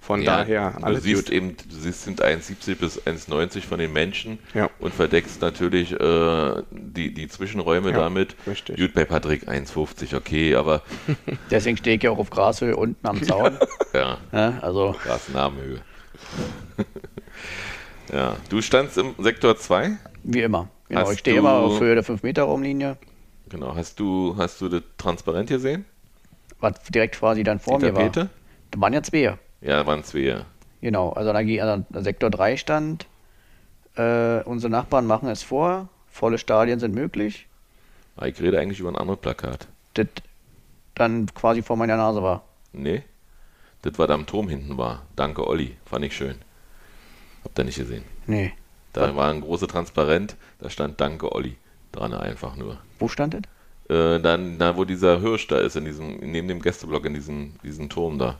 Von 0.00 0.20
ja, 0.20 0.38
daher 0.38 0.74
du 0.78 0.84
alles 0.84 1.04
siehst 1.04 1.26
gut. 1.26 1.32
eben, 1.32 1.56
du 1.56 1.74
siehst 1.76 2.02
sind 2.04 2.22
1,70 2.22 2.74
bis 2.76 3.00
1,90 3.00 3.62
von 3.62 3.78
den 3.78 3.94
Menschen 3.94 4.38
Ja. 4.52 4.68
und 4.78 4.92
verdeckst 4.92 5.40
natürlich 5.40 5.92
äh, 5.92 6.62
die, 6.70 7.14
die 7.14 7.28
Zwischenräume 7.28 7.90
Ja, 7.92 7.96
damit. 7.96 8.36
richtig. 8.46 8.76
Gut, 8.76 8.92
bei 8.92 9.06
Patrick 9.06 9.48
1,50, 9.48 10.14
okay, 10.16 10.54
aber 10.54 10.82
Deswegen 11.50 11.78
stehe 11.78 11.96
ich 11.96 12.02
ja 12.02 12.10
auch 12.10 12.18
auf 12.18 12.28
Grashöhe 12.28 12.76
unten 12.76 13.06
am 13.06 13.22
Zaun. 13.22 13.56
ja, 13.94 14.18
ja, 14.32 14.58
also, 14.60 14.94
Grasnamenhöhe. 15.02 15.80
ja, 18.12 18.36
du 18.50 18.60
standst 18.60 18.98
im 18.98 19.14
Sektor 19.18 19.56
2? 19.56 19.96
wie 20.24 20.42
immer. 20.42 20.68
Genau, 20.88 21.00
Hast 21.00 21.12
ich 21.12 21.18
stehe 21.20 21.38
immer 21.38 21.52
auf 21.54 21.80
Höhe 21.80 21.94
der 21.94 22.04
5-Meter-Raumlinie, 22.04 22.96
Genau, 23.48 23.74
hast 23.76 24.00
du, 24.00 24.34
hast 24.38 24.60
du 24.60 24.68
das 24.68 24.82
transparent 24.96 25.48
gesehen? 25.48 25.84
was 26.60 26.80
direkt 26.84 27.16
quasi 27.18 27.42
dann 27.42 27.58
vor 27.60 27.78
die 27.78 27.86
mir 27.86 27.94
war. 27.94 28.04
Tapete? 28.10 28.30
Da 28.70 28.80
waren 28.80 28.92
ja 28.94 29.02
zwei. 29.02 29.36
Ja, 29.60 29.86
waren 29.86 30.02
zwei. 30.02 30.44
Genau, 30.80 31.10
also 31.10 31.32
da 31.32 31.38
also 31.38 31.84
Sektor 32.00 32.30
3 32.30 32.56
stand. 32.56 33.06
Äh, 33.96 34.40
unsere 34.44 34.70
Nachbarn 34.70 35.06
machen 35.06 35.28
es 35.28 35.42
vor. 35.42 35.88
Volle 36.08 36.38
Stadien 36.38 36.78
sind 36.80 36.94
möglich. 36.94 37.46
Ah, 38.16 38.26
Ich 38.26 38.40
rede 38.40 38.58
eigentlich 38.58 38.80
über 38.80 38.88
ein 38.88 38.96
anderes 38.96 39.20
Plakat. 39.20 39.68
Das 39.94 40.06
dann 40.94 41.26
quasi 41.34 41.62
vor 41.62 41.76
meiner 41.76 41.96
Nase 41.96 42.22
war. 42.22 42.44
Nee, 42.72 43.02
das 43.82 43.98
war 43.98 44.06
da 44.06 44.14
am 44.14 44.26
Turm 44.26 44.48
hinten 44.48 44.78
war. 44.78 45.02
Danke, 45.16 45.46
Olli. 45.46 45.76
Fand 45.84 46.04
ich 46.04 46.16
schön. 46.16 46.36
Habt 47.44 47.58
ihr 47.58 47.64
nicht 47.64 47.78
gesehen. 47.78 48.04
Nee. 48.26 48.52
Da 48.94 49.14
war 49.16 49.28
ein 49.28 49.40
großer 49.40 49.66
Transparent, 49.68 50.36
da 50.60 50.70
stand 50.70 51.00
Danke, 51.00 51.32
Olli. 51.32 51.56
Dran 51.92 52.14
einfach 52.14 52.56
nur. 52.56 52.78
Wo 52.98 53.08
stand 53.08 53.34
das? 53.34 53.42
Äh, 53.88 54.20
dann, 54.20 54.58
da 54.58 54.76
wo 54.76 54.84
dieser 54.84 55.20
Hirsch 55.20 55.46
da 55.48 55.58
ist, 55.58 55.76
in 55.76 55.84
diesem, 55.84 56.16
neben 56.18 56.48
dem 56.48 56.62
Gästeblock, 56.62 57.04
in 57.04 57.14
diesem, 57.14 57.54
diesem 57.62 57.88
Turm 57.88 58.18
da. 58.18 58.38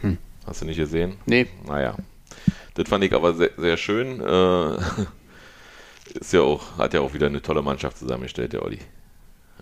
Hm. 0.00 0.16
Hast 0.46 0.62
du 0.62 0.66
nicht 0.66 0.78
gesehen? 0.78 1.16
Nee. 1.26 1.46
Naja. 1.66 1.96
Das 2.74 2.88
fand 2.88 3.04
ich 3.04 3.12
aber 3.12 3.34
sehr, 3.34 3.50
sehr 3.56 3.76
schön. 3.76 4.20
Äh, 4.20 4.76
ist 6.18 6.32
ja 6.32 6.40
auch, 6.40 6.78
hat 6.78 6.94
ja 6.94 7.00
auch 7.00 7.14
wieder 7.14 7.26
eine 7.26 7.42
tolle 7.42 7.62
Mannschaft 7.62 7.98
zusammengestellt, 7.98 8.52
der 8.52 8.62
Olli. 8.62 8.78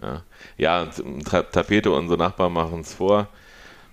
Ja, 0.01 0.23
ja 0.57 0.87
Ta 1.25 1.42
Tapete, 1.42 1.90
unsere 1.90 2.18
Nachbarn 2.18 2.53
machen 2.53 2.81
es 2.81 2.95
vor. 2.95 3.29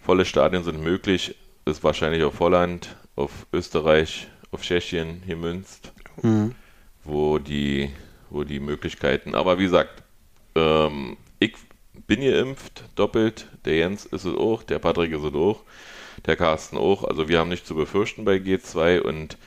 Volle 0.04 0.26
Stadien 0.26 0.64
sind 0.64 0.84
möglich. 0.84 1.36
Ist 1.66 1.84
wahrscheinlich 1.84 2.24
auf 2.24 2.40
Holland, 2.40 2.96
auf 3.16 3.48
Österreich, 3.54 4.28
auf 4.52 4.62
Tschechien 4.62 5.22
hier 5.26 5.38
münzt, 5.38 5.92
wo 7.04 7.40
die, 7.40 7.90
wo 8.30 8.44
die 8.44 8.60
Möglichkeiten. 8.60 9.36
Aber 9.36 9.60
wie 9.60 9.64
gesagt, 9.64 10.04
ähm, 10.56 11.18
ich 11.40 11.56
bin 12.08 12.22
geimpft, 12.22 12.84
doppelt. 12.96 13.48
Der 13.66 13.78
Jens 13.78 14.06
ist 14.06 14.26
es 14.26 14.36
auch, 14.36 14.64
der 14.64 14.80
Patrick 14.80 15.12
ist 15.12 15.24
es 15.24 15.34
auch, 15.34 15.64
der 16.26 16.36
Carsten 16.36 16.78
auch. 16.78 17.04
Also 17.04 17.28
wir 17.30 17.40
haben 17.40 17.50
nichts 17.50 17.68
zu 17.68 17.76
befürchten 17.76 18.26
bei 18.26 18.36
G2 18.38 19.00
und 19.02 19.38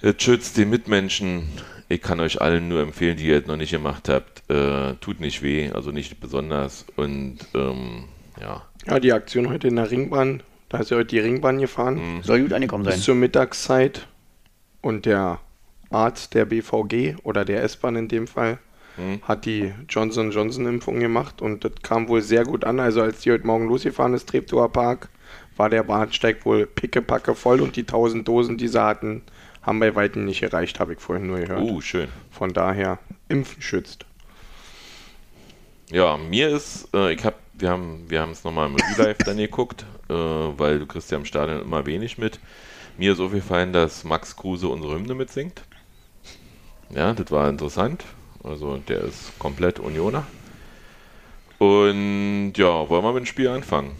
es 0.00 0.22
schützt 0.22 0.56
die 0.56 0.64
Mitmenschen. 0.64 1.48
Ich 1.88 2.02
kann 2.02 2.20
euch 2.20 2.40
allen 2.40 2.68
nur 2.68 2.82
empfehlen, 2.82 3.16
die 3.16 3.26
ihr 3.26 3.38
es 3.40 3.46
noch 3.46 3.56
nicht 3.56 3.70
gemacht 3.72 4.08
habt. 4.08 4.48
Äh, 4.50 4.94
tut 5.00 5.20
nicht 5.20 5.42
weh, 5.42 5.70
also 5.70 5.90
nicht 5.90 6.20
besonders. 6.20 6.84
Und 6.96 7.38
ähm, 7.54 8.04
ja, 8.40 8.62
Ja, 8.86 9.00
die 9.00 9.12
Aktion 9.12 9.48
heute 9.48 9.68
in 9.68 9.76
der 9.76 9.90
Ringbahn, 9.90 10.42
da 10.68 10.78
ist 10.78 10.90
ja 10.90 10.96
heute 10.96 11.06
die 11.08 11.18
Ringbahn 11.20 11.58
gefahren, 11.58 12.20
Soll 12.22 12.42
gut 12.42 12.52
angekommen 12.52 12.84
sein. 12.84 12.94
bis 12.94 13.04
zur 13.04 13.14
Mittagszeit. 13.14 14.06
Und 14.80 15.06
der 15.06 15.40
Arzt 15.90 16.34
der 16.34 16.44
BVG 16.44 17.16
oder 17.22 17.44
der 17.44 17.62
S-Bahn 17.62 17.96
in 17.96 18.08
dem 18.08 18.26
Fall 18.26 18.58
Hm. 18.96 19.20
hat 19.22 19.44
die 19.46 19.72
Johnson 19.88 20.32
Johnson 20.32 20.66
Impfung 20.66 20.98
gemacht 20.98 21.40
und 21.40 21.64
das 21.64 21.72
kam 21.82 22.08
wohl 22.08 22.20
sehr 22.20 22.42
gut 22.44 22.64
an. 22.64 22.80
Also 22.80 23.00
als 23.02 23.20
die 23.20 23.30
heute 23.30 23.46
Morgen 23.46 23.68
losgefahren 23.68 24.12
ist, 24.12 24.28
Treptower 24.28 24.72
Park, 24.72 25.08
war 25.56 25.70
der 25.70 25.84
Bahnsteig 25.84 26.44
wohl 26.44 26.66
pickepacke 26.66 27.34
voll 27.36 27.60
und 27.60 27.76
die 27.76 27.82
1000 27.82 28.26
Dosen, 28.26 28.56
die 28.58 28.66
sie 28.68 28.82
hatten, 28.82 29.22
haben 29.62 29.78
bei 29.78 29.94
weitem 29.94 30.24
nicht 30.24 30.40
gereicht, 30.40 30.80
habe 30.80 30.94
ich 30.94 30.98
vorhin 31.00 31.28
nur 31.28 31.38
gehört. 31.40 31.62
uh, 31.62 31.80
schön. 31.80 32.08
Von 32.30 32.52
daher, 32.52 32.98
Impfen 33.28 33.62
schützt. 33.62 34.04
Ja, 35.90 36.16
mir 36.16 36.48
ist, 36.48 36.88
äh, 36.94 37.12
ich 37.12 37.24
hab, 37.24 37.38
wir 37.54 37.70
haben, 37.70 38.04
wir 38.08 38.20
haben 38.20 38.32
es 38.32 38.44
nochmal 38.44 38.68
im 38.68 38.76
Real 38.76 39.06
Life 39.08 39.24
dann 39.24 39.36
geguckt, 39.38 39.86
äh, 40.08 40.12
weil 40.14 40.78
du 40.78 40.86
kriegst 40.86 41.10
ja 41.10 41.18
im 41.18 41.24
Stadion 41.24 41.62
immer 41.62 41.86
wenig 41.86 42.18
mit. 42.18 42.38
Mir 42.96 43.12
ist 43.12 43.20
aufgefallen, 43.20 43.72
dass 43.72 44.04
Max 44.04 44.36
Kruse 44.36 44.68
unsere 44.68 44.94
Hymne 44.94 45.14
mitsingt. 45.14 45.62
Ja, 46.90 47.12
das 47.12 47.30
war 47.30 47.48
interessant. 47.48 48.04
Also 48.42 48.78
der 48.78 49.02
ist 49.02 49.38
komplett 49.38 49.78
Unioner. 49.78 50.26
Und 51.58 52.52
ja, 52.56 52.88
wollen 52.88 53.04
wir 53.04 53.12
mit 53.12 53.24
dem 53.24 53.26
Spiel 53.26 53.48
anfangen? 53.48 53.96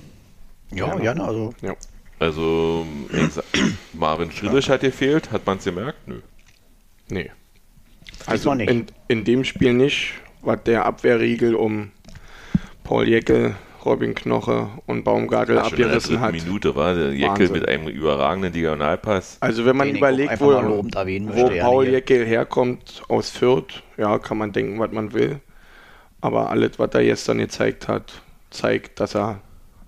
Ja, 0.70 0.94
gerne. 0.96 1.24
Also, 1.24 1.54
Ja. 1.60 1.74
Also 2.20 2.84
Marvin 3.92 4.30
Friedrich 4.30 4.68
hat 4.68 4.80
gefehlt, 4.80 5.30
hat 5.30 5.46
man 5.46 5.58
es 5.58 5.64
gemerkt? 5.64 6.08
Nö. 6.08 6.20
Nee. 7.08 7.30
Also 8.26 8.50
in, 8.52 8.86
in 9.06 9.24
dem 9.24 9.44
Spiel 9.44 9.72
nicht, 9.72 10.14
was 10.42 10.62
der 10.64 10.84
Abwehrriegel 10.84 11.54
um 11.54 11.92
Paul 12.82 13.08
Jeckel, 13.08 13.54
Robin 13.88 14.14
Knoche 14.14 14.68
und 14.86 15.02
Baumgartel 15.02 15.56
Schon 15.56 15.70
in 15.70 15.76
der 15.76 15.86
abgerissen 15.86 16.20
hat. 16.20 16.32
Minute 16.32 16.76
war 16.76 16.94
der 16.94 17.12
Jeckel 17.14 17.48
mit 17.48 17.66
einem 17.66 17.88
überragenden 17.88 18.52
Diagonalpass. 18.52 19.38
Also 19.40 19.64
wenn 19.64 19.76
man 19.76 19.88
Den 19.88 19.96
überlegt, 19.96 20.38
wo, 20.40 20.52
wo 20.52 20.82
möchte, 20.82 21.54
ja, 21.54 21.64
Paul. 21.64 21.88
Jeckel 21.88 22.26
herkommt 22.26 23.02
aus 23.08 23.30
Fürth, 23.30 23.82
ja, 23.96 24.18
kann 24.18 24.36
man 24.36 24.52
denken, 24.52 24.78
was 24.78 24.92
man 24.92 25.14
will. 25.14 25.40
Aber 26.20 26.50
alles, 26.50 26.78
was 26.78 26.90
er 26.92 27.02
gestern 27.02 27.38
gezeigt 27.38 27.88
hat, 27.88 28.20
zeigt, 28.50 29.00
dass 29.00 29.14
er 29.14 29.40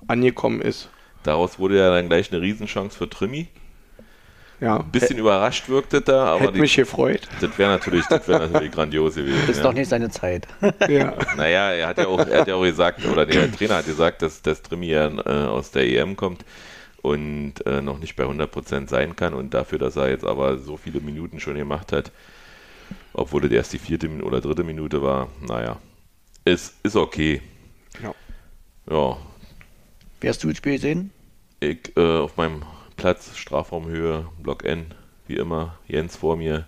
angekommen 0.07 0.63
ist. 0.63 0.89
Daraus 1.23 1.59
wurde 1.59 1.77
ja 1.77 1.91
dann 1.91 2.09
gleich 2.09 2.33
eine 2.33 2.41
Riesenchance 2.41 2.97
für 2.97 3.09
Trimmi. 3.11 3.49
Ja, 4.61 4.77
Ein 4.77 4.91
bisschen 4.91 5.17
überrascht 5.17 5.69
wirkte 5.71 6.03
da, 6.03 6.35
aber 6.35 6.41
hätte 6.41 6.53
die, 6.53 6.61
mich 6.61 6.77
gefreut. 6.77 7.23
das 7.41 7.57
wäre 7.57 7.71
natürlich, 7.71 8.05
das 8.07 8.29
wär 8.29 8.41
natürlich 8.41 8.71
grandios 8.73 9.15
gewesen. 9.15 9.49
ist 9.49 9.57
ja. 9.57 9.63
doch 9.63 9.73
nicht 9.73 9.89
seine 9.89 10.11
Zeit. 10.11 10.47
ja. 10.87 11.15
Naja, 11.37 11.73
er 11.73 11.89
hat 11.89 11.99
ja 11.99 12.07
auch, 12.07 12.19
er 12.19 12.41
hat 12.41 12.49
ja 12.49 12.55
auch 12.57 12.63
gesagt, 12.63 13.07
oder 13.07 13.25
der 13.25 13.51
Trainer 13.57 13.77
hat 13.77 13.87
gesagt, 13.87 14.21
dass, 14.21 14.43
dass 14.43 14.61
Trimmi 14.63 14.89
ja 14.89 15.09
äh, 15.09 15.47
aus 15.47 15.71
der 15.71 15.85
EM 15.85 16.15
kommt 16.15 16.45
und 17.01 17.65
äh, 17.65 17.81
noch 17.81 17.99
nicht 17.99 18.17
bei 18.17 18.25
100% 18.25 18.89
sein 18.89 19.17
kann 19.17 19.33
und 19.33 19.55
dafür, 19.55 19.79
dass 19.79 19.97
er 19.97 20.11
jetzt 20.11 20.27
aber 20.27 20.59
so 20.59 20.77
viele 20.77 21.01
Minuten 21.01 21.41
schon 21.41 21.55
gemacht 21.55 21.93
hat, 21.93 22.13
obwohl 23.15 23.47
es 23.47 23.53
erst 23.53 23.73
die 23.73 23.79
vierte 23.79 24.09
oder 24.23 24.43
dritte 24.43 24.63
Minute 24.63 25.01
war, 25.01 25.29
naja, 25.41 25.79
es 26.45 26.75
ist 26.83 26.97
okay. 26.97 27.41
Ja. 28.03 28.15
Ja, 28.91 29.17
Wie 30.21 30.29
hast 30.29 30.45
du 30.45 30.49
das 30.49 30.59
Spiel 30.59 30.75
gesehen? 30.75 31.13
ich 31.61 31.97
äh, 31.97 32.19
auf 32.19 32.37
meinem 32.37 32.63
Platz, 33.01 33.35
Strafraumhöhe, 33.37 34.29
Block 34.43 34.63
N, 34.65 34.95
wie 35.27 35.37
immer, 35.37 35.79
Jens 35.89 36.17
vor 36.17 36.37
mir, 36.37 36.67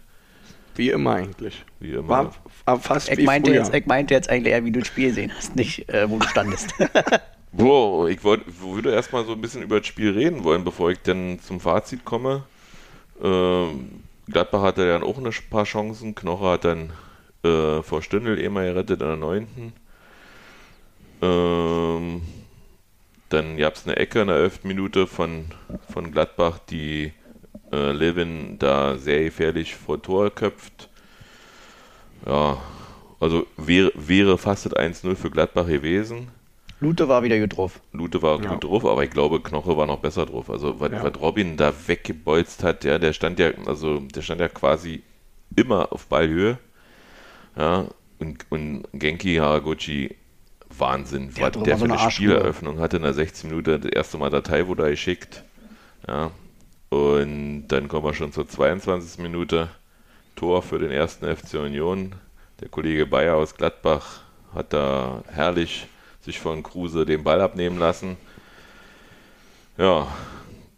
Wie 0.75 0.89
immer 0.91 1.15
eigentlich. 1.17 1.65
wie 1.79 1.93
immer. 1.93 2.09
War, 2.09 2.33
war 2.65 2.81
fast 2.81 3.11
Ich 3.11 3.19
wie 3.19 3.25
meinte, 3.27 3.51
früher. 3.51 3.61
jetzt, 3.61 3.75
ich 3.75 3.85
meinte 3.87 4.15
jetzt 4.15 4.31
eigentlich 4.31 4.53
eher, 4.55 4.65
wie 4.65 4.73
du 4.73 4.79
das 4.81 4.89
Spiel 4.89 5.09
gesehen 5.09 5.33
hast, 5.37 5.55
nicht 5.57 5.89
äh, 5.91 6.09
wo 6.09 6.19
du 6.19 6.27
standest. 6.27 6.75
Wow, 7.55 8.09
ich 8.09 8.25
wollt, 8.25 8.43
würde 8.63 8.93
erstmal 8.93 9.27
so 9.27 9.33
ein 9.33 9.41
bisschen 9.43 9.63
über 9.63 9.79
das 9.81 9.87
Spiel 9.87 10.13
reden 10.13 10.43
wollen, 10.43 10.65
bevor 10.65 10.91
ich 10.91 11.01
dann 11.03 11.39
zum 11.41 11.61
Fazit 11.61 12.03
komme. 12.05 12.45
Ähm, 13.23 14.05
Gladbach 14.27 14.63
hatte 14.63 14.89
dann 14.89 15.03
auch 15.03 15.19
ein 15.19 15.31
paar 15.51 15.65
Chancen. 15.65 16.15
Knoche 16.15 16.47
hat 16.47 16.65
dann 16.65 16.93
äh, 17.45 17.83
vor 17.83 18.01
Stündel 18.01 18.41
eh 18.41 18.49
mal 18.49 18.65
gerettet 18.65 19.03
in 19.03 19.07
der 19.07 19.17
neunten. 19.17 19.73
Ähm, 21.21 22.23
dann 23.33 23.57
gab 23.57 23.75
es 23.75 23.87
eine 23.87 23.97
Ecke 23.97 24.21
in 24.21 24.29
der 24.29 24.37
elften 24.37 24.69
Minute 24.69 25.07
von, 25.07 25.47
von 25.91 26.13
Gladbach, 26.13 26.59
die 26.71 27.13
äh, 27.73 27.93
Levin 27.93 28.59
da 28.59 28.97
sehr 28.97 29.25
gefährlich 29.25 29.75
vor 29.75 30.01
Tor 30.03 30.31
köpft. 30.31 30.89
Ja, 32.27 32.59
also 33.21 33.47
wäre, 33.57 33.93
wäre 33.95 34.39
fast 34.39 34.67
das 34.67 34.75
1-0 34.75 35.15
für 35.17 35.31
Gladbach 35.31 35.67
gewesen. 35.67 36.29
Lute 36.81 37.09
war 37.09 37.23
wieder 37.23 37.39
gut 37.39 37.57
drauf. 37.57 37.81
Lute 37.93 38.23
war 38.23 38.43
Ja. 38.43 38.51
gut 38.51 38.65
drauf, 38.65 38.85
aber 38.85 39.05
ich 39.05 39.11
glaube, 39.11 39.41
Knoche 39.41 39.77
war 39.77 39.87
noch 39.87 40.01
besser 40.01 40.27
drauf. 40.27 40.51
Also, 40.51 40.81
was, 40.81 40.91
Ja. 40.91 41.03
was 41.05 41.21
Robin 41.21 41.57
da 41.57 41.73
weggebolzt 41.87 42.65
hat, 42.65 42.85
ja, 42.85 42.99
der 42.99 43.13
stand 43.13 43.39
ja, 43.39 43.51
also, 43.67 44.01
der 44.01 44.23
stand 44.23 44.41
ja 44.41 44.49
quasi 44.49 45.03
immer 45.55 45.93
auf 45.93 46.07
Ballhöhe. 46.09 46.59
Ja, 47.57 47.87
und, 48.19 48.47
und 48.51 48.85
Genki 48.93 49.37
Haraguchi, 49.37 50.17
Wahnsinn. 50.79 51.33
Der 51.35 51.55
was 51.55 51.63
der 51.63 51.79
für 51.79 51.85
eine 51.85 51.99
eine. 52.01 52.11
Spieleröffnung 52.11 52.79
hatte 52.81 52.97
in 52.97 53.03
der 53.03 53.15
16 53.15 53.51
Minute 53.51 53.79
das 53.81 53.91
erste 53.93 54.19
Mal 54.19 54.31
Datei 54.31 54.67
wurde 54.67 54.89
geschickt. 54.91 55.43
Ja, 56.09 56.31
und 56.91 57.69
dann 57.69 57.89
kommen 57.89 58.05
wir 58.07 58.15
schon 58.15 58.33
zur 58.33 58.49
22. 58.49 59.19
Minute. 59.23 59.69
Tor 60.35 60.63
für 60.63 60.79
den 60.79 60.91
ersten 60.91 61.27
FC 61.27 61.55
Union. 61.55 62.15
Der 62.61 62.69
Kollege 62.69 63.07
Bayer 63.07 63.37
aus 63.37 63.55
Gladbach 63.55 64.23
hat 64.55 64.73
da 64.73 65.23
herrlich 65.29 65.87
sich 66.23 66.39
von 66.41 66.63
Kruse 66.63 67.05
den 67.05 67.23
Ball 67.25 67.41
abnehmen 67.41 67.79
lassen. 67.79 68.17
Ja, 69.77 70.07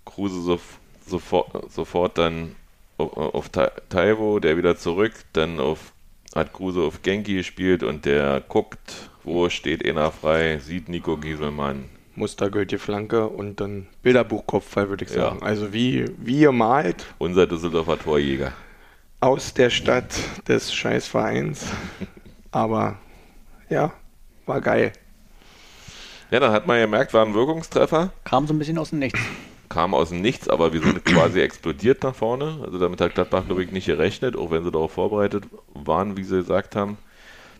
Kruse 0.05 0.41
so, 0.43 0.61
sofort, 1.07 1.71
sofort 1.73 2.19
dann 2.19 2.57
auf, 2.99 3.17
auf 3.17 3.49
Ta- 3.49 3.73
Taiwo, 3.89 4.39
der 4.39 4.57
wieder 4.57 4.77
zurück, 4.77 5.13
dann 5.33 5.61
auf, 5.61 5.93
hat 6.35 6.53
Kruse 6.53 6.83
auf 6.83 7.03
Genki 7.03 7.35
gespielt 7.35 7.83
und 7.83 8.05
der 8.05 8.41
guckt, 8.41 9.11
wo 9.25 9.49
steht 9.49 9.85
einer 9.87 10.11
frei, 10.11 10.59
sieht 10.59 10.89
Nico 10.89 11.17
Gieselmann. 11.17 11.85
Mustergültige 12.17 12.79
Flanke 12.79 13.27
und 13.27 13.61
dann 13.61 13.89
Bilderbuchkopfball, 14.03 14.89
würde 14.89 15.05
ich 15.05 15.11
Ja. 15.11 15.23
sagen. 15.31 15.43
Also 15.43 15.73
wie, 15.73 16.05
wie 16.19 16.39
ihr 16.41 16.53
malt 16.53 17.07
Unser 17.19 17.47
Düsseldorfer 17.47 17.99
Torjäger. 17.99 18.53
aus 19.21 19.53
der 19.55 19.71
Stadt 19.71 20.15
des 20.47 20.73
Scheißvereins. 20.73 21.67
Aber 22.53 22.99
ja, 23.69 23.93
war 24.47 24.61
geil. 24.61 24.93
Ja, 26.31 26.41
dann 26.41 26.53
hat 26.53 26.67
man 26.67 26.79
gemerkt, 26.81 27.13
war 27.15 27.25
ein 27.27 27.35
Wirkungstreffer. 27.35 28.13
Kam 28.25 28.47
so 28.47 28.55
ein 28.55 28.59
bisschen 28.59 28.79
aus 28.79 28.91
dem 28.91 28.99
Nichts. 29.01 29.19
kam 29.69 29.93
aus 29.95 30.11
dem 30.11 30.21
Nichts, 30.21 30.49
aber 30.49 30.73
wir 30.73 30.81
sind 30.81 31.05
quasi 31.05 31.41
explodiert 31.41 32.03
nach 32.05 32.15
vorne. 32.15 32.59
Also 32.65 32.79
damit 32.79 33.01
hat 33.01 33.15
Gladbach, 33.15 33.45
glaube 33.47 33.65
ich, 33.65 33.73
nicht 33.73 33.87
gerechnet, 33.87 34.37
auch 34.37 34.51
wenn 34.53 34.63
sie 34.65 34.71
darauf 34.71 34.93
vorbereitet 34.93 35.45
waren, 35.75 36.17
wie 36.17 36.23
sie 36.25 36.37
gesagt 36.37 36.77
haben. 36.77 36.97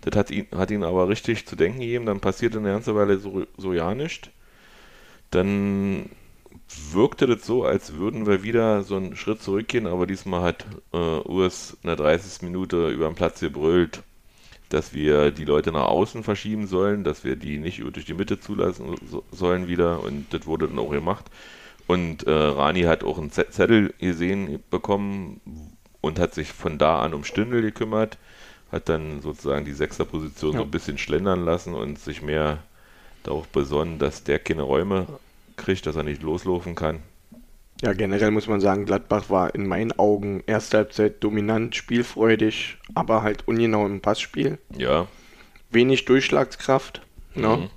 Das 0.05 0.17
hat 0.19 0.31
ihn, 0.31 0.47
hat 0.55 0.71
ihn 0.71 0.85
aber 0.85 1.09
richtig 1.09 1.47
zu 1.47 1.57
denken 1.57 1.81
gegeben. 1.81 2.07
Dann 2.07 2.21
passierte 2.21 2.59
eine 2.59 2.69
ganze 2.73 2.95
Weile 2.95 3.19
so, 3.19 3.47
so 3.57 3.73
ja 3.73 3.95
nicht. 3.95 4.31
Dann 5.31 6.11
wirkte 6.93 7.27
das 7.27 7.47
so, 7.47 7.65
als 7.65 7.95
würden 7.95 8.27
wir 8.27 8.43
wieder 8.43 8.83
so 8.83 8.97
einen 8.97 9.17
Schritt 9.17 9.43
zurückgehen, 9.43 9.87
aber 9.87 10.07
diesmal 10.07 10.43
hat 10.43 10.67
äh, 10.93 10.97
Urs 10.97 11.77
in 11.83 11.89
der 11.89 11.97
30. 11.97 12.43
Minute 12.43 12.89
über 12.91 13.07
den 13.07 13.15
Platz 13.15 13.41
gebrüllt, 13.41 14.03
dass 14.69 14.95
wir 14.95 15.31
die 15.31 15.45
Leute 15.45 15.73
nach 15.73 15.87
außen 15.87 16.23
verschieben 16.23 16.67
sollen, 16.67 17.05
dass 17.05 17.25
wir 17.25 17.37
die 17.37 17.59
nicht 17.59 17.81
durch 17.81 18.05
die 18.05 18.15
Mitte 18.15 18.41
zulassen 18.41 18.95
so, 19.11 19.25
sollen 19.31 19.69
wieder 19.69 20.03
und 20.03 20.27
das 20.33 20.47
wurde 20.47 20.69
dann 20.69 20.79
auch 20.79 20.91
gemacht. 20.91 21.27
Und 21.87 22.27
äh, 22.27 22.31
Rani 22.33 22.83
hat 22.83 23.05
auch 23.05 23.19
einen 23.19 23.31
Zettel 23.31 23.93
gesehen 23.99 24.63
bekommen 24.71 25.41
und 26.01 26.19
hat 26.19 26.35
sich 26.35 26.53
von 26.53 26.79
da 26.79 27.01
an 27.01 27.15
um 27.15 27.25
Stündel 27.25 27.63
gekümmert, 27.63 28.19
hat 28.75 28.89
dann 28.89 29.21
sozusagen 29.21 29.65
die 29.65 29.73
Sechsterposition 29.73 30.53
so 30.53 30.59
Ja. 30.59 30.65
ein 30.65 30.71
bisschen 30.71 30.99
schlendern 30.99 31.45
lassen 31.45 31.75
und 31.75 31.99
sich 31.99 32.23
mehr 32.23 32.59
darauf 33.23 33.47
besonnen, 33.49 33.99
dass 33.99 34.25
der 34.25 34.39
keine 34.39 34.63
Räume 34.63 35.07
kriegt, 35.57 35.87
dass 35.87 35.97
er 35.97 36.03
nicht 36.03 36.23
loslaufen 36.23 36.75
kann. 36.75 37.01
Ja, 37.83 37.93
generell 37.93 38.31
muss 38.31 38.47
man 38.47 38.61
sagen, 38.61 38.87
Gladbach 38.87 39.31
war 39.31 39.55
in 39.55 39.67
meinen 39.67 39.93
Augen 39.99 40.43
erste 40.47 40.79
Halbzeit 40.79 41.23
dominant, 41.23 41.75
spielfreudig, 41.77 42.77
aber 42.95 43.23
halt 43.23 43.47
ungenau 43.49 43.87
im 43.87 44.01
Passspiel. 44.01 44.59
Ja, 44.77 45.07
Wenig 45.71 46.05
Durchschlagskraft. 46.05 47.03
Ne? 47.35 47.49
Mhm. 47.57 47.71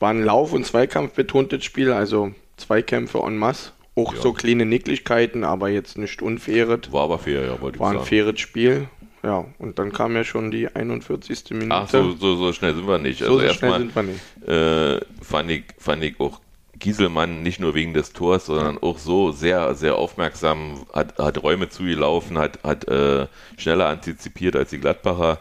War 0.00 0.10
ein 0.10 0.24
Lauf- 0.24 0.52
und 0.54 0.64
Zweikampf 0.64 1.12
betontes 1.12 1.62
Spiel, 1.64 1.92
also 1.92 2.32
Zweikämpfe 2.56 3.18
en 3.18 3.36
masse. 3.36 3.72
Auch 3.94 4.14
Ja. 4.14 4.20
so 4.22 4.32
kleine 4.32 4.64
Nicklichkeiten, 4.64 5.44
aber 5.44 5.68
jetzt 5.68 5.98
nicht 5.98 6.22
unfaires. 6.22 6.90
war 6.92 7.02
aber 7.04 7.18
fair, 7.18 7.44
ja, 7.44 7.60
wollte 7.60 7.76
ich 7.76 7.80
War 7.80 7.90
ein 7.90 7.96
sagen. 7.96 8.06
faires 8.06 8.40
Spiel. 8.40 8.88
Ja, 9.22 9.46
und 9.58 9.78
dann 9.78 9.92
kam 9.92 10.14
ja 10.14 10.24
schon 10.24 10.50
die 10.50 10.68
41. 10.74 11.50
Minute. 11.50 11.74
Ach, 11.74 11.88
so, 11.88 12.12
so, 12.12 12.36
so 12.36 12.52
schnell 12.52 12.74
sind 12.74 12.86
wir 12.86 12.98
nicht. 12.98 13.22
So, 13.24 13.24
Also 13.24 13.40
so 13.40 13.48
schnell 13.50 13.74
erstmal 13.74 13.78
sind 13.78 13.94
wir 13.94 14.02
nicht. 14.04 14.24
äh, 14.46 15.00
fand, 15.22 15.50
ich, 15.50 15.64
fand 15.78 16.04
ich 16.04 16.20
auch 16.20 16.40
Gieselmann 16.78 17.42
nicht 17.42 17.58
nur 17.58 17.74
wegen 17.74 17.94
des 17.94 18.12
Tors, 18.12 18.46
sondern 18.46 18.78
auch 18.78 18.98
so 18.98 19.32
sehr, 19.32 19.74
sehr 19.74 19.96
aufmerksam, 19.96 20.86
hat, 20.92 21.18
hat 21.18 21.42
Räume 21.42 21.68
zugelaufen, 21.68 22.38
hat, 22.38 22.62
hat 22.62 22.86
äh, 22.88 23.26
schneller 23.56 23.88
antizipiert 23.88 24.54
als 24.54 24.70
die 24.70 24.78
Gladbacher. 24.78 25.40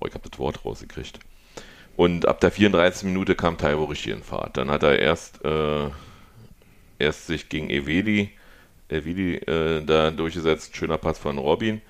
Oh, 0.00 0.06
ich 0.08 0.14
habe 0.14 0.28
das 0.28 0.38
Wort 0.40 0.64
rausgekriegt. 0.64 1.20
Und 1.94 2.26
ab 2.26 2.40
der 2.40 2.50
34. 2.50 3.04
Minute 3.04 3.36
kam 3.36 3.58
Taiwo 3.58 3.84
richtig 3.84 4.12
in 4.14 4.22
Fahrt. 4.24 4.56
Dann 4.56 4.70
hat 4.70 4.82
er 4.82 4.98
erst, 4.98 5.44
äh, 5.44 5.88
erst 6.98 7.26
sich 7.28 7.48
gegen 7.48 7.70
Evedi, 7.70 8.30
Evedi 8.88 9.36
äh, 9.36 9.84
da 9.84 10.10
durchgesetzt, 10.10 10.76
schöner 10.76 10.98
Pass 10.98 11.18
von 11.18 11.38
Robin. 11.38 11.80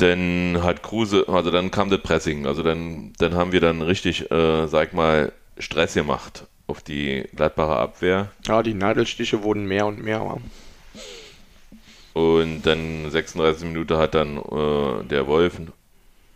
Dann 0.00 0.62
hat 0.62 0.82
Kruse, 0.82 1.26
also 1.28 1.50
dann 1.50 1.70
kam 1.70 1.90
das 1.90 2.00
Pressing, 2.00 2.46
also 2.46 2.62
dann, 2.62 3.12
dann 3.18 3.34
haben 3.34 3.52
wir 3.52 3.60
dann 3.60 3.82
richtig, 3.82 4.30
äh, 4.30 4.66
sag 4.66 4.94
mal, 4.94 5.32
Stress 5.58 5.94
gemacht 5.94 6.46
auf 6.66 6.82
die 6.82 7.24
Gladbacher 7.36 7.78
Abwehr. 7.78 8.30
Ja, 8.46 8.62
die 8.62 8.72
Nadelstiche 8.74 9.42
wurden 9.42 9.66
mehr 9.66 9.86
und 9.86 10.02
mehr. 10.02 10.38
Und 12.14 12.62
dann 12.62 13.10
36 13.10 13.66
Minuten 13.66 13.96
hat 13.98 14.14
dann 14.14 14.38
äh, 14.38 15.04
der 15.04 15.26
Wolf 15.26 15.60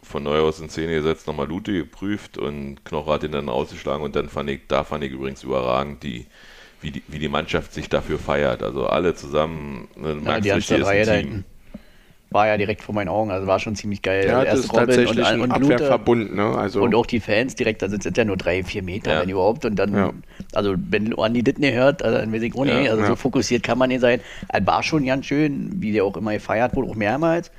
von 0.03 0.23
neu 0.23 0.41
aus 0.41 0.61
in 0.61 0.69
Szene 0.69 0.95
gesetzt, 0.95 1.27
nochmal 1.27 1.49
Lute 1.49 1.73
geprüft 1.73 2.37
und 2.37 2.85
Knoche 2.85 3.11
hat 3.13 3.23
ihn 3.25 3.33
dann 3.33 3.49
ausgeschlagen 3.49 4.05
und 4.05 4.15
dann 4.15 4.29
fand 4.29 4.51
ich, 4.51 4.61
da 4.69 4.85
fand 4.85 5.05
ich 5.05 5.13
übrigens 5.13 5.43
überragend, 5.43 6.03
die, 6.03 6.27
wie, 6.81 6.91
die, 6.91 7.03
wie 7.09 7.19
die 7.19 7.29
Mannschaft 7.29 7.73
sich 7.73 7.89
dafür 7.89 8.19
feiert. 8.19 8.63
Also 8.63 8.87
alle 8.87 9.15
zusammen, 9.15 9.89
äh, 9.97 10.15
Ja, 10.25 10.41
die 10.41 10.49
ganze 10.49 10.85
Reihe 10.85 11.01
ein 11.01 11.07
da 11.07 11.13
Team. 11.17 11.31
hinten. 11.31 11.54
War 12.35 12.49
ja 12.49 12.57
direkt 12.57 12.83
vor 12.83 12.97
meinen 12.97 13.07
Augen, 13.09 13.31
also 13.31 13.47
war 13.47 13.61
schon 13.61 13.77
ziemlich 13.77 14.03
geil. 14.03 14.27
Ja, 14.27 14.39
Also 14.39 14.45
das 14.45 14.55
erst 14.55 14.65
ist 14.65 14.73
Robin 14.73 14.87
tatsächlich 14.89 15.41
und, 15.41 15.53
ein 15.53 15.53
Abwehrverbund, 15.53 16.35
ne? 16.35 16.47
Also, 16.47 16.83
und 16.83 16.93
auch 16.97 17.07
die 17.07 17.21
Fans 17.21 17.55
direkt, 17.55 17.81
also 17.85 17.97
sind 17.97 18.17
ja 18.17 18.25
nur 18.25 18.37
drei, 18.37 18.65
vier 18.65 18.83
Meter, 18.83 19.13
Ja. 19.13 19.21
wenn 19.21 19.29
überhaupt. 19.29 19.65
Und 19.65 19.77
dann, 19.77 19.95
Ja. 19.95 20.13
also 20.53 20.75
wenn 20.77 21.17
Andi 21.17 21.45
das 21.45 21.59
nicht 21.59 21.75
hört, 21.75 22.03
also 22.03 22.19
dann 22.19 22.33
weiß 22.33 22.43
ich 22.43 22.53
nicht, 22.53 22.67
Ja, 22.69 22.91
also 22.91 23.05
so 23.05 23.15
fokussiert 23.15 23.63
kann 23.63 23.79
man 23.79 23.89
nicht 23.89 24.01
sein. 24.01 24.21
Es 24.49 24.67
war 24.67 24.83
schon 24.83 25.05
ganz 25.07 25.27
schön, 25.27 25.81
wie 25.81 25.93
der 25.93 26.05
auch 26.05 26.17
immer 26.17 26.33
gefeiert 26.33 26.75
wurde, 26.75 26.91
auch 26.91 26.97
mehrmals. 26.97 27.53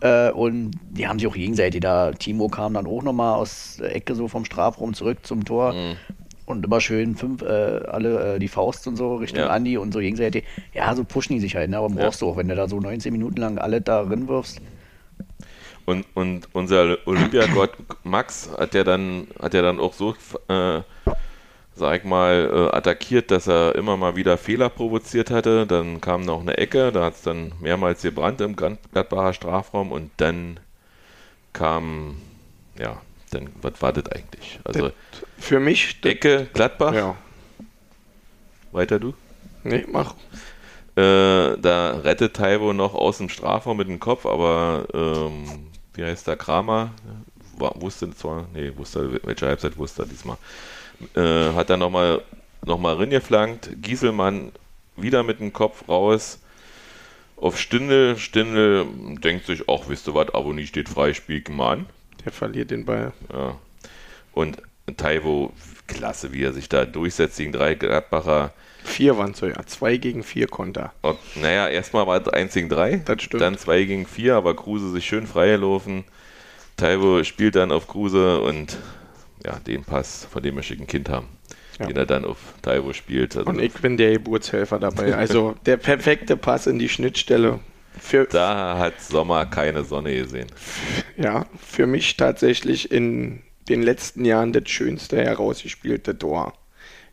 Äh, 0.00 0.30
und 0.30 0.70
die 0.88 1.06
haben 1.06 1.18
sich 1.18 1.28
auch 1.28 1.34
gegenseitig 1.34 1.82
da. 1.82 2.12
Timo 2.12 2.48
kam 2.48 2.72
dann 2.72 2.86
auch 2.86 3.02
nochmal 3.02 3.34
aus 3.34 3.76
der 3.78 3.94
Ecke 3.94 4.14
so 4.14 4.26
vom 4.26 4.46
Strafraum 4.46 4.94
zurück 4.94 5.18
zum 5.26 5.44
Tor. 5.44 5.74
Mhm. 5.74 5.96
Und 6.48 6.64
immer 6.64 6.80
schön 6.80 7.14
fünf, 7.14 7.42
äh, 7.42 7.46
alle 7.46 8.36
äh, 8.36 8.38
die 8.38 8.48
Faust 8.48 8.86
und 8.86 8.96
so 8.96 9.16
Richtung 9.16 9.40
Ja. 9.40 9.48
Andi 9.50 9.76
und 9.76 9.92
so 9.92 9.98
gegenseitig. 10.00 10.44
Ja, 10.72 10.94
so 10.94 11.04
pushen 11.04 11.34
die 11.34 11.40
sich 11.40 11.54
halt, 11.56 11.68
ne? 11.70 11.76
aber 11.76 11.88
Ja. 11.94 12.04
brauchst 12.06 12.22
du 12.22 12.28
auch, 12.28 12.36
wenn 12.38 12.48
du 12.48 12.56
da 12.56 12.66
so 12.68 12.80
19 12.80 13.12
Minuten 13.12 13.36
lang 13.36 13.58
alle 13.58 13.80
da 13.82 14.02
drin 14.04 14.28
wirfst. 14.28 14.60
Und, 15.84 16.06
und 16.14 16.48
unser 16.54 16.96
Olympiagott 17.06 17.72
Max 18.02 18.50
hat 18.58 18.74
ja 18.74 18.82
dann, 18.84 19.26
hat 19.40 19.52
ja 19.54 19.62
dann 19.62 19.78
auch 19.78 19.92
so, 19.92 20.14
äh, 20.48 20.80
sag 21.74 21.98
ich 21.98 22.04
mal, 22.04 22.50
äh, 22.72 22.76
attackiert, 22.76 23.30
dass 23.30 23.46
er 23.46 23.74
immer 23.74 23.96
mal 23.98 24.16
wieder 24.16 24.36
Fehler 24.38 24.68
provoziert 24.70 25.30
hatte. 25.30 25.66
Dann 25.66 26.00
kam 26.00 26.22
noch 26.22 26.40
eine 26.40 26.56
Ecke, 26.58 26.92
da 26.92 27.04
hat 27.04 27.14
es 27.14 27.22
dann 27.22 27.52
mehrmals 27.60 28.02
gebrannt 28.02 28.40
im 28.40 28.56
Glad- 28.56 28.78
Gladbacher 28.92 29.32
Strafraum 29.34 29.92
und 29.92 30.10
dann 30.16 30.60
kam, 31.52 32.16
ja, 32.78 33.00
dann, 33.30 33.50
was 33.62 33.80
war 33.80 33.92
das 33.92 34.06
eigentlich? 34.06 34.60
Also 34.64 34.90
für 35.38 35.60
mich, 35.60 36.00
das, 36.00 36.12
Ecke, 36.12 36.48
Gladbach, 36.52 36.94
ja. 36.94 37.16
weiter 38.72 38.98
du? 38.98 39.14
Nee, 39.64 39.84
mach. 39.90 40.14
Äh, 40.96 41.56
da 41.58 42.00
rettet 42.02 42.34
Taiwo 42.34 42.72
noch 42.72 42.94
aus 42.94 43.18
dem 43.18 43.28
Strafraum 43.28 43.76
mit 43.76 43.88
dem 43.88 44.00
Kopf, 44.00 44.26
aber 44.26 44.86
ähm, 44.92 45.68
wie 45.94 46.04
heißt 46.04 46.26
der 46.26 46.36
Kramer? 46.36 46.92
War, 47.56 47.80
wusste 47.80 48.10
zwar, 48.14 48.46
nee, 48.52 48.72
wusste, 48.76 49.20
welche 49.24 49.46
Halbzeit 49.46 49.76
wusste 49.76 50.02
er 50.02 50.06
diesmal. 50.06 50.36
Äh, 51.14 51.54
hat 51.54 51.70
dann 51.70 51.80
nochmal 51.80 52.22
noch 52.64 52.78
mal 52.78 52.96
reingeflankt. 52.96 53.70
Gieselmann 53.82 54.52
wieder 54.96 55.22
mit 55.22 55.40
dem 55.40 55.52
Kopf 55.52 55.88
raus 55.88 56.40
auf 57.36 57.58
Stindel. 57.58 58.16
Stindel 58.16 58.86
denkt 59.22 59.46
sich, 59.46 59.68
auch 59.68 59.88
wisst 59.88 60.08
ihr 60.08 60.14
was, 60.14 60.34
Abonnie 60.34 60.66
steht 60.66 60.88
frei, 60.88 61.14
spiel 61.14 61.42
mal 61.50 61.72
an. 61.72 61.86
Der 62.24 62.32
verliert 62.32 62.70
den 62.70 62.84
Ball. 62.84 63.12
Ja. 63.32 63.56
Und 64.32 64.62
Taiwo, 64.96 65.52
klasse, 65.86 66.32
wie 66.32 66.42
er 66.42 66.52
sich 66.52 66.68
da 66.68 66.84
durchsetzt 66.84 67.38
gegen 67.38 67.52
drei 67.52 67.74
Gladbacher. 67.74 68.52
Vier 68.84 69.18
waren 69.18 69.34
so, 69.34 69.46
ja. 69.46 69.66
Zwei 69.66 69.96
gegen 69.96 70.22
vier 70.22 70.46
Konter. 70.46 70.92
Und, 71.02 71.18
naja, 71.36 71.68
erstmal 71.68 72.06
war 72.06 72.20
es 72.20 72.28
1 72.28 72.54
gegen 72.54 72.68
3, 72.68 73.02
Das 73.04 73.22
stimmt. 73.22 73.42
dann 73.42 73.58
2 73.58 73.84
gegen 73.84 74.06
4, 74.06 74.34
aber 74.36 74.56
Kruse 74.56 74.90
sich 74.92 75.04
schön 75.06 75.26
freigelaufen. 75.26 76.04
Taiwo 76.76 77.22
spielt 77.24 77.56
dann 77.56 77.72
auf 77.72 77.86
Kruse 77.88 78.40
und 78.40 78.78
ja, 79.44 79.58
den 79.66 79.84
Pass, 79.84 80.26
von 80.30 80.42
dem 80.42 80.58
ich 80.58 80.70
ein 80.70 80.86
Kind 80.86 81.08
haben. 81.08 81.28
ja. 81.78 81.86
den 81.86 81.96
er 81.96 82.06
dann 82.06 82.24
auf 82.24 82.38
Taiwo 82.62 82.92
spielt. 82.92 83.36
Also 83.36 83.48
und 83.50 83.60
ich 83.60 83.72
bin 83.74 83.96
der 83.96 84.12
Geburtshelfer 84.12 84.78
dabei. 84.78 85.14
Also 85.14 85.54
der 85.66 85.76
perfekte 85.76 86.36
Pass 86.36 86.66
in 86.66 86.78
die 86.78 86.88
Schnittstelle. 86.88 87.58
Für, 87.98 88.24
da 88.24 88.78
hat 88.78 89.00
Sommer 89.00 89.46
keine 89.46 89.84
Sonne 89.84 90.14
gesehen. 90.14 90.48
Ja, 91.16 91.46
für 91.58 91.86
mich 91.86 92.16
tatsächlich 92.16 92.90
in 92.90 93.42
den 93.68 93.82
letzten 93.82 94.24
Jahren 94.24 94.52
das 94.52 94.68
schönste 94.68 95.18
herausgespielte 95.18 96.16
Tor 96.18 96.54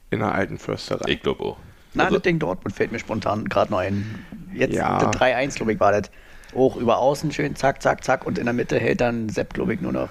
in 0.09 0.19
der 0.19 0.33
alten 0.33 0.57
Fürsterei. 0.57 1.11
Ich 1.11 1.21
glaube 1.21 1.43
auch. 1.43 1.57
Nein, 1.93 2.07
also, 2.07 2.17
das 2.17 2.23
Ding 2.23 2.39
Dortmund 2.39 2.75
fällt 2.75 2.91
mir 2.91 2.99
spontan 2.99 3.45
gerade 3.45 3.71
noch 3.71 3.79
ein. 3.79 4.25
Jetzt 4.53 4.75
ja. 4.75 4.99
3-1, 5.11 5.55
glaube 5.55 5.73
ich, 5.73 5.79
war 5.79 5.91
das. 5.91 6.11
Hoch 6.53 6.77
über 6.77 6.99
außen 6.99 7.31
schön, 7.31 7.55
zack, 7.55 7.81
zack, 7.81 8.03
zack. 8.03 8.25
Und 8.25 8.37
in 8.37 8.45
der 8.45 8.53
Mitte 8.53 8.79
hält 8.79 9.01
dann 9.01 9.27
Sepp, 9.27 9.53
glaube 9.53 9.73
ich, 9.73 9.81
nur 9.81 9.91
noch 9.91 10.09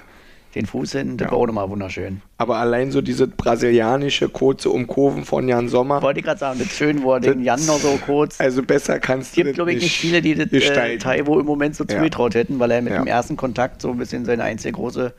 den 0.55 0.67
Fuß 0.67 0.93
hin. 0.93 1.17
Das 1.17 1.27
ja. 1.27 1.33
war 1.33 1.39
auch 1.39 1.47
nochmal 1.47 1.69
wunderschön. 1.69 2.23
Aber 2.39 2.57
allein 2.57 2.91
so 2.91 3.01
diese 3.01 3.27
brasilianische 3.27 4.29
kurze 4.29 4.71
Umkurven 4.71 5.25
von 5.25 5.49
Jan 5.49 5.69
Sommer. 5.69 6.03
Wollte 6.03 6.21
ich 6.21 6.27
gerade 6.27 6.39
sagen, 6.39 6.59
das 6.59 6.69
schön, 6.69 7.03
wo 7.03 7.15
er 7.15 7.21
den 7.21 7.43
Jan 7.43 7.65
noch 7.67 7.79
so 7.79 7.99
kurz. 8.05 8.41
Also 8.41 8.63
besser 8.63 8.99
kannst 9.01 9.37
du 9.37 9.41
Es 9.41 9.45
gibt, 9.47 9.55
glaube 9.57 9.73
ich, 9.73 9.83
nicht 9.83 9.97
viele, 9.97 10.23
die 10.23 10.35
das 10.35 10.51
äh, 10.51 10.99
Taiwo 10.99 11.41
im 11.41 11.47
Moment 11.47 11.77
so 11.77 11.85
zugetraut 11.85 12.35
hätten, 12.35 12.59
weil 12.59 12.71
er 12.71 12.83
mit 12.83 12.93
ja. 12.93 13.01
dem 13.01 13.07
ersten 13.07 13.37
Kontakt 13.37 13.83
so 13.83 13.91
ein 13.91 13.99
bisschen 13.99 14.25
seine 14.25 14.45
einzige 14.45 14.73
große 14.73 15.13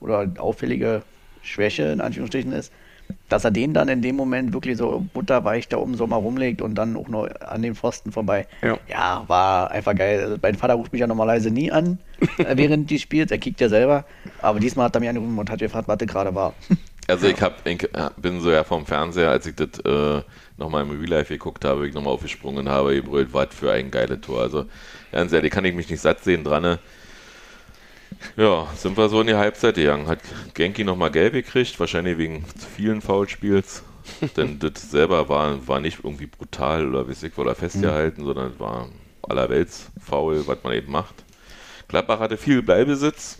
oder 0.00 0.30
auffällige 0.38 1.02
Schwäche 1.42 1.84
in 1.84 2.00
Anführungsstrichen 2.00 2.52
ist 2.52 2.72
dass 3.32 3.44
er 3.44 3.50
den 3.50 3.72
dann 3.72 3.88
in 3.88 4.02
dem 4.02 4.14
Moment 4.14 4.52
wirklich 4.52 4.76
so 4.76 5.06
butterweich 5.14 5.66
da 5.66 5.78
um 5.78 5.94
Sommer 5.94 6.16
rumlegt 6.16 6.60
und 6.60 6.74
dann 6.74 6.96
auch 6.96 7.08
noch 7.08 7.28
an 7.40 7.62
den 7.62 7.74
Pfosten 7.74 8.12
vorbei. 8.12 8.46
Ja, 8.60 8.78
ja 8.86 9.24
war 9.26 9.70
einfach 9.70 9.94
geil. 9.94 10.20
Also 10.20 10.36
mein 10.42 10.54
Vater 10.54 10.74
ruft 10.74 10.92
mich 10.92 11.00
ja 11.00 11.06
normalerweise 11.06 11.50
nie 11.50 11.72
an, 11.72 11.98
äh, 12.38 12.56
während 12.56 12.90
die 12.90 12.98
spielt. 12.98 13.30
Er 13.30 13.38
kickt 13.38 13.60
ja 13.62 13.70
selber. 13.70 14.04
Aber 14.42 14.60
diesmal 14.60 14.86
hat 14.86 14.96
er 14.96 15.00
mich 15.00 15.08
angerufen 15.08 15.38
und 15.38 15.50
hat 15.50 15.60
gefragt, 15.60 15.88
was 15.88 15.98
gerade 15.98 16.34
war. 16.34 16.54
Also 17.08 17.26
ich, 17.26 17.42
hab, 17.42 17.66
ich 17.66 17.88
bin 18.16 18.40
so 18.40 18.52
ja 18.52 18.62
vom 18.62 18.86
Fernseher, 18.86 19.28
als 19.28 19.44
ich 19.44 19.56
das 19.56 19.80
äh, 19.84 20.22
nochmal 20.56 20.82
im 20.82 20.90
Real 20.90 21.18
Life 21.18 21.34
geguckt 21.34 21.64
habe, 21.64 21.88
ich 21.88 21.94
nochmal 21.94 22.14
aufgesprungen 22.14 22.68
habe, 22.68 22.94
gebrüllt, 22.94 23.30
was 23.32 23.48
für 23.50 23.72
ein 23.72 23.90
geiles 23.90 24.20
Tor. 24.20 24.40
Also 24.40 24.66
ganz 25.10 25.32
ehrlich, 25.32 25.50
kann 25.50 25.64
ich 25.64 25.74
mich 25.74 25.90
nicht 25.90 26.00
satt 26.00 26.22
sehen 26.22 26.44
dran. 26.44 26.62
Ne? 26.62 26.78
Ja, 28.36 28.66
sind 28.76 28.96
wir 28.96 29.08
so 29.08 29.20
in 29.20 29.26
die 29.26 29.34
Halbzeit 29.34 29.74
gegangen. 29.74 30.06
Hat 30.06 30.20
Genki 30.54 30.84
nochmal 30.84 31.10
gelb 31.10 31.32
gekriegt, 31.32 31.78
wahrscheinlich 31.80 32.18
wegen 32.18 32.44
zu 32.58 32.66
vielen 32.66 33.00
Foulspiels. 33.00 33.82
Denn 34.36 34.58
das 34.58 34.90
selber 34.90 35.28
war, 35.28 35.66
war 35.66 35.80
nicht 35.80 36.00
irgendwie 36.02 36.26
brutal 36.26 36.88
oder 36.88 37.06
wissig 37.08 37.38
oder 37.38 37.54
festgehalten, 37.54 38.22
mhm. 38.22 38.26
sondern 38.26 38.52
es 38.52 38.60
war 38.60 38.88
allerwelts 39.22 39.90
faul, 40.00 40.46
was 40.46 40.58
man 40.62 40.72
eben 40.72 40.90
macht. 40.90 41.14
Gladbach 41.88 42.20
hatte 42.20 42.36
viel 42.36 42.62
Bleibesitz. 42.62 43.38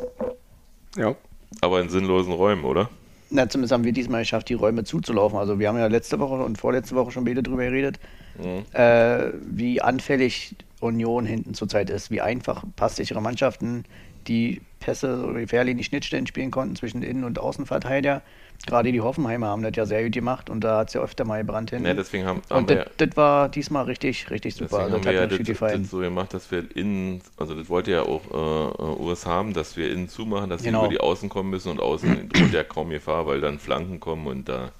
Ja. 0.97 1.17
Aber 1.61 1.81
in 1.81 1.89
sinnlosen 1.89 2.33
Räumen, 2.33 2.65
oder? 2.65 2.89
Na, 3.31 3.49
zumindest 3.49 3.73
haben 3.73 3.85
wir 3.85 3.93
diesmal 3.93 4.23
geschafft, 4.23 4.51
die 4.51 4.55
Räume 4.55 4.85
zuzulaufen. 4.85 5.39
Also 5.39 5.59
wir 5.59 5.69
haben 5.69 5.79
ja 5.79 5.87
letzte 5.87 6.19
Woche 6.19 6.35
und 6.35 6.59
vorletzte 6.59 6.95
Woche 6.95 7.11
schon 7.11 7.25
beide 7.25 7.43
drüber 7.43 7.65
geredet, 7.65 7.99
mhm. 8.39 8.65
äh, 8.79 9.33
wie 9.43 9.81
anfällig 9.81 10.55
Union 10.81 11.25
hinten 11.25 11.55
zurzeit 11.55 11.89
ist, 11.89 12.11
wie 12.11 12.21
einfach 12.21 12.65
passsichere 12.77 13.23
Mannschaften 13.23 13.85
die 14.29 14.61
Pässe 14.81 15.19
so 15.19 15.33
gefährlich 15.33 15.73
in 15.73 15.79
die 15.79 15.85
Schnittstellen 15.85 16.27
spielen 16.27 16.51
konnten 16.51 16.77
zwischen 16.77 17.03
Innen- 17.03 17.25
und 17.25 17.39
Außenverteidiger. 17.39 18.23
Gerade 18.67 18.93
die 18.93 19.01
Hoffenheimer 19.01 19.49
haben 19.49 19.63
das 19.63 19.73
ja 19.75 19.87
sehr 19.87 20.05
gut 20.05 20.13
gemacht 20.13 20.49
und 20.49 20.63
da 20.63 20.79
hat 20.79 20.89
es 20.89 20.95
ja 20.95 21.01
öfter 21.01 21.25
mal 21.25 21.41
gebrannt 21.41 21.71
hin. 21.71 21.85
Ja, 21.85 21.95
deswegen 21.95 22.27
haben, 22.27 22.43
haben 22.49 22.59
und 22.59 22.71
das, 22.71 22.77
ja, 22.77 22.85
das 22.97 23.17
war 23.17 23.49
diesmal 23.49 23.85
richtig, 23.85 24.31
richtig 24.31 24.55
super. 24.55 24.87
Deswegen 24.89 24.91
das 24.91 24.99
haben 24.99 25.05
wir 25.05 25.13
ja 25.13 25.27
das, 25.27 25.81
das, 25.81 25.91
so 25.91 25.99
gemacht, 25.99 26.33
dass 26.33 26.51
wir 26.51 26.77
innen, 26.77 27.23
also 27.37 27.55
das 27.55 27.69
wollte 27.69 27.91
ja 27.91 28.03
auch 28.03 28.23
äh, 28.31 29.03
US 29.03 29.27
haben, 29.27 29.53
dass 29.53 29.77
wir 29.77 29.91
innen 29.91 30.09
zumachen, 30.09 30.49
dass 30.49 30.63
genau. 30.63 30.81
sie 30.81 30.87
über 30.87 30.95
die 30.95 31.01
Außen 31.01 31.29
kommen 31.29 31.51
müssen 31.51 31.71
und 31.71 31.81
außen 31.81 32.29
droht 32.33 32.53
ja 32.53 32.63
kaum 32.63 32.91
Gefahr, 32.91 33.27
weil 33.27 33.41
dann 33.41 33.59
Flanken 33.59 33.99
kommen 33.99 34.29
und 34.29 34.49
da. 34.49 34.71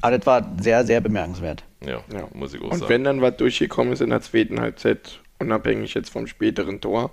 Aber 0.00 0.16
das 0.16 0.26
war 0.26 0.48
sehr, 0.60 0.86
sehr 0.86 1.00
bemerkenswert. 1.00 1.64
Ja, 1.84 2.02
ja. 2.12 2.28
muss 2.34 2.54
ich 2.54 2.60
auch 2.60 2.66
und 2.66 2.72
sagen. 2.72 2.82
Und 2.82 2.88
wenn 2.88 3.04
dann 3.04 3.20
was 3.20 3.36
durchgekommen 3.36 3.92
ist 3.92 4.00
in 4.00 4.10
der 4.10 4.20
zweiten 4.20 4.60
Halbzeit, 4.60 5.18
unabhängig 5.40 5.94
jetzt 5.94 6.10
vom 6.10 6.28
späteren 6.28 6.80
Tor, 6.80 7.10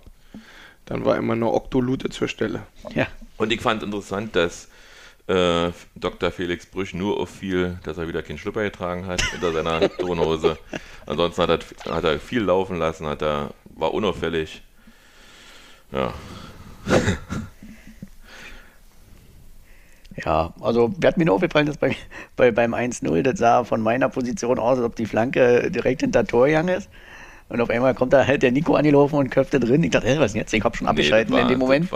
dann 0.89 1.05
war 1.05 1.15
immer 1.17 1.35
nur 1.35 1.53
Oktolute 1.53 2.09
zur 2.09 2.27
Stelle. 2.27 2.63
Ja. 2.93 3.07
Und 3.37 3.53
ich 3.53 3.61
fand 3.61 3.83
interessant, 3.83 4.35
dass 4.35 4.67
äh, 5.27 5.71
Dr. 5.95 6.31
Felix 6.31 6.65
Brüch 6.65 6.95
nur 6.95 7.19
auffiel, 7.19 7.77
dass 7.83 7.99
er 7.99 8.07
wieder 8.07 8.23
keinen 8.23 8.39
Schlüpper 8.39 8.63
getragen 8.63 9.05
hat 9.05 9.21
unter 9.33 9.53
seiner 9.53 9.87
Turnhose. 9.97 10.57
Ansonsten 11.05 11.43
hat 11.43 11.49
er, 11.49 11.93
hat 11.93 12.03
er 12.03 12.19
viel 12.19 12.41
laufen 12.41 12.77
lassen, 12.77 13.05
hat 13.05 13.21
er, 13.21 13.51
war 13.75 13.93
unauffällig. 13.93 14.63
Ja. 15.91 16.13
Ja, 20.25 20.53
also 20.59 20.89
mir 20.99 21.07
hat 21.07 21.15
mir 21.15 21.23
nur 21.23 21.35
aufgefallen, 21.35 21.67
dass 21.67 21.77
bei, 21.77 21.95
bei, 22.35 22.51
beim 22.51 22.73
1-0, 22.73 23.21
das 23.21 23.39
sah 23.39 23.63
von 23.63 23.79
meiner 23.79 24.09
Position 24.09 24.59
aus, 24.59 24.77
als 24.77 24.85
ob 24.85 24.97
die 24.97 25.05
Flanke 25.05 25.71
direkt 25.71 26.01
hinter 26.01 26.25
Tor 26.25 26.47
gegangen 26.47 26.75
ist. 26.75 26.89
Und 27.49 27.61
auf 27.61 27.69
einmal 27.69 27.95
kommt 27.95 28.13
da 28.13 28.25
halt 28.25 28.43
der 28.43 28.51
Nico 28.51 28.75
angelaufen 28.75 29.15
und 29.15 29.29
köpft 29.29 29.53
drin. 29.53 29.83
Ich 29.83 29.91
dachte, 29.91 30.07
hey, 30.07 30.19
was 30.19 30.27
ist 30.27 30.33
denn 30.33 30.41
jetzt? 30.41 30.53
Ich 30.53 30.63
hab 30.63 30.77
schon 30.77 30.87
abgeschalten 30.87 31.33
nee, 31.33 31.37
war, 31.37 31.43
in 31.43 31.49
dem 31.49 31.59
Moment. 31.59 31.89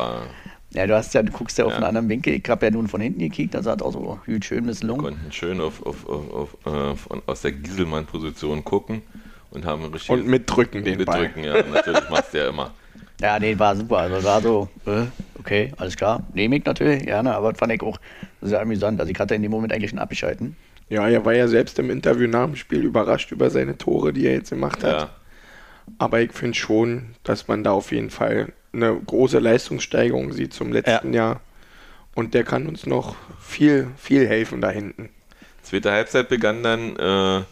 Ja, 0.72 0.88
du 0.88 0.96
hast 0.96 1.14
ja, 1.14 1.22
du 1.22 1.32
guckst 1.32 1.58
ja 1.60 1.66
auf 1.66 1.72
ja. 1.72 1.78
einen 1.78 1.86
anderen 1.86 2.10
Winkel. 2.10 2.34
Ich 2.34 2.50
habe 2.50 2.66
ja 2.66 2.72
nun 2.72 2.88
von 2.88 3.00
hinten 3.00 3.20
gekickt, 3.20 3.54
das 3.54 3.68
hat 3.68 3.84
auch 3.84 3.94
so 3.94 4.20
schön 4.42 4.66
misslungen. 4.66 5.04
Wir 5.04 5.12
konnten 5.12 5.32
schön 5.32 5.62
auf, 5.62 5.86
auf, 5.86 6.10
auf, 6.10 6.58
auf 6.66 7.08
äh, 7.12 7.22
aus 7.28 7.42
der 7.42 7.52
Gieselmann-Position 7.52 8.64
gucken 8.64 9.04
und 9.52 9.66
haben 9.66 9.86
richtig. 9.86 10.10
Und 10.10 10.26
mitdrücken 10.26 10.84
den 10.84 10.98
Mitdrücken, 10.98 11.44
ja, 11.44 11.62
natürlich 11.62 12.10
machst 12.10 12.34
du 12.34 12.40
ja 12.40 12.50
immer. 12.50 12.72
Ja, 13.22 13.40
nee, 13.40 13.58
war 13.58 13.74
super. 13.74 14.00
Also 14.00 14.24
war 14.24 14.42
so, 14.42 14.68
äh, 14.86 15.04
okay, 15.40 15.72
alles 15.78 15.96
klar. 15.96 16.24
Nehme 16.34 16.58
ich 16.58 16.66
natürlich, 16.66 17.06
gerne, 17.06 17.34
aber 17.34 17.54
fand 17.54 17.72
ich 17.72 17.82
auch 17.82 17.98
sehr 18.42 18.60
amüsant. 18.60 19.00
Also 19.00 19.12
ich 19.12 19.20
hatte 19.20 19.36
in 19.36 19.42
dem 19.44 19.52
Moment 19.52 19.72
eigentlich 19.72 19.92
schon 19.92 20.00
abgeschalten. 20.00 20.58
Ja, 20.90 21.08
er 21.08 21.24
war 21.24 21.34
ja 21.34 21.48
selbst 21.48 21.80
im 21.80 21.90
Interview 21.90 22.28
nach 22.28 22.48
dem 22.48 22.56
Spiel 22.58 22.84
überrascht 22.84 23.32
über 23.32 23.50
seine 23.50 23.78
Tore, 23.78 24.12
die 24.12 24.26
er 24.26 24.34
jetzt 24.34 24.50
gemacht 24.50 24.84
hat. 24.84 25.02
Ja. 25.02 25.10
Aber 25.98 26.22
ich 26.22 26.32
finde 26.32 26.58
schon, 26.58 27.16
dass 27.24 27.48
man 27.48 27.64
da 27.64 27.72
auf 27.72 27.92
jeden 27.92 28.10
Fall 28.10 28.54
eine 28.74 28.96
große 28.96 29.40
Leistungssteigerung 29.40 30.34
sieht 30.34 30.54
zum 30.54 30.72
letzten 30.72 31.14
ja. 31.14 31.28
Jahr. 31.28 31.42
Und 32.16 32.34
der 32.34 32.44
kann 32.44 32.68
uns 32.68 32.86
noch 32.86 33.16
viel, 33.42 33.90
viel 33.98 34.28
helfen 34.28 34.62
da 34.62 34.70
hinten. 34.70 35.10
Zweite 35.64 35.92
Halbzeit 35.92 36.30
begann 36.30 36.62
dann 36.62 36.96
äh, 36.98 37.44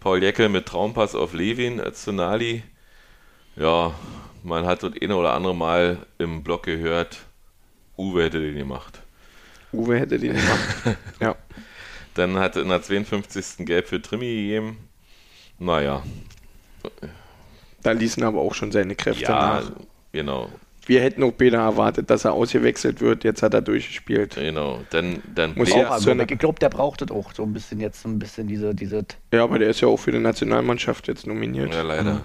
Paul 0.00 0.22
Jeckel 0.22 0.48
mit 0.48 0.66
Traumpass 0.66 1.14
auf 1.14 1.32
Levin 1.32 1.80
als 1.80 2.04
Sonali. 2.04 2.62
Ja, 3.56 3.94
man 4.42 4.66
hat 4.66 4.82
das 4.82 4.92
eine 5.00 5.16
oder 5.16 5.34
andere 5.34 5.54
Mal 5.54 5.98
im 6.18 6.42
Block 6.42 6.64
gehört, 6.64 7.20
Uwe 7.96 8.24
hätte 8.24 8.40
den 8.40 8.56
gemacht. 8.56 9.00
Uwe 9.72 9.98
hätte 9.98 10.18
den 10.18 10.34
gemacht, 10.34 10.98
ja. 11.20 11.36
Dann 12.14 12.36
hat 12.38 12.56
in 12.56 12.68
der 12.68 12.82
52. 12.82 13.64
Gelb 13.64 13.88
für 13.88 14.02
Trimi 14.02 14.26
gegeben. 14.26 14.76
Naja, 15.58 16.02
da 17.82 17.92
ließen 17.92 18.22
aber 18.22 18.40
auch 18.40 18.54
schon 18.54 18.72
seine 18.72 18.94
Kräfte 18.94 19.24
ja, 19.24 19.60
nach. 19.60 19.72
Genau. 20.12 20.48
Wir 20.84 21.00
hätten 21.00 21.22
auch 21.22 21.30
Peter 21.30 21.58
erwartet, 21.58 22.10
dass 22.10 22.24
er 22.24 22.32
ausgewechselt 22.32 23.00
wird. 23.00 23.22
Jetzt 23.22 23.42
hat 23.42 23.54
er 23.54 23.62
durchgespielt. 23.62 24.34
Genau. 24.34 24.80
Dann, 24.90 25.22
dann 25.32 25.54
Muss 25.54 25.72
auch 25.72 25.98
so 25.98 26.10
ich 26.10 26.38
glaube, 26.38 26.58
der 26.58 26.70
braucht 26.70 27.02
das 27.02 27.10
auch 27.12 27.32
so 27.32 27.44
ein 27.44 27.52
bisschen 27.52 27.78
jetzt, 27.78 28.02
so 28.02 28.08
ein 28.08 28.18
bisschen 28.18 28.48
diese, 28.48 28.74
diese. 28.74 29.04
Ja, 29.32 29.44
aber 29.44 29.60
der 29.60 29.70
ist 29.70 29.80
ja 29.80 29.88
auch 29.88 29.98
für 29.98 30.10
die 30.10 30.18
Nationalmannschaft 30.18 31.06
jetzt 31.06 31.26
nominiert. 31.26 31.72
Ja, 31.72 31.82
leider. 31.82 32.14
Mhm. 32.14 32.20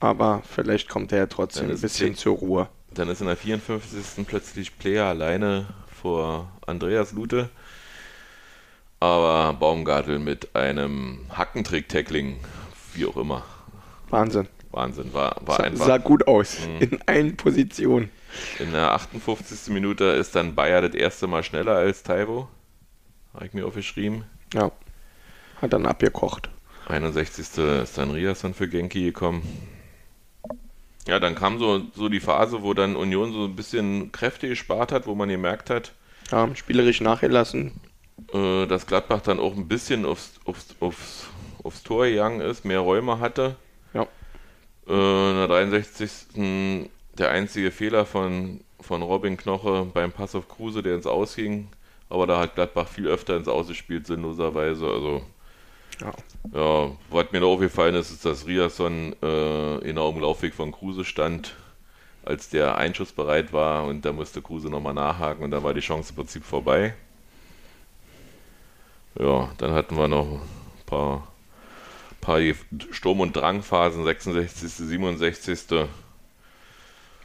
Aber 0.00 0.42
vielleicht 0.48 0.90
kommt 0.90 1.10
er 1.12 1.18
ja 1.18 1.26
trotzdem 1.26 1.70
ein 1.70 1.80
bisschen 1.80 2.14
zur 2.14 2.36
Ruhe. 2.36 2.68
Dann 2.92 3.08
ist 3.08 3.22
in 3.22 3.26
der 3.28 3.36
54. 3.36 4.26
plötzlich 4.26 4.78
Player 4.78 5.06
alleine 5.06 5.66
vor 6.02 6.52
Andreas 6.66 7.12
Lute. 7.12 7.48
Aber 9.00 9.54
Baumgartel 9.54 10.18
mit 10.18 10.54
einem 10.54 11.20
Hackentrick-Tackling, 11.30 12.36
wie 12.94 13.06
auch 13.06 13.16
immer. 13.16 13.44
Wahnsinn. 14.10 14.48
Wahnsinn, 14.76 15.12
war, 15.12 15.36
war 15.40 15.56
sah, 15.56 15.64
einfach. 15.64 15.86
Sah 15.86 15.98
gut 15.98 16.28
aus, 16.28 16.58
mhm. 16.60 16.80
in 16.80 17.00
allen 17.06 17.36
Positionen. 17.36 18.10
In 18.58 18.72
der 18.72 18.92
58. 18.92 19.72
Minute 19.72 20.04
ist 20.04 20.36
dann 20.36 20.54
Bayer 20.54 20.82
das 20.82 20.94
erste 20.94 21.26
Mal 21.26 21.42
schneller 21.42 21.76
als 21.76 22.02
Taibo. 22.02 22.48
Habe 23.34 23.46
ich 23.46 23.54
mir 23.54 23.66
aufgeschrieben. 23.66 24.24
Ja. 24.52 24.70
Hat 25.60 25.72
dann 25.72 25.86
abgekocht. 25.86 26.50
61. 26.88 27.58
ist 27.58 27.98
dann 27.98 28.10
Riasson 28.10 28.54
für 28.54 28.68
Genki 28.68 29.04
gekommen. 29.04 29.42
Ja, 31.08 31.20
dann 31.20 31.34
kam 31.34 31.58
so, 31.58 31.82
so 31.94 32.08
die 32.08 32.20
Phase, 32.20 32.62
wo 32.62 32.74
dann 32.74 32.96
Union 32.96 33.32
so 33.32 33.44
ein 33.44 33.56
bisschen 33.56 34.12
Kräfte 34.12 34.48
gespart 34.48 34.92
hat, 34.92 35.06
wo 35.06 35.14
man 35.14 35.28
gemerkt 35.28 35.70
hat. 35.70 35.92
Ja, 36.30 36.48
spielerisch 36.54 37.00
nachgelassen. 37.00 37.72
Äh, 38.32 38.66
dass 38.66 38.86
Gladbach 38.86 39.20
dann 39.20 39.38
auch 39.38 39.56
ein 39.56 39.68
bisschen 39.68 40.04
aufs, 40.04 40.40
aufs, 40.44 40.74
aufs, 40.80 41.26
aufs 41.62 41.82
Tor 41.82 42.06
gegangen 42.06 42.40
ist, 42.40 42.64
mehr 42.64 42.80
Räume 42.80 43.20
hatte. 43.20 43.56
Ja. 43.94 44.06
Äh, 44.88 45.30
in 45.30 45.36
der 45.36 45.48
63. 45.48 46.88
der 47.18 47.30
einzige 47.30 47.70
Fehler 47.70 48.06
von, 48.06 48.60
von 48.80 49.02
Robin 49.02 49.36
Knoche 49.36 49.86
beim 49.92 50.12
Pass 50.12 50.34
auf 50.34 50.48
Kruse, 50.48 50.82
der 50.82 50.94
ins 50.94 51.06
Ausging. 51.06 51.68
Aber 52.08 52.26
da 52.26 52.38
hat 52.38 52.54
Gladbach 52.54 52.88
viel 52.88 53.08
öfter 53.08 53.36
ins 53.36 53.48
Aus 53.48 53.68
gespielt, 53.68 54.06
sinnloserweise. 54.06 54.86
Also, 54.86 55.22
ja. 56.00 56.12
ja, 56.52 56.90
was 57.10 57.32
mir 57.32 57.40
da 57.40 57.46
aufgefallen 57.46 57.94
ist, 57.94 58.10
ist, 58.10 58.24
dass 58.24 58.46
Riasson 58.46 59.14
äh, 59.22 59.78
genau 59.82 60.10
im 60.10 60.20
Laufweg 60.20 60.54
von 60.54 60.72
Kruse 60.72 61.04
stand, 61.04 61.56
als 62.24 62.50
der 62.50 62.76
Einschuss 62.76 63.12
bereit 63.12 63.52
war 63.52 63.84
und 63.86 64.04
da 64.04 64.12
musste 64.12 64.42
Kruse 64.42 64.68
nochmal 64.68 64.94
nachhaken 64.94 65.44
und 65.44 65.50
dann 65.50 65.62
war 65.62 65.74
die 65.74 65.80
Chance 65.80 66.10
im 66.10 66.16
Prinzip 66.16 66.44
vorbei. 66.44 66.94
Ja, 69.18 69.50
dann 69.58 69.72
hatten 69.72 69.96
wir 69.96 70.08
noch 70.08 70.26
ein 70.26 70.40
paar, 70.84 71.26
paar 72.26 72.40
Sturm- 72.90 73.20
und 73.20 73.34
Drangphasen, 73.36 74.04
66., 74.04 74.72
67. 74.72 75.88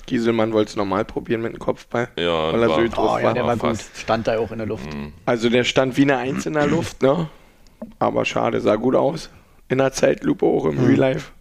Gieselmann 0.05 0.53
wollte 0.53 0.69
es 0.71 0.75
nochmal 0.75 1.05
probieren 1.05 1.41
mit 1.41 1.53
dem 1.53 1.59
Kopfball. 1.59 2.09
Ja, 2.17 2.53
weil 2.53 2.63
er 2.63 2.69
war- 2.69 2.75
so 2.77 2.81
Oh, 2.81 2.87
drauf 2.87 3.19
ja, 3.19 3.25
war. 3.27 3.33
der 3.33 3.45
war 3.45 3.57
gut. 3.57 3.61
fast. 3.77 3.97
Stand 3.97 4.27
da 4.27 4.37
auch 4.39 4.51
in 4.51 4.57
der 4.59 4.67
Luft. 4.67 4.87
Also 5.25 5.49
der 5.49 5.63
stand 5.63 5.97
wie 5.97 6.03
eine 6.03 6.17
Eins 6.17 6.45
in 6.45 6.53
der 6.53 6.67
Luft, 6.75 7.01
ne? 7.01 7.29
Aber 7.99 8.25
schade, 8.25 8.61
sah 8.61 8.75
gut 8.75 8.95
aus. 8.95 9.29
In 9.69 9.77
der 9.79 9.91
Zeitlupe 9.93 10.45
auch 10.45 10.65
im 10.65 10.79
Real 10.83 10.97
Life. 10.99 11.31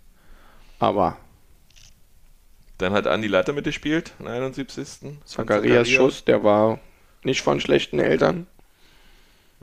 Aber 0.79 1.17
Dann 2.79 2.93
hat 2.95 3.07
Andi 3.07 3.29
Latte 3.29 3.53
mitgespielt, 3.53 4.13
in 4.21 4.27
71. 4.27 5.19
Zacharias 5.27 5.89
Schuss, 5.89 6.25
der 6.25 6.43
war 6.45 6.79
nicht 7.25 7.43
von 7.43 7.61
schlechten 7.61 7.99
Eltern. 7.99 8.47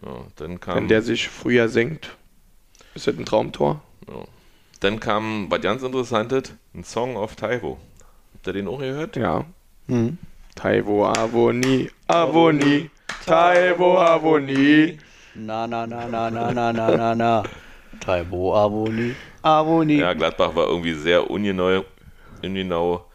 Ja, 0.06 0.26
dann 0.36 0.60
kam, 0.60 0.76
Wenn 0.76 0.88
der 0.88 1.02
sich 1.02 1.28
früher 1.30 1.70
senkt, 1.70 2.16
ist 2.94 3.08
das 3.08 3.18
ein 3.18 3.26
Traumtor. 3.26 3.82
Dann 4.80 5.00
kam, 5.00 5.50
was 5.50 5.62
ganz 5.62 5.84
interessantes, 5.84 6.54
ein 6.74 6.84
Song 6.84 7.18
auf 7.18 7.36
Taiwo. 7.36 7.78
Habt 8.34 8.48
ihr 8.48 8.54
den 8.54 8.68
auch 8.68 8.80
gehört? 8.80 9.16
Ja. 9.16 9.46
Mhm. 9.88 10.18
Taiwo 10.56 11.06
Avoni, 11.06 11.90
Avoni, 12.08 12.90
Taiwo 13.26 13.98
Avoni. 14.00 14.98
Na, 15.36 15.68
na, 15.68 15.86
na, 15.86 16.08
na, 16.08 16.30
na, 16.32 16.52
na, 16.52 16.74
na, 16.74 16.98
na, 16.98 17.16
na. 17.16 17.44
Taibo, 18.00 18.56
Aboni, 18.56 19.16
Aboni. 19.42 19.98
Ja, 19.98 20.14
Gladbach 20.14 20.56
war 20.56 20.68
irgendwie 20.68 20.94
sehr 20.94 21.30
ungenau. 21.30 21.84
ungenau. 22.44 23.06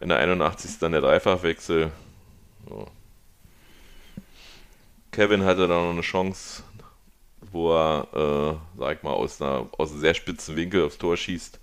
In 0.00 0.08
der 0.08 0.18
81. 0.18 0.78
dann 0.78 0.92
der 0.92 1.00
Dreifachwechsel. 1.00 1.90
So. 2.68 2.86
Kevin 5.12 5.44
hatte 5.44 5.68
da 5.68 5.74
noch 5.74 5.90
eine 5.90 6.00
Chance, 6.00 6.62
wo 7.52 7.72
er, 7.74 8.06
äh, 8.76 8.78
sag 8.78 8.96
ich 8.98 9.02
mal, 9.02 9.12
aus, 9.12 9.40
einer, 9.40 9.68
aus 9.78 9.90
einem 9.90 10.00
sehr 10.00 10.14
spitzen 10.14 10.56
Winkel 10.56 10.84
aufs 10.84 10.98
Tor 10.98 11.16
schießt, 11.16 11.60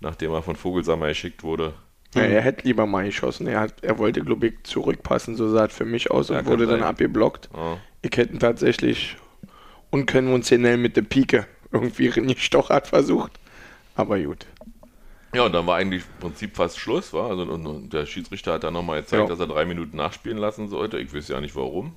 nachdem 0.00 0.32
er 0.32 0.42
von 0.42 0.56
Vogelsammer 0.56 1.08
geschickt 1.08 1.42
wurde. 1.42 1.74
Ja, 2.14 2.22
er 2.22 2.40
hätte 2.40 2.64
lieber 2.66 2.86
mal 2.86 3.04
geschossen. 3.04 3.46
Er, 3.46 3.60
hat, 3.60 3.82
er 3.82 3.98
wollte, 3.98 4.22
glaube 4.22 4.46
ich, 4.46 4.54
zurückpassen, 4.62 5.34
so 5.36 5.48
sah 5.50 5.66
es 5.66 5.74
für 5.74 5.84
mich 5.84 6.10
aus 6.10 6.30
und 6.30 6.36
Ja, 6.36 6.46
wurde 6.46 6.66
dann 6.66 6.80
sein. 6.80 6.88
abgeblockt. 6.88 7.50
Ja. 7.54 7.78
Ich 8.02 8.16
hätte 8.16 8.38
tatsächlich 8.38 9.16
unkonventionell 9.90 10.76
mit 10.76 10.96
der 10.96 11.02
Pike 11.02 11.46
irgendwie 11.72 12.08
gestochert 12.34 12.86
versucht. 12.86 13.32
Aber 13.94 14.18
gut. 14.18 14.46
Ja, 15.34 15.44
und 15.46 15.52
dann 15.52 15.66
war 15.66 15.76
eigentlich 15.76 16.04
im 16.04 16.20
Prinzip 16.28 16.56
fast 16.56 16.78
Schluss, 16.78 17.12
war. 17.12 17.30
Also 17.30 17.42
und, 17.42 17.66
und 17.66 17.92
der 17.92 18.06
Schiedsrichter 18.06 18.54
hat 18.54 18.64
dann 18.64 18.72
nochmal 18.74 19.00
gezeigt, 19.02 19.24
Ja. 19.24 19.28
dass 19.28 19.40
er 19.40 19.46
drei 19.46 19.64
Minuten 19.66 19.96
nachspielen 19.96 20.38
lassen 20.38 20.68
sollte. 20.68 20.98
Ich 20.98 21.12
weiß 21.12 21.28
ja 21.28 21.40
nicht 21.40 21.56
warum. 21.56 21.94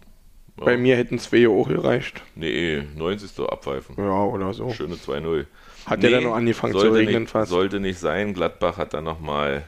Ja. 0.60 0.65
Bei 0.65 0.78
mir 0.78 0.95
hätten 0.98 1.19
zwei 1.19 1.48
auch 1.48 1.67
gereicht. 1.67 2.22
Nee, 2.36 2.84
90. 2.95 3.39
abpfeifen. 3.50 3.95
Ja, 3.98 4.24
oder 4.24 4.54
so. 4.54 4.69
Schöne 4.72 4.95
2-0. 4.95 5.45
Hat 5.86 6.04
der 6.04 6.12
dann 6.12 6.24
noch 6.26 6.36
angefangen 6.36 6.74
zu 6.74 6.89
regnen 6.91 7.22
nicht, 7.24 7.32
fast? 7.32 7.50
Sollte 7.50 7.80
nicht 7.80 7.98
sein. 8.00 8.34
Gladbach 8.34 8.78
hat 8.78 8.93
dann 8.93 9.06
nochmal 9.06 9.63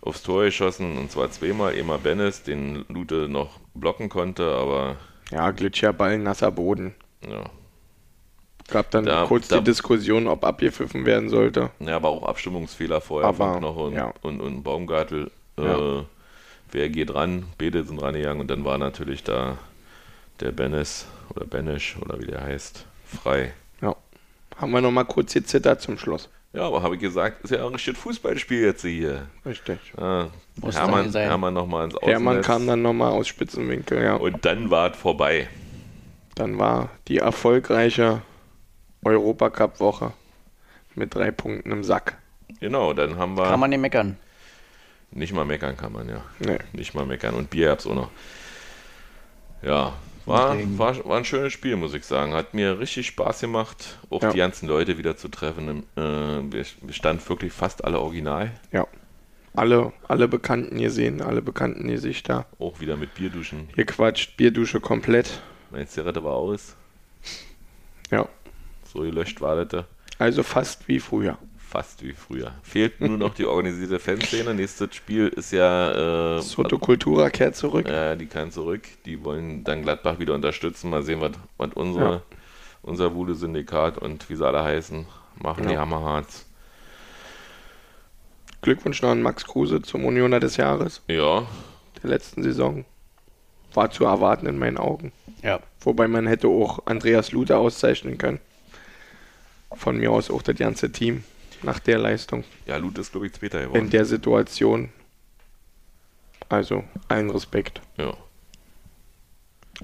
aufs 0.00 0.22
Tor 0.22 0.44
geschossen 0.44 0.96
und 0.98 1.10
zwar 1.10 1.30
zweimal. 1.30 1.74
Einmal 1.74 1.98
Bennis, 1.98 2.42
den 2.42 2.84
Lute 2.88 3.28
noch 3.28 3.58
blocken 3.74 4.08
konnte, 4.08 4.44
aber 4.52 4.96
Ja, 5.30 5.50
glitscher 5.50 5.92
Ball, 5.92 6.18
nasser 6.18 6.50
Boden. 6.52 6.94
ja. 7.28 7.44
Gab 8.70 8.90
dann 8.90 9.06
Da- 9.06 9.24
kurz 9.26 9.48
da- 9.48 9.58
die 9.58 9.64
Diskussion, 9.64 10.26
ob 10.26 10.44
abgepfiffen 10.44 11.06
werden 11.06 11.30
sollte. 11.30 11.70
Ja, 11.80 11.96
aber 11.96 12.08
auch 12.10 12.22
Abstimmungsfehler 12.24 13.00
vorher 13.00 13.30
Aber, 13.30 13.52
von 13.52 13.58
Knoche 13.60 13.80
und, 13.80 13.94
ja. 13.94 14.12
und, 14.20 14.42
und 14.42 14.62
Baumgartel. 14.62 15.30
Ja. 15.58 16.00
Äh, 16.00 16.04
wer 16.72 16.88
geht 16.90 17.14
ran? 17.14 17.44
Beide 17.56 17.82
sind 17.84 18.00
rangegangen 18.02 18.42
und 18.42 18.50
dann 18.50 18.66
war 18.66 18.76
natürlich 18.76 19.24
da 19.24 19.56
der 20.40 20.52
Bennis 20.52 21.06
oder 21.34 21.46
Benisch 21.46 21.96
oder 22.00 22.18
wie 22.20 22.26
der 22.26 22.42
heißt, 22.42 22.86
frei. 23.04 23.52
Ja. 23.80 23.96
Haben 24.56 24.72
wir 24.72 24.80
noch 24.80 24.90
mal 24.90 25.04
kurz 25.04 25.34
gezittert 25.34 25.80
zum 25.80 25.98
Schluss. 25.98 26.28
Ja, 26.52 26.62
aber 26.62 26.82
habe 26.82 26.94
ich 26.94 27.00
gesagt, 27.00 27.44
ist 27.44 27.50
ja 27.50 27.64
ein 27.66 27.72
richtiges 27.72 28.00
Fußballspiel 28.00 28.62
jetzt 28.62 28.82
hier. 28.82 29.26
Richtig. 29.44 29.78
Ah, 29.96 30.28
Muss 30.56 30.76
Hermann, 30.76 31.10
sein. 31.10 31.28
Hermann 31.28 31.54
nochmal 31.54 31.84
ins 31.84 31.94
Außennetz. 31.94 32.12
Hermann 32.12 32.42
kam 32.42 32.66
dann 32.66 32.82
noch 32.82 32.94
mal 32.94 33.10
aus 33.10 33.28
Spitzenwinkel, 33.28 34.02
ja. 34.02 34.14
Und 34.14 34.44
dann 34.44 34.70
war 34.70 34.90
es 34.90 34.96
vorbei. 34.96 35.48
Dann 36.34 36.58
war 36.58 36.90
die 37.08 37.18
erfolgreiche 37.18 38.22
Europacup-Woche 39.04 40.12
mit 40.94 41.14
drei 41.14 41.30
Punkten 41.30 41.70
im 41.70 41.84
Sack. 41.84 42.16
Genau, 42.60 42.92
dann 42.94 43.16
haben 43.16 43.36
wir. 43.36 43.44
Kann 43.44 43.60
man 43.60 43.70
nicht 43.70 43.80
meckern. 43.80 44.16
nicht 45.10 45.32
mal 45.32 45.44
meckern 45.44 45.76
kann 45.76 45.92
man, 45.92 46.08
ja. 46.08 46.22
Nee. 46.38 46.58
Nicht 46.72 46.94
mal 46.94 47.04
meckern. 47.06 47.34
Und 47.34 47.50
Bier 47.50 47.68
gab's 47.68 47.86
auch 47.86 47.94
noch. 47.94 48.10
Ja, 49.62 49.92
war, 50.28 50.56
war, 50.78 51.04
war 51.06 51.18
ein 51.18 51.24
schönes 51.24 51.52
Spiel, 51.52 51.76
muss 51.76 51.94
ich 51.94 52.04
sagen. 52.04 52.34
Hat 52.34 52.54
mir 52.54 52.78
richtig 52.78 53.06
Spaß 53.08 53.40
gemacht, 53.40 53.98
auch 54.10 54.22
Ja. 54.22 54.30
die 54.32 54.38
ganzen 54.38 54.68
Leute 54.68 54.98
wieder 54.98 55.16
zu 55.16 55.28
treffen. 55.28 55.84
Äh, 55.96 56.00
wir, 56.00 56.64
wir 56.82 56.92
standen 56.92 57.28
wirklich 57.28 57.52
fast 57.52 57.84
alle 57.84 57.98
original. 58.00 58.50
Ja. 58.72 58.86
Alle, 59.54 59.92
alle 60.06 60.28
Bekannten 60.28 60.78
gesehen, 60.78 61.20
alle 61.20 61.42
bekannten 61.42 61.88
Gesichter. 61.88 62.46
Auch 62.60 62.78
wieder 62.80 62.96
mit 62.96 63.14
Bierduschen. 63.14 63.68
Hier 63.74 63.86
quatscht, 63.86 64.36
Bierdusche 64.36 64.78
komplett. 64.80 65.40
Meine 65.70 65.86
Zigarette 65.88 66.22
war 66.22 66.34
aus. 66.34 66.76
Ja. 68.10 68.28
So 68.92 69.00
gelöscht 69.00 69.40
war 69.40 69.64
das. 69.64 69.84
Also 70.18 70.42
fast 70.42 70.86
wie 70.88 71.00
früher. 71.00 71.38
Fast 71.68 72.02
wie 72.02 72.14
früher. 72.14 72.52
Fehlt 72.62 72.98
nur 73.02 73.18
noch 73.18 73.34
die 73.34 73.44
organisierte 73.44 73.98
Fanszene. 73.98 74.54
Nächstes 74.54 74.94
Spiel 74.94 75.28
ist 75.28 75.52
ja. 75.52 76.36
Äh, 76.38 76.40
Soto 76.40 76.78
Cultura 76.78 77.28
kehrt 77.28 77.56
zurück. 77.56 77.86
Ja, 77.86 78.14
die 78.16 78.24
kann 78.26 78.50
zurück. 78.50 78.82
Die 79.04 79.22
wollen 79.22 79.64
dann 79.64 79.82
Gladbach 79.82 80.18
wieder 80.18 80.34
unterstützen. 80.34 80.88
Mal 80.88 81.02
sehen, 81.02 81.20
was, 81.20 81.32
was 81.58 81.74
unsere, 81.74 82.10
Ja. 82.10 82.22
unser 82.80 83.14
Wude-Syndikat 83.14 83.98
und 83.98 84.30
wie 84.30 84.36
sie 84.36 84.46
alle 84.46 84.62
heißen, 84.64 85.04
machen 85.42 85.66
die 85.68 85.74
Ja. 85.74 85.80
Hammerharts. 85.80 86.46
Glückwunsch 88.62 89.02
noch 89.02 89.10
an 89.10 89.20
Max 89.22 89.44
Kruse 89.44 89.82
zum 89.82 90.04
Unioner 90.06 90.40
des 90.40 90.56
Jahres 90.56 91.02
Ja, 91.06 91.46
der 92.02 92.10
letzten 92.10 92.42
Saison. 92.42 92.84
War 93.74 93.90
zu 93.90 94.04
erwarten 94.06 94.46
in 94.46 94.58
meinen 94.58 94.78
Augen. 94.78 95.12
Ja. 95.42 95.60
Wobei 95.80 96.08
man 96.08 96.26
hätte 96.26 96.48
auch 96.48 96.86
Andreas 96.86 97.32
Luther 97.32 97.58
auszeichnen 97.58 98.16
können. 98.16 98.40
Von 99.74 99.98
mir 99.98 100.10
aus 100.10 100.30
auch 100.30 100.40
das 100.42 100.56
ganze 100.56 100.90
Team 100.90 101.24
nach 101.62 101.78
der 101.78 101.98
Leistung. 101.98 102.44
ja, 102.66 102.76
Lut 102.76 102.98
ist, 102.98 103.12
glaube 103.12 103.26
ich, 103.26 103.32
Zweiter 103.34 103.62
In 103.62 103.68
geworden. 103.68 103.90
der 103.90 104.04
Situation. 104.04 104.90
Also, 106.48 106.84
allen 107.08 107.30
Respekt. 107.30 107.80
Ja. 107.96 108.14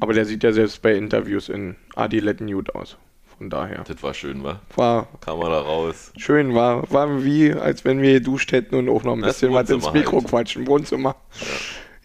Aber 0.01 0.13
der 0.13 0.25
sieht 0.25 0.43
ja 0.43 0.53
selbst 0.53 0.83
bei 0.83 0.95
Interviews 0.95 1.49
in 1.49 1.77
Adiletten 1.95 2.51
gut 2.51 2.75
aus. 2.75 2.97
Von 3.39 3.51
daher. 3.51 3.85
Das 3.87 4.03
war 4.03 4.15
schön, 4.15 4.43
wa? 4.45 4.61
War 4.77 5.09
Kam 5.21 5.41
er 5.41 5.51
da 5.51 5.61
raus. 5.61 6.13
schön, 6.17 6.55
war, 6.55 6.91
war 6.93 7.25
wie, 7.25 7.53
als 7.53 7.85
wenn 7.85 8.01
wir 8.01 8.15
geduscht 8.15 8.53
hätten 8.53 8.77
und 8.77 8.89
auch 8.89 9.03
noch 9.03 9.15
ein 9.15 9.21
Das 9.23 9.41
bisschen 9.41 9.53
was 9.53 9.69
ins 9.71 9.93
Mikro 9.93 10.19
halt. 10.19 10.29
quatschen. 10.29 10.67
Wohnzimmer. 10.67 11.17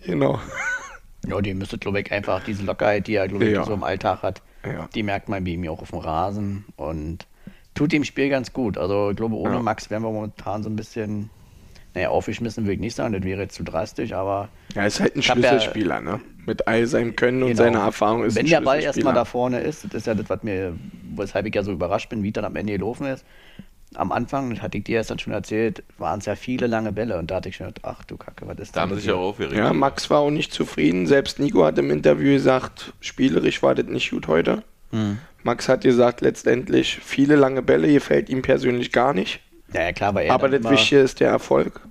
Genau. 0.04 0.40
Ja, 1.28 1.40
die 1.42 1.54
müsste, 1.54 1.78
glaube 1.78 2.02
ich, 2.02 2.12
einfach 2.12 2.44
diese 2.44 2.64
Lockerheit, 2.64 3.06
die 3.08 3.16
er, 3.16 3.28
glaube 3.28 3.46
ich, 3.46 3.54
Ja. 3.54 3.64
so 3.64 3.74
im 3.74 3.84
Alltag 3.84 4.24
hat, 4.24 4.42
Ja. 4.66 4.90
die 4.96 5.04
merkt 5.04 5.30
man 5.30 5.44
bei 5.44 5.52
ihm 5.52 5.64
ja 5.64 5.72
auch 5.72 5.82
auf 5.82 5.90
dem 5.92 6.00
Rasen 6.00 6.66
und 6.78 7.28
tut 7.80 7.94
dem 7.94 8.04
Spiel 8.04 8.30
ganz 8.30 8.52
gut. 8.52 8.78
Also, 8.78 9.10
ich 9.12 9.16
glaube, 9.16 9.36
ohne 9.36 9.56
Ja. 9.56 9.62
Max 9.62 9.90
wären 9.90 10.04
wir 10.04 10.12
momentan 10.12 10.64
so 10.64 10.70
ein 10.70 10.76
bisschen, 10.76 11.30
naja, 11.96 12.10
aufgeschmissen 12.10 12.66
will 12.68 12.74
ich 12.74 12.80
nicht 12.80 12.94
sagen, 12.96 13.14
das 13.14 13.24
wäre 13.24 13.42
jetzt 13.44 13.56
zu 13.56 13.64
drastisch, 13.64 14.12
aber 14.12 14.50
Ja, 14.76 14.86
ist 14.86 15.00
halt 15.00 15.16
ein 15.16 15.22
hab 15.22 15.38
ja- 15.38 15.50
Schlüsselspieler, 15.50 16.02
ne? 16.02 16.20
Mit 16.46 16.68
all 16.68 16.86
seinem 16.88 17.16
Können 17.16 17.42
und 17.44 17.50
Genau. 17.50 17.64
seiner 17.64 17.80
Erfahrung 17.80 18.24
ist 18.26 18.36
Wenn 18.36 18.46
ein 18.46 18.50
der 18.50 18.62
Ball 18.62 18.78
Schlüsselspieler. 18.82 19.06
erstmal 19.08 19.14
da 19.14 19.24
vorne 19.26 19.60
ist, 19.62 19.86
das 19.86 19.94
ist 19.94 20.08
ja 20.08 20.14
das, 20.16 20.30
was 20.30 20.44
mir, 20.44 20.74
weshalb 21.16 21.46
ich 21.46 21.56
ja 21.56 21.64
so 21.64 21.72
überrascht 21.72 22.10
bin, 22.10 22.22
wie 22.24 22.32
dann 22.34 22.44
am 22.46 22.56
Ende 22.58 22.74
gelaufen 22.74 23.06
ist. 23.08 23.24
Am 23.96 24.12
Anfang, 24.12 24.50
das 24.52 24.62
hatte 24.62 24.78
ich 24.78 24.84
dir 24.84 24.98
erst 24.98 25.10
dann 25.10 25.20
schon 25.20 25.32
erzählt, 25.34 25.84
waren 25.98 26.20
es 26.20 26.26
ja 26.26 26.36
viele 26.36 26.68
lange 26.68 26.92
Bälle 26.92 27.18
und 27.18 27.32
da 27.32 27.36
hatte 27.36 27.50
ich 27.50 27.56
schon 27.56 27.68
gedacht, 27.68 27.86
ach 27.86 28.04
du 28.04 28.18
Kacke, 28.18 28.46
was 28.48 28.58
ist 28.60 28.76
Da 28.76 28.82
haben 28.82 28.90
denn 28.90 28.98
sie 29.00 29.06
sich 29.06 29.12
auch 29.14 29.20
aufgeregt. 29.22 29.56
Ja, 29.58 29.72
Max 29.74 30.10
war 30.10 30.20
auch 30.20 30.30
nicht 30.32 30.54
zufrieden. 30.54 31.08
Selbst 31.08 31.40
Nico 31.40 31.64
hat 31.66 31.78
im 31.80 31.90
Interview 31.92 32.34
gesagt, 32.34 32.94
spielerisch 33.00 33.64
war 33.64 33.74
das 33.74 33.86
nicht 33.88 34.12
gut 34.12 34.28
heute. 34.28 34.64
Hm. 34.92 35.18
Max 35.44 35.70
hat 35.70 35.82
gesagt, 35.82 36.22
letztendlich 36.22 37.00
viele 37.02 37.36
lange 37.36 37.62
Bälle 37.62 37.92
gefällt 37.92 38.30
ihm 38.30 38.42
persönlich 38.42 38.92
gar 38.92 39.14
nicht. 39.14 39.40
Ja, 39.74 39.84
ja, 39.84 39.94
klar, 39.94 40.14
weil 40.16 40.28
er 40.28 40.34
Aber 40.34 40.50
das 40.50 40.70
Wichtige 40.70 41.02
ist 41.02 41.20
der 41.20 41.30
Erfolg. 41.30 41.82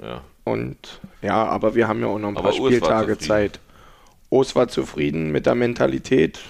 Ja. 0.00 0.22
Und 0.44 1.00
ja, 1.22 1.44
aber 1.44 1.74
wir 1.74 1.88
haben 1.88 2.00
ja 2.00 2.06
auch 2.08 2.18
noch 2.18 2.28
ein 2.28 2.36
Aber 2.36 2.50
paar 2.50 2.60
Urs 2.60 2.74
Spieltage 2.74 3.12
zufrieden. 3.18 3.28
Zeit. 3.28 3.60
Urs 4.30 4.54
war 4.54 4.68
zufrieden 4.68 5.30
mit 5.30 5.46
der 5.46 5.54
Mentalität 5.54 6.40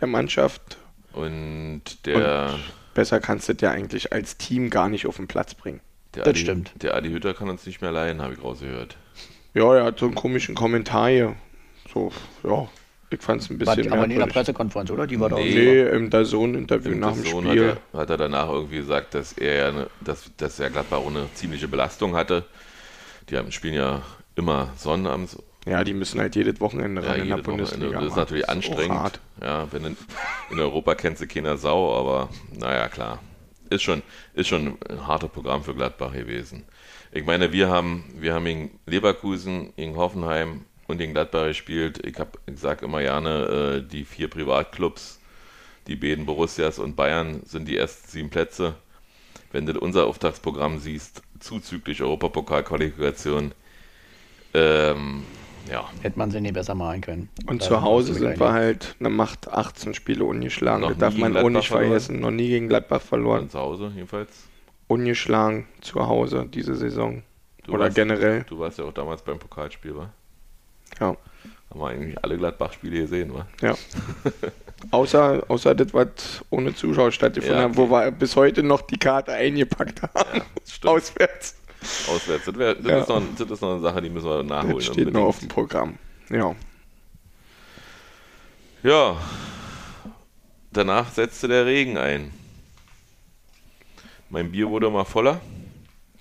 der 0.00 0.08
Mannschaft. 0.08 0.78
Und 1.12 1.82
der, 2.06 2.54
Besser 2.94 3.20
kannst 3.20 3.48
du 3.48 3.54
das 3.54 3.62
ja 3.62 3.70
eigentlich 3.70 4.12
als 4.12 4.36
Team 4.36 4.70
gar 4.70 4.88
nicht 4.88 5.06
auf 5.06 5.16
den 5.16 5.26
Platz 5.28 5.54
bringen. 5.54 5.80
der, 6.14 6.24
das 6.24 6.30
Adi, 6.30 6.40
stimmt. 6.40 6.72
der 6.82 6.94
Adi 6.94 7.10
Hütter 7.10 7.34
kann 7.34 7.48
uns 7.48 7.66
nicht 7.66 7.80
mehr 7.80 7.92
leihen, 7.92 8.20
habe 8.20 8.34
ich 8.34 8.42
rausgehört. 8.42 8.96
Ja, 9.54 9.74
er 9.74 9.84
hat 9.84 9.98
so 9.98 10.06
einen 10.06 10.14
komischen 10.14 10.54
Kommentar 10.54 11.08
hier. 11.08 11.36
So, 11.92 12.12
ja, 12.44 12.68
ich 13.12 13.22
fand 13.22 13.42
es 13.42 13.50
ein 13.50 13.64
War, 13.64 13.76
bisschen 13.76 13.92
aber 13.92 14.06
nicht 14.06 14.16
in 14.16 14.20
der. 14.20 14.26
Pressekonferenz, 14.26 14.90
oder? 14.90 15.06
Die 15.06 15.18
war 15.20 15.28
da 15.28 15.36
auch 15.36 15.48
Nee. 15.50 15.54
Nee, 15.54 15.82
im 15.82 16.10
Dazone-Interview 16.10 16.94
nach 16.94 17.12
dem 17.14 17.24
Sohn 17.24 17.46
hat 17.48 17.58
Spiel. 17.58 17.76
er, 17.92 17.98
hat 17.98 18.10
er 18.10 18.16
danach 18.16 18.48
irgendwie 18.48 18.76
gesagt, 18.78 19.14
dass 19.14 19.32
er 19.32 19.54
ja 19.56 19.68
eine, 19.68 19.90
dass, 20.00 20.30
dass 20.36 20.58
er 20.60 20.70
Gladbach 20.70 20.98
auch 20.98 21.08
eine 21.08 21.32
ziemliche 21.34 21.68
Belastung 21.68 22.14
hatte. 22.16 22.44
Die 23.28 23.36
haben, 23.36 23.52
spielen 23.52 23.74
ja 23.74 24.02
immer 24.34 24.72
sonnabends 24.76 25.38
Ja, 25.66 25.84
die 25.84 25.94
müssen 25.94 26.20
halt 26.20 26.34
jedes 26.36 26.60
Wochenende 26.60 27.02
Ja, 27.02 27.12
ran 27.12 27.20
in 27.20 27.28
der 27.28 27.38
jedes 27.38 27.46
Wochenende. 27.52 27.90
Bundesliga. 27.90 28.00
Das 28.00 28.10
ist 28.10 28.16
natürlich 28.16 28.42
ist 28.44 28.48
auch 28.48 28.52
anstrengend. 28.54 28.98
hart. 28.98 29.20
Ja, 29.40 29.66
wenn 29.72 29.84
in, 29.84 29.96
in 30.50 30.58
Europa 30.60 30.94
kennst 30.94 31.22
du 31.22 31.26
keiner 31.26 31.56
Sau, 31.56 31.94
aber 31.98 32.28
naja, 32.58 32.88
klar. 32.88 33.20
Ist 33.70 33.82
schon, 33.82 34.02
ist 34.34 34.48
schon 34.48 34.76
ein 34.88 35.06
harter 35.06 35.28
Programm 35.28 35.62
für 35.64 35.74
Gladbach 35.74 36.12
gewesen. 36.12 36.64
Ich 37.12 37.24
meine, 37.24 37.52
wir 37.52 37.68
haben, 37.68 38.04
wir 38.18 38.34
haben 38.34 38.44
gegen 38.44 38.80
Leverkusen, 38.86 39.72
gegen 39.76 39.96
Hoffenheim 39.96 40.64
und 40.88 40.98
gegen 40.98 41.12
Gladbach 41.14 41.46
gespielt. 41.46 42.04
Ich, 42.06 42.18
hab- 42.18 42.38
ich 42.46 42.58
sage 42.58 42.84
immer 42.84 43.00
gerne, 43.00 43.82
äh, 43.84 43.88
die 43.88 44.04
vier 44.04 44.28
Privatclubs, 44.28 45.20
die 45.86 45.96
beiden 45.96 46.26
Borussias 46.26 46.78
und 46.78 46.96
Bayern 46.96 47.42
sind 47.44 47.66
die 47.68 47.76
ersten 47.76 48.08
sieben 48.08 48.30
Plätze. 48.30 48.74
Wenn 49.52 49.66
du 49.66 49.78
unser 49.78 50.06
Auftragsprogramm 50.06 50.78
siehst, 50.78 51.22
zuzüglich 51.40 52.02
Europapokalqualifikation, 52.02 53.52
ähm, 54.54 55.24
ja, 55.70 55.88
Hätte 56.02 56.18
man 56.18 56.30
sie 56.30 56.40
nicht 56.40 56.54
besser 56.54 56.74
malen 56.74 57.00
können. 57.00 57.28
Und 57.46 57.62
Da 57.62 57.66
zu 57.66 57.82
Hause 57.82 58.14
sind 58.14 58.38
wir 58.40 58.52
halt 58.52 58.96
eine 58.98 59.10
Macht 59.10 59.48
18 59.48 59.94
Spiele 59.94 60.24
ungeschlagen. 60.24 60.82
Das 60.88 60.98
darf 60.98 61.14
nie 61.14 61.20
man 61.20 61.36
auch 61.36 61.48
nicht 61.48 61.68
vergessen. 61.68 62.20
Noch 62.20 62.30
nie 62.32 62.48
gegen 62.48 62.68
Gladbach 62.68 63.00
verloren. 63.00 63.40
von 63.42 63.50
zu 63.50 63.58
Hause 63.58 63.92
jedenfalls. 63.94 64.30
Ungeschlagen 64.88 65.66
zu 65.80 66.06
Hause 66.06 66.46
diese 66.52 66.74
Saison. 66.74 67.22
Du 67.64 67.72
Oder 67.72 67.84
warst- 67.84 67.94
generell. 67.94 68.42
Du 68.48 68.58
warst 68.58 68.78
ja 68.78 68.84
auch 68.84 68.92
damals 68.92 69.22
beim 69.22 69.38
Pokalspiel, 69.38 69.96
wa? 69.96 70.10
Ja. 71.02 71.16
Haben 71.70 71.80
wir 71.80 71.86
eigentlich 71.88 72.22
alle 72.24 72.36
Gladbach-Spiele 72.36 73.00
gesehen, 73.02 73.32
wa? 73.34 73.46
Ja. 73.60 73.74
außer, 74.90 75.42
außer 75.48 75.74
das, 75.74 75.94
was 75.94 76.44
ohne 76.50 76.74
Zuschauer 76.74 77.10
stattgefunden 77.12 77.58
Ja, 77.58 77.64
hat, 77.64 77.76
wo 77.76 77.88
wir 77.90 78.10
bis 78.10 78.36
heute 78.36 78.62
noch 78.62 78.82
die 78.82 78.98
Karte 78.98 79.32
eingepackt 79.32 80.02
haben. 80.02 80.42
stimmt. 80.66 80.92
Auswärts. 80.92 81.56
Auswärts. 82.08 82.44
Das, 82.44 82.56
wär, 82.58 82.74
das, 82.74 82.86
Ja. 82.90 82.98
ist 83.00 83.08
noch, 83.08 83.22
das 83.38 83.50
ist 83.50 83.60
noch 83.62 83.72
eine 83.72 83.80
Sache, 83.80 84.02
die 84.02 84.10
müssen 84.10 84.28
wir 84.28 84.42
nachholen. 84.42 84.76
Das 84.76 84.84
steht 84.86 85.12
noch 85.12 85.22
auf 85.22 85.38
dem 85.38 85.48
unbedingt. 85.48 85.52
Programm. 85.54 85.98
Ja. 86.30 86.54
Ja. 88.82 89.16
Danach 90.72 91.10
setzte 91.12 91.48
der 91.48 91.66
Regen 91.66 91.96
ein. 91.98 92.32
Mein 94.30 94.50
Bier 94.50 94.68
wurde 94.70 94.88
mal 94.90 95.04
voller, 95.04 95.40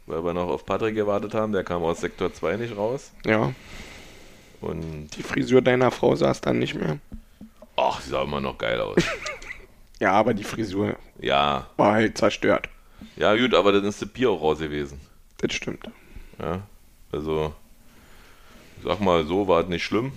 weil 0.06 0.24
wir 0.24 0.34
noch 0.34 0.50
auf 0.50 0.66
Patrick 0.66 0.96
gewartet 0.96 1.34
haben. 1.34 1.54
Der 1.54 1.64
kam 1.64 1.84
aus 1.84 2.02
Sektor 2.02 2.34
2 2.34 2.58
nicht 2.58 2.76
raus. 2.76 3.12
Ja. 3.26 3.54
Und 4.62 5.10
Die 5.18 5.24
Frisur 5.24 5.62
deiner 5.62 5.92
Frau 5.92 6.16
saß 6.16 6.42
dann 6.42 6.60
nicht 6.60 6.76
mehr. 6.76 7.00
ach, 7.76 8.00
sie 8.02 8.12
sah 8.12 8.24
immer 8.24 8.40
noch 8.42 8.58
geil 8.58 8.80
aus. 8.82 8.98
Ja, 10.00 10.14
aber 10.14 10.34
die 10.34 10.44
Frisur 10.44 10.96
ja, 11.20 11.68
war 11.78 11.92
halt 11.94 12.18
zerstört. 12.18 12.68
ja 13.18 13.36
gut, 13.38 13.54
aber 13.54 13.72
dann 13.72 13.84
ist 13.86 14.02
das 14.02 14.10
Bier 14.10 14.32
auch 14.32 14.42
raus 14.42 14.58
gewesen. 14.58 15.00
Das 15.38 15.54
stimmt. 15.54 15.84
Ja, 16.40 16.64
also, 17.12 17.54
sag 18.84 19.00
mal 19.00 19.24
so, 19.28 19.48
war 19.48 19.62
es 19.62 19.68
nicht 19.68 19.84
schlimm. 19.84 20.12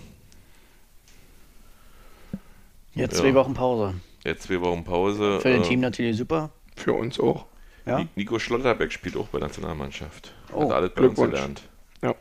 Jetzt 2.94 3.16
Ja. 3.16 3.20
zwei 3.20 3.34
Wochen 3.34 3.52
Pause. 3.52 3.94
Jetzt 4.24 4.44
zwei 4.44 4.58
Wochen 4.62 4.84
Pause. 4.84 5.40
Für 5.40 5.50
den 5.50 5.62
Äh, 5.62 5.68
Team 5.68 5.80
natürlich 5.80 6.16
super. 6.16 6.50
Für 6.76 6.94
uns 6.94 7.20
auch. 7.20 7.44
Ja. 7.84 7.98
Ni- 7.98 8.08
Nico 8.14 8.38
Schlotterbeck 8.38 8.90
spielt 8.90 9.16
auch 9.18 9.26
bei 9.28 9.38
der 9.38 9.48
Nationalmannschaft. 9.48 10.32
Oh, 10.52 10.62
Hat 10.62 10.72
alles 10.72 10.90
bei 10.94 11.02
uns 11.02 11.14
Glückwunsch. 11.14 11.30
gelernt. 11.32 11.62
Ja. 12.02 12.14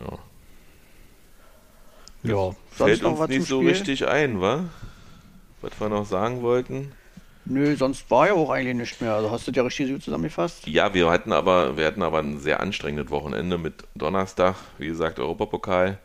Ja. 0.00 0.18
Ja. 2.22 2.50
Fällt 2.70 3.02
noch 3.02 3.12
uns 3.12 3.20
was 3.20 3.28
nicht 3.28 3.46
zum 3.46 3.46
so 3.46 3.60
Spiel? 3.60 3.70
richtig 3.70 4.08
ein, 4.08 4.40
wa? 4.40 4.64
Was 5.60 5.72
wir 5.80 5.88
noch 5.88 6.06
sagen 6.06 6.42
wollten. 6.42 6.92
Nö, 7.44 7.74
sonst 7.76 8.10
war 8.10 8.26
ja 8.28 8.34
auch 8.34 8.50
eigentlich 8.50 8.76
nichts 8.76 9.00
mehr. 9.00 9.14
Also 9.14 9.30
hast 9.30 9.48
du 9.48 9.52
ja 9.52 9.62
richtig 9.62 9.90
gut 9.90 10.02
zusammengefasst. 10.02 10.66
Ja, 10.66 10.92
wir 10.92 11.10
hatten 11.10 11.32
aber, 11.32 11.76
wir 11.76 11.86
hatten 11.86 12.02
aber 12.02 12.18
ein 12.18 12.38
sehr 12.40 12.60
anstrengendes 12.60 13.10
Wochenende 13.10 13.56
mit 13.56 13.84
Donnerstag, 13.94 14.56
wie 14.76 14.86
gesagt, 14.86 15.18
Europapokal. 15.18 15.98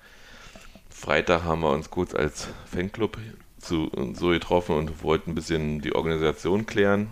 Freitag 0.90 1.44
haben 1.44 1.62
wir 1.62 1.72
uns 1.72 1.90
kurz 1.90 2.16
als 2.16 2.48
Fanclub 2.66 3.18
zu, 3.60 3.92
so 4.14 4.30
getroffen 4.30 4.76
und 4.78 5.04
wollten 5.04 5.32
ein 5.32 5.36
bisschen 5.36 5.82
die 5.82 5.94
Organisation 5.94 6.66
klären. 6.66 7.10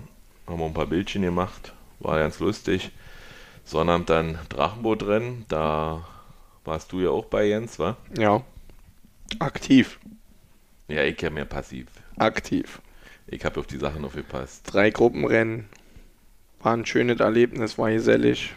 Haben 0.48 0.60
wir 0.60 0.66
ein 0.66 0.74
paar 0.74 0.88
Bildchen 0.88 1.24
gemacht, 1.24 1.74
war 2.00 2.18
ganz 2.18 2.40
lustig. 2.40 2.92
Sonnabend 3.66 4.10
dann 4.10 4.40
Drachenbootrennen, 4.50 5.46
da 5.50 6.06
warst 6.64 6.92
du 6.94 7.02
ja 7.02 7.10
auch 7.10 7.26
bei 7.26 7.46
Jens, 7.46 7.80
wa? 7.80 7.98
Ja. 8.18 8.44
Aktiv. 9.40 10.00
Ja, 10.88 11.04
ich 11.04 11.18
kenne 11.18 11.32
mehr 11.36 11.46
passiv. 11.46 11.88
Aktiv. 12.18 12.82
Ich 13.28 13.46
habe 13.46 13.60
auf 13.60 13.68
die 13.68 13.78
Sachen 13.78 14.04
aufgepasst. 14.04 14.64
Drei 14.72 14.90
Gruppenrennen. 14.90 15.70
War 16.60 16.74
ein 16.74 16.86
schönes 16.86 17.20
Erlebnis, 17.20 17.78
war 17.78 17.90
gesellig. 17.92 18.54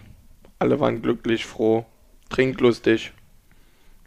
Alle 0.58 0.80
waren 0.80 1.00
glücklich, 1.00 1.46
froh, 1.46 1.86
trinklustig. 2.28 3.12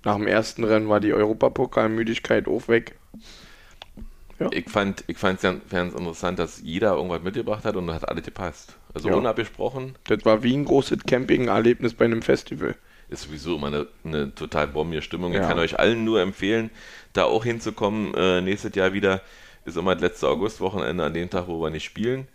Nach 0.04 0.16
dem 0.16 0.28
ersten 0.28 0.64
Rennen 0.64 0.90
war 0.90 1.00
die 1.00 1.14
Europapokalmüdigkeit 1.14 2.48
auch 2.48 2.68
weg. 2.68 2.96
Ich 4.52 4.70
fand 4.70 5.04
ich 5.08 5.18
fand 5.18 5.38
es 5.38 5.42
ganz, 5.42 5.68
ganz 5.70 5.96
interessant, 5.96 6.38
dass 6.38 6.62
jeder 6.62 6.94
irgendwas 6.94 7.24
mitgebracht 7.24 7.66
hat 7.66 7.76
und 7.76 7.92
hat 7.92 8.08
alles 8.08 8.24
gepasst. 8.24 8.78
Also 8.94 9.10
Ja. 9.10 9.16
unabgesprochen 9.16 9.96
Das 10.04 10.24
war 10.26 10.44
wie 10.44 10.56
ein 10.56 10.66
großes 10.66 11.00
Camping-Erlebnis 11.08 11.96
bei 11.96 12.06
einem 12.06 12.22
Festival. 12.22 12.76
Ist 13.10 13.24
sowieso 13.24 13.56
immer 13.56 13.68
eine, 13.68 13.88
eine 14.04 14.34
total 14.36 14.68
bombige 14.68 15.02
Stimmung. 15.02 15.32
Ich 15.32 15.40
Ja. 15.40 15.48
kann 15.48 15.60
euch 15.60 15.80
allen 15.80 16.04
nur 16.04 16.22
empfehlen, 16.22 16.70
da 17.14 17.24
auch 17.24 17.44
hinzukommen. 17.44 18.14
Äh, 18.16 18.42
nächstes 18.42 18.76
Jahr 18.76 18.94
wieder 18.94 19.22
ist 19.66 19.78
immer 19.78 19.96
das 19.96 20.02
letzte 20.02 20.28
Augustwochenende 20.28 21.04
an 21.04 21.14
dem 21.14 21.30
Tag, 21.30 21.48
wo 21.48 21.62
wir 21.62 21.70
nicht 21.70 21.86
spielen. 21.86 22.28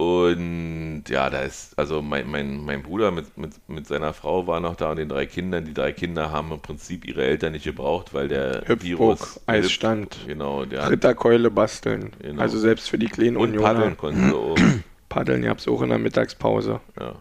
Und 0.00 1.04
ja, 1.10 1.28
da 1.28 1.42
ist, 1.42 1.78
also 1.78 2.00
mein, 2.00 2.26
mein, 2.30 2.64
mein 2.64 2.82
Bruder 2.82 3.10
mit, 3.10 3.36
mit, 3.36 3.52
mit 3.68 3.86
seiner 3.86 4.14
Frau 4.14 4.46
war 4.46 4.58
noch 4.58 4.74
da 4.74 4.90
und 4.92 4.96
den 4.96 5.10
drei 5.10 5.26
Kindern. 5.26 5.66
Die 5.66 5.74
drei 5.74 5.92
Kinder 5.92 6.30
haben 6.32 6.50
im 6.52 6.60
Prinzip 6.60 7.04
ihre 7.06 7.22
Eltern 7.22 7.52
nicht 7.52 7.64
gebraucht, 7.64 8.14
weil 8.14 8.26
der 8.28 8.62
Hüpfburg, 8.66 8.82
Virus. 8.82 9.40
Eisstand. 9.46 10.16
Genau, 10.26 10.64
der 10.64 10.88
Ritterkeule 10.90 11.50
basteln. 11.50 12.12
Genau. 12.22 12.40
Also 12.40 12.58
selbst 12.58 12.88
für 12.88 12.96
die 12.96 13.08
kleinen 13.08 13.36
und 13.36 13.50
Unioner. 13.50 13.74
paddeln 13.74 13.96
konnten 13.98 14.28
sie 14.30 14.34
auch. 14.34 14.56
Paddeln 15.10 15.42
gab 15.42 15.58
es 15.58 15.66
auch 15.68 15.82
in 15.82 15.88
der 15.90 15.98
Mittagspause. 15.98 16.80
Ja. 16.98 17.16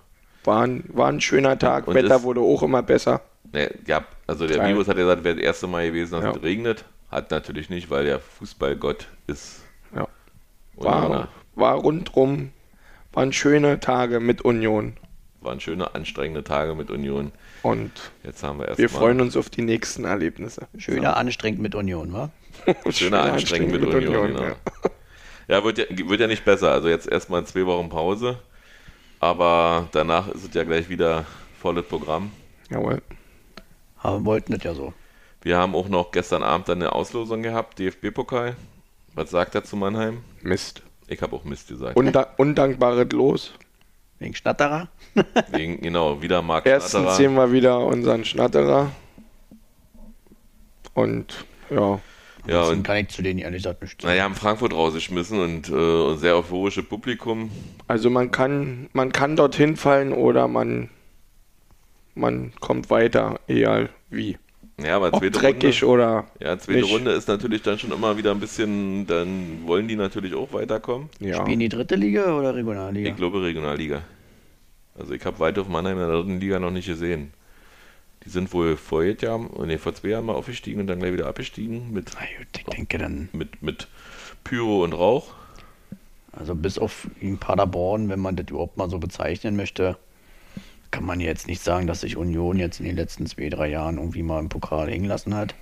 War 0.50 0.64
ein, 0.64 0.84
war 0.88 1.10
ein 1.10 1.22
schöner 1.22 1.60
Tag. 1.60 1.88
Und 1.88 1.94
Wetter 1.94 2.24
wurde 2.24 2.42
auch 2.42 2.64
immer 2.64 2.82
besser. 2.82 3.22
Ne, 3.54 3.70
ja, 3.86 4.04
also 4.26 4.48
der. 4.48 4.68
Virus 4.68 4.88
hat 4.88 4.98
ja 4.98 5.04
gesagt, 5.04 5.24
wäre 5.24 5.36
das 5.36 5.44
erste 5.44 5.68
Mal 5.68 5.86
gewesen, 5.86 6.14
dass 6.14 6.24
Ja. 6.24 6.32
es 6.32 6.42
regnet. 6.42 6.86
Hat 7.12 7.30
natürlich 7.30 7.70
nicht, 7.70 7.92
weil 7.92 8.06
der 8.06 8.20
Fußballgott 8.20 9.08
ist. 9.28 9.62
Ja. 9.96 10.08
War, 10.76 11.28
war 11.54 11.76
rundrum, 11.76 12.50
waren 13.14 13.32
schöne 13.32 13.80
Tage 13.80 14.20
mit 14.20 14.42
Union. 14.42 14.94
Waren 15.42 15.60
schöne, 15.60 15.94
anstrengende 15.94 16.44
Tage 16.44 16.74
mit 16.74 16.90
Union. 16.90 17.32
Und 17.62 17.92
Jetzt 18.24 18.42
haben 18.42 18.58
wir 18.58 18.70
erstmal. 18.70 18.84
wir 18.84 18.90
freuen 18.90 19.22
uns 19.22 19.38
auf 19.38 19.52
die 19.52 19.62
nächsten 19.62 20.04
Erlebnisse. 20.04 20.68
Schöner 20.80 21.16
anstrengend 21.16 21.62
mit 21.62 21.76
Union, 21.76 22.12
wa? 22.12 22.30
Schöner, 22.90 23.22
anstrengend 23.22 23.72
mit, 23.72 23.84
Union. 23.84 24.28
genau. 24.34 24.42
ja. 24.44 24.56
Ja, 25.48 25.64
wird 25.64 25.78
ja, 25.78 25.86
wird 25.90 26.20
ja 26.20 26.28
nicht 26.28 26.44
besser. 26.44 26.72
Also 26.72 26.90
jetzt 26.90 27.08
erstmal 27.08 27.46
zwei 27.46 27.66
Wochen 27.68 27.90
Pause. 27.90 28.38
Aber 29.20 29.88
danach 29.92 30.28
ist 30.30 30.48
es 30.48 30.54
ja 30.54 30.64
gleich 30.64 30.90
wieder 30.90 31.26
volles 31.60 31.86
Programm. 31.86 32.32
Jawohl. 32.70 33.02
Aber 34.02 34.24
wollten 34.26 34.54
das 34.54 34.64
ja 34.64 34.74
so. 34.74 34.94
Wir 35.42 35.58
haben 35.58 35.76
auch 35.76 35.88
noch 35.90 36.12
gestern 36.12 36.44
Abend 36.44 36.70
eine 36.70 36.94
Auslosung 36.94 37.42
gehabt, 37.44 37.80
DFB-Pokal. 37.80 38.56
Was 39.14 39.30
sagt 39.32 39.56
er 39.56 39.64
zu 39.64 39.76
Mannheim? 39.76 40.24
Mist. 40.42 40.82
Ich 41.08 41.22
habe 41.22 41.36
auch 41.36 41.44
Mist 41.44 41.68
gesagt. 41.68 41.98
Unda 41.98 42.28
undankbares 42.38 43.12
Los. 43.12 43.54
Wegen 44.20 44.36
Schnatterer? 44.36 44.90
Wegen, 45.52 45.82
genau, 45.82 46.22
wieder 46.22 46.42
Marc 46.42 46.66
Erstens 46.66 46.92
Schnatterer. 46.92 47.16
sehen 47.16 47.34
wir 47.36 47.52
wieder 47.52 47.80
unseren 47.80 48.26
Schnatterer. 48.26 48.92
Und 50.94 51.46
ja, 51.70 52.00
Ja, 52.48 52.60
Ansonsten 52.60 52.78
und 52.80 52.84
kann 52.84 52.98
ich 52.98 53.08
zu 53.10 53.22
denen 53.22 53.40
ehrlich 53.40 53.64
gesagt 53.64 53.82
nicht 53.82 54.04
naja, 54.04 54.24
haben 54.24 54.36
Frankfurt 54.36 54.74
rausgeschmissen 54.74 55.40
und 55.40 55.70
äh, 55.70 56.16
sehr 56.18 56.36
euphorische 56.38 56.84
Publikum. 56.84 57.52
also 57.88 58.10
man 58.10 58.32
kann, 58.32 58.90
man 58.94 59.12
kann 59.12 59.36
dorthin 59.36 59.76
fallen 59.76 60.14
oder 60.14 60.48
man, 60.48 60.90
man 62.16 62.52
kommt 62.60 62.90
weiter, 62.90 63.40
egal 63.48 63.90
wie. 64.10 64.38
Ja, 64.82 64.96
aber 64.96 65.08
Ob 65.08 65.20
zweite 65.20 65.32
dreckig 65.32 65.84
Runde, 65.84 65.94
oder 65.94 66.28
ja, 66.40 66.58
zweite 66.58 66.80
nicht. 66.80 66.92
Runde 66.94 67.12
ist 67.12 67.28
natürlich 67.28 67.62
dann 67.62 67.78
schon 67.78 67.92
immer 67.92 68.16
wieder 68.18 68.32
ein 68.32 68.40
bisschen, 68.40 69.06
dann 69.08 69.60
wollen 69.66 69.88
die 69.90 69.98
natürlich 69.98 70.34
auch 70.34 70.54
weiterkommen. 70.54 71.10
ja. 71.20 71.36
Spielen 71.42 71.60
die 71.60 71.70
dritte 71.70 71.96
Liga 71.96 72.34
oder 72.38 72.56
Regionalliga? 72.56 73.10
Ich 73.10 73.16
glaube 73.18 73.42
Regionalliga. 73.42 74.02
Also 74.98 75.14
ich 75.14 75.26
habe 75.26 75.38
Waldhof 75.40 75.68
Mannheim 75.68 75.98
in 75.98 76.08
der 76.08 76.16
dritten 76.16 76.40
Liga 76.40 76.60
noch 76.60 76.72
nicht 76.72 76.88
gesehen. 76.88 77.34
Die 78.30 78.34
sind 78.34 78.54
wohl 78.54 78.78
vor 78.78 79.04
jetzt 79.04 79.24
Jahr, 79.24 79.40
nee, 79.66 79.80
vor 79.80 79.96
zwei 79.96 80.10
Jahren 80.10 80.26
mal 80.28 80.36
aufgestiegen 80.36 80.80
und 80.82 80.86
dann 80.86 81.00
gleich 81.00 81.14
wieder 81.14 81.26
abgestiegen 81.26 81.92
mit, 81.92 82.12
Na 82.14 82.20
gut, 82.38 82.48
ich 82.60 82.64
denke 82.66 83.00
dann, 83.00 83.28
mit, 83.34 83.64
mit 83.64 83.88
Pyro 84.44 84.84
und 84.84 84.94
Rauch. 84.94 85.34
also 86.32 86.54
bis 86.54 86.78
auf 86.78 87.08
in 87.20 87.40
Paderborn, 87.40 88.08
wenn 88.08 88.20
man 88.20 88.36
das 88.36 88.46
überhaupt 88.52 88.78
mal 88.78 88.88
so 88.88 89.00
bezeichnen 89.00 89.56
möchte, 89.56 89.98
kann 90.92 91.06
man 91.06 91.20
jetzt 91.22 91.48
nicht 91.48 91.64
sagen, 91.64 91.88
dass 91.88 92.02
sich 92.02 92.18
Union 92.18 92.58
jetzt 92.60 92.80
in 92.80 92.86
den 92.86 92.96
letzten 92.98 93.26
zwei, 93.26 93.50
drei 93.50 93.68
Jahren 93.70 93.98
irgendwie 93.98 94.22
mal 94.22 94.38
im 94.38 94.50
Pokal 94.50 94.92
hängen 94.92 95.06
lassen 95.06 95.34
hat. 95.34 95.56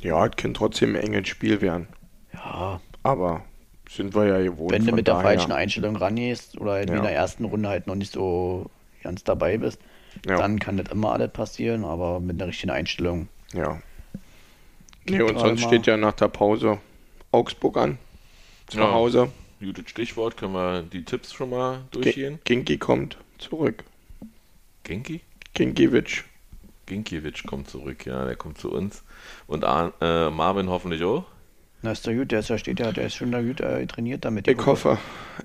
Ja, 0.00 0.24
es 0.26 0.36
kann 0.36 0.54
trotzdem 0.54 0.94
ein 0.94 1.02
enges 1.02 1.26
Spiel 1.26 1.60
werden. 1.60 1.88
Ja, 2.32 2.80
Aber 3.02 3.42
sind 3.90 4.14
wir 4.14 4.26
ja 4.26 4.40
gewohnt. 4.40 4.70
wenn 4.70 4.86
du 4.86 4.92
mit 4.92 5.08
der 5.08 5.14
daher. 5.14 5.28
falschen 5.38 5.50
Einstellung 5.50 5.96
rangehst 5.96 6.60
oder 6.60 6.72
halt 6.74 6.88
wie 6.88 6.92
Ja. 6.92 6.98
in 6.98 7.04
der 7.04 7.14
ersten 7.14 7.44
Runde 7.46 7.68
halt 7.68 7.88
noch 7.88 7.96
nicht 7.96 8.12
so 8.12 8.70
ganz 9.02 9.24
dabei 9.24 9.58
bist, 9.58 9.80
Ja. 10.26 10.36
dann 10.38 10.58
kann 10.58 10.76
das 10.76 10.90
immer 10.90 11.12
alles 11.12 11.32
passieren, 11.32 11.84
aber 11.84 12.20
mit 12.20 12.36
einer 12.40 12.48
richtigen 12.48 12.70
Einstellung. 12.72 13.28
Ja. 13.52 13.80
Nee, 15.06 15.20
und 15.22 15.38
sonst 15.38 15.62
mal- 15.62 15.68
steht 15.68 15.86
ja 15.86 15.96
nach 15.96 16.12
der 16.14 16.28
Pause 16.28 16.78
Augsburg 17.32 17.76
an. 17.76 17.98
Zu 18.68 18.78
Ja. 18.78 18.92
Hause. 18.92 19.30
Gutes 19.60 19.90
Stichwort, 19.90 20.36
können 20.36 20.52
wir 20.54 20.82
die 20.82 21.04
Tipps 21.04 21.32
schon 21.32 21.50
mal 21.50 21.82
Ge- 21.90 22.02
durchgehen? 22.02 22.38
Ginki 22.44 22.78
kommt 22.78 23.16
zurück. 23.38 23.84
Genki? 24.82 25.20
Ginkiewicz. 25.54 26.24
Ginkiewicz 26.86 27.42
kommt 27.44 27.68
zurück, 27.70 28.04
ja, 28.04 28.24
der 28.26 28.36
kommt 28.36 28.58
zu 28.58 28.70
uns. 28.70 29.02
Und 29.46 29.64
äh, 29.64 30.30
Marvin 30.30 30.68
hoffentlich 30.68 31.02
auch. 31.04 31.24
Na 31.84 31.92
ist 31.92 32.06
der 32.06 32.14
gut, 32.14 32.32
der 32.32 32.38
ist 32.38 32.48
ja 32.48 32.56
steht 32.56 32.80
ja, 32.80 32.92
der 32.92 33.04
ist 33.08 33.14
schon 33.14 33.30
da 33.30 33.42
gut 33.42 33.60
äh, 33.60 33.86
trainiert 33.86 34.24
damit. 34.24 34.48
Ich 34.48 34.64
hoffe, 34.64 34.96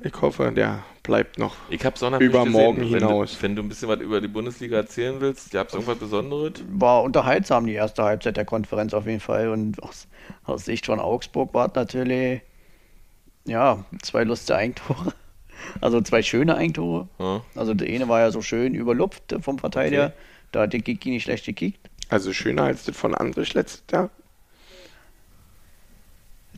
ich 0.01 0.13
hoffe, 0.21 0.53
der 0.55 0.85
bleibt 1.03 1.37
noch. 1.37 1.57
Ich 1.69 1.83
habe 1.83 1.99
Sonntag 1.99 2.21
Über 2.21 2.43
nicht 2.45 2.53
morgen 2.53 2.79
gesehen. 2.79 2.99
hinaus. 2.99 3.35
Wenn 3.41 3.57
du, 3.57 3.61
wenn 3.61 3.63
du 3.63 3.63
ein 3.63 3.67
bisschen 3.67 3.89
was 3.89 3.99
über 3.99 4.21
die 4.21 4.29
Bundesliga 4.29 4.77
erzählen 4.77 5.19
willst, 5.19 5.51
gab 5.51 5.67
es 5.67 5.73
irgendwas 5.73 5.97
Besonderes? 5.97 6.53
War 6.69 7.03
unterhaltsam 7.03 7.65
die 7.65 7.73
erste 7.73 8.03
Halbzeit 8.03 8.37
der 8.37 8.45
Konferenz 8.45 8.93
auf 8.93 9.05
jeden 9.05 9.19
Fall 9.19 9.49
und 9.49 9.83
aus, 9.83 10.07
aus 10.45 10.63
Sicht 10.63 10.85
von 10.85 11.01
Augsburg 11.01 11.53
war 11.53 11.67
es 11.67 11.75
natürlich 11.75 12.39
ja 13.45 13.83
zwei 14.01 14.23
lustige 14.23 14.55
Eigentore, 14.57 15.13
also 15.81 15.99
zwei 15.99 16.21
schöne 16.21 16.55
Eigentore. 16.55 17.09
Ja. 17.19 17.41
Also 17.55 17.73
der 17.73 17.89
eine 17.89 18.07
war 18.07 18.21
ja 18.21 18.31
so 18.31 18.41
schön 18.41 18.75
überlupft 18.75 19.35
vom 19.41 19.59
Verteidiger, 19.59 20.05
Okay. 20.05 20.13
da 20.53 20.61
hat 20.61 20.71
der 20.71 20.79
Kiki 20.79 21.09
nicht 21.09 21.23
schlecht 21.23 21.45
gekickt. 21.45 21.89
Also 22.07 22.31
schöner 22.31 22.63
als 22.63 22.85
das 22.85 22.95
von 22.95 23.13
Andrich 23.13 23.53
letztes 23.53 23.83
Jahr. 23.91 24.09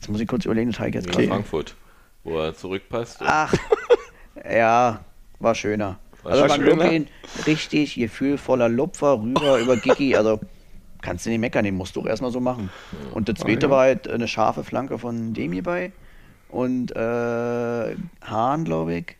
Jetzt 0.02 0.10
muss 0.10 0.20
ich 0.20 0.28
kurz 0.28 0.45
überlegen, 0.45 0.72
das 0.72 0.80
habe 0.80 0.89
ich 0.89 0.95
jetzt 0.95 1.08
gerade. 1.08 1.28
Frankfurt, 1.28 1.76
wo 2.24 2.39
er 2.39 2.56
zurückpasst. 2.56 3.18
Ach, 3.20 3.54
ja, 4.52 5.06
war 5.38 5.54
schöner. 5.54 5.99
War 6.24 6.32
also 6.32 6.49
schöner? 6.49 6.66
wirklich 6.66 6.91
ein 6.91 7.08
richtig 7.45 7.93
gefühlvoller 7.93 8.68
Lupfer 8.68 9.22
rüber 9.22 9.60
über 9.60 9.78
Gigi. 9.78 10.16
Also 10.16 10.39
kannst 11.04 11.28
du 11.28 11.30
nicht 11.30 11.38
meckern, 11.38 11.66
den 11.66 11.76
musst 11.76 11.95
du 11.95 12.02
auch 12.02 12.08
erstmal 12.08 12.32
so 12.32 12.39
machen. 12.39 12.72
Und 13.14 13.28
der 13.28 13.36
zweite 13.36 13.68
ja. 13.68 13.70
war 13.70 13.82
halt 13.82 14.08
eine 14.08 14.28
scharfe 14.28 14.64
Flanke 14.64 14.97
von 14.97 15.36
Demi 15.36 15.62
bei. 15.62 15.91
Und 16.49 16.95
äh, 16.95 17.95
Hahn, 18.24 18.66
glaube 18.66 18.95
ich, 18.95 19.16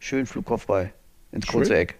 schön 0.00 0.26
Flugkopfball 0.26 0.92
ins 1.30 1.46
kurze 1.46 1.70
Schön. 1.70 1.82
Eck. 1.82 1.94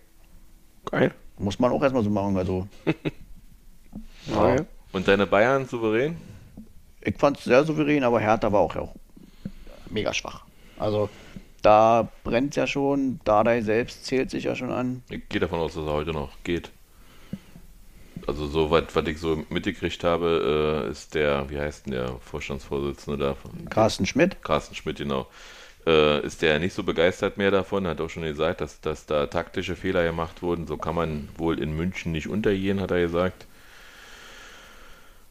Geil. 0.91 1.15
Muss 1.39 1.61
man 1.61 1.71
auch 1.71 1.81
erstmal 1.81 2.03
so 2.03 2.11
machen. 2.11 2.37
Also 2.37 2.67
Ja. 4.27 4.57
Und 4.91 5.07
deine 5.07 5.29
Bayern 5.29 5.65
souverän? 5.67 6.17
Ich 7.07 7.17
fand 7.17 7.39
es 7.39 7.45
sehr 7.45 7.65
souverän, 7.65 8.05
aber 8.05 8.21
Hertha 8.21 8.51
war 8.53 8.61
auch, 8.61 8.77
auch 8.77 8.95
mega 9.91 10.13
schwach. 10.13 10.45
Also 10.79 11.09
da 11.63 12.09
brennt 12.25 12.57
ja 12.57 12.67
schon, 12.67 13.21
Dardai 13.25 13.63
selbst 13.63 14.05
zählt 14.05 14.31
sich 14.31 14.45
ja 14.45 14.55
schon 14.55 14.71
an. 14.71 15.03
Ich 15.09 15.29
gehe 15.29 15.41
davon 15.41 15.61
aus, 15.61 15.75
dass 15.75 15.87
er 15.87 15.93
heute 15.93 16.13
noch 16.13 16.31
geht. 16.45 16.71
Also 18.27 18.47
so 18.47 18.71
was, 18.71 18.85
was 18.93 19.07
ich 19.07 19.21
so 19.21 19.45
mitgekriegt 19.51 20.03
habe, 20.03 20.85
äh, 20.87 20.91
ist 20.91 21.15
der, 21.15 21.49
wie 21.49 21.59
heißt 21.59 21.87
denn 21.87 21.93
der 21.93 22.17
Vorstandsvorsitzende 22.21 23.19
da? 23.19 23.37
Carsten 23.71 24.05
Schmidt. 24.05 24.43
Carsten 24.43 24.75
Schmidt, 24.75 24.99
genau. 24.99 25.29
Äh, 25.87 26.27
ist 26.27 26.43
der 26.43 26.59
nicht 26.59 26.75
so 26.75 26.83
begeistert 26.83 27.37
mehr 27.37 27.53
davon, 27.53 27.87
hat 27.87 28.01
auch 28.01 28.11
schon 28.11 28.25
gesagt, 28.25 28.61
dass, 28.61 28.81
dass 28.81 29.07
da 29.07 29.27
taktische 29.27 29.77
Fehler 29.77 30.03
gemacht 30.03 30.43
wurden. 30.43 30.67
So 30.67 30.77
kann 30.77 30.97
man 30.97 31.29
wohl 31.37 31.61
in 31.61 31.77
München 31.77 32.11
nicht 32.11 32.29
untergehen, 32.29 32.81
hat 32.81 32.91
er 32.91 33.01
gesagt. 33.01 33.47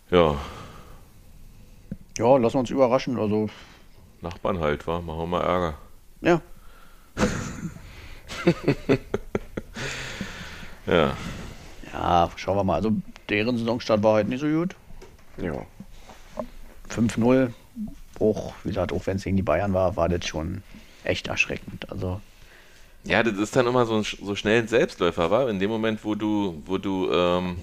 Ja, 0.09 0.38
Ja, 2.18 2.38
lassen 2.38 2.55
wir 2.55 2.59
uns 2.61 2.70
überraschen. 2.70 3.20
Also, 3.20 3.49
Nachbarn 4.22 4.59
halt, 4.59 4.86
war, 4.88 5.01
machen 5.01 5.20
wir 5.20 5.28
mal 5.28 5.41
Ärger. 5.41 5.74
ja, 6.22 6.41
Ja, 10.86 11.18
ja, 11.91 12.30
schauen 12.36 12.57
wir 12.57 12.63
mal. 12.63 12.76
Also, 12.76 12.91
deren 13.30 13.57
Saisonstart 13.57 14.03
war 14.03 14.16
halt 14.16 14.28
nicht 14.30 14.41
so 14.41 14.47
gut. 14.47 14.76
ja. 15.38 15.53
5-0 16.89 17.51
Bruch, 18.13 18.53
wie 18.63 18.70
gesagt, 18.70 18.93
auch 18.93 19.05
wenn 19.07 19.18
es 19.18 19.24
gegen 19.24 19.36
die 19.36 19.43
Bayern 19.43 19.74
war, 19.74 19.97
war 19.97 20.07
das 20.07 20.26
schon 20.26 20.61
echt 21.03 21.28
erschreckend. 21.28 21.89
Also, 21.91 22.22
Ja, 23.03 23.24
das 23.24 23.38
ist 23.38 23.55
dann 23.55 23.68
immer 23.68 23.86
so, 23.86 23.97
ein, 23.97 24.03
so 24.03 24.36
schnell 24.36 24.61
ein 24.61 24.68
Selbstläufer, 24.68 25.32
war. 25.32 25.49
In 25.49 25.59
dem 25.59 25.70
Moment, 25.70 26.05
wo 26.05 26.16
du, 26.16 26.61
wo 26.66 26.78
du, 26.78 27.11
ähm, 27.11 27.57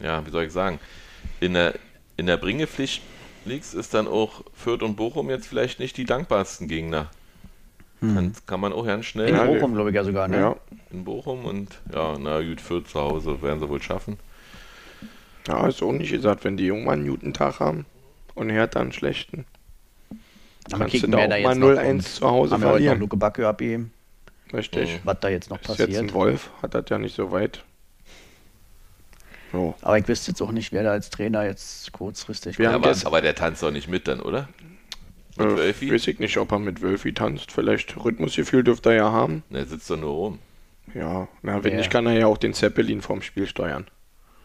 ja, 0.00 0.24
wie 0.24 0.30
soll 0.30 0.44
ich 0.44 0.52
sagen, 0.52 0.78
in 1.40 1.54
der, 1.54 1.74
in 2.16 2.26
der 2.26 2.36
Bringepflicht 2.36 3.02
liegst, 3.44 3.74
ist 3.74 3.94
dann 3.94 4.06
auch 4.08 4.42
Fürth 4.54 4.82
und 4.82 4.96
Bochum 4.96 5.30
jetzt 5.30 5.46
vielleicht 5.46 5.78
nicht 5.80 5.96
die 5.96 6.04
dankbarsten 6.04 6.68
Gegner. 6.68 7.10
Kann, 8.00 8.32
kann 8.46 8.60
man 8.60 8.72
auch 8.72 8.86
ganz 8.86 9.06
schnell 9.06 9.28
in 9.28 9.34
Ja, 9.34 9.44
Bochum, 9.44 9.74
glaube 9.74 9.90
ich, 9.90 9.96
ja 9.96 10.04
sogar. 10.04 10.28
Ne? 10.28 10.38
Ja. 10.38 10.56
in 10.92 11.04
Bochum 11.04 11.44
und 11.44 11.80
ja, 11.92 12.16
na 12.18 12.40
gut, 12.42 12.60
Fürth 12.60 12.86
zu 12.88 13.00
Hause 13.00 13.42
werden 13.42 13.58
sie 13.58 13.68
wohl 13.68 13.82
schaffen. 13.82 14.18
Ja, 15.48 15.66
ist 15.66 15.82
auch 15.82 15.92
nicht 15.92 16.12
gesagt, 16.12 16.44
wenn 16.44 16.56
die 16.56 16.66
Jungen 16.66 16.84
mal 16.84 16.92
einen 16.92 17.08
guten 17.08 17.32
Tag 17.34 17.58
haben 17.58 17.86
und 18.34 18.50
Hertha 18.50 18.80
einen 18.80 18.92
schlechten. 18.92 19.46
Aber 20.70 20.80
Kannst 20.86 21.02
du 21.02 21.06
da 21.08 21.18
auch 21.18 21.22
da 21.22 21.28
mal 21.28 21.38
jetzt 21.40 21.58
noch 21.58 21.68
0-1 21.70 21.86
kommt. 21.86 22.02
zu 22.04 22.30
Hause 22.30 22.54
Haben 22.54 22.60
wir 22.60 22.66
heute 22.66 22.66
noch 22.66 22.70
verlieren. 22.74 22.98
Luke 23.00 23.16
Backe 23.16 23.48
abgeben, 23.48 23.92
Richtig. 24.52 25.00
was 25.04 25.18
da 25.20 25.28
jetzt 25.30 25.50
noch 25.50 25.60
Ist 25.62 25.68
jetzt 25.70 25.80
ein 25.80 25.86
passiert. 25.86 26.14
Wolf, 26.14 26.50
hat 26.62 26.74
das 26.74 26.84
ja 26.90 26.98
nicht 26.98 27.16
so 27.16 27.32
weit. 27.32 27.64
So. 29.52 29.74
Aber 29.80 29.98
ich 29.98 30.06
wüsste 30.08 30.30
jetzt 30.32 30.42
auch 30.42 30.52
nicht, 30.52 30.72
wer 30.72 30.82
da 30.82 30.90
als 30.92 31.10
Trainer 31.10 31.44
jetzt 31.44 31.90
kurzfristig 31.92 32.58
Ja, 32.58 32.72
aber, 32.72 32.94
aber 33.04 33.20
der 33.22 33.34
tanzt 33.34 33.62
doch 33.62 33.70
nicht 33.70 33.88
mit 33.88 34.06
dann, 34.08 34.20
oder? 34.20 34.48
Mit 35.36 35.46
Äh, 35.46 35.56
Wölfi? 35.56 35.92
weiß 35.92 36.06
ich 36.08 36.18
nicht, 36.18 36.36
ob 36.36 36.52
er 36.52 36.58
mit 36.58 36.82
Wölfi 36.82 37.14
tanzt. 37.14 37.52
Vielleicht 37.52 37.96
Rhythmusgefühl 38.02 38.62
dürfte 38.64 38.90
er 38.90 38.96
ja 38.96 39.12
haben. 39.12 39.42
Ne, 39.48 39.64
sitzt 39.64 39.88
doch 39.90 39.96
nur 39.96 40.10
rum. 40.10 40.38
Ja, 40.94 41.28
na, 41.42 41.62
wenn 41.64 41.72
Ja. 41.72 41.78
nicht, 41.78 41.90
kann 41.90 42.06
er 42.06 42.14
ja 42.14 42.26
auch 42.26 42.38
den 42.38 42.54
Zeppelin 42.54 43.02
vom 43.02 43.22
Spiel 43.22 43.46
steuern. 43.46 43.86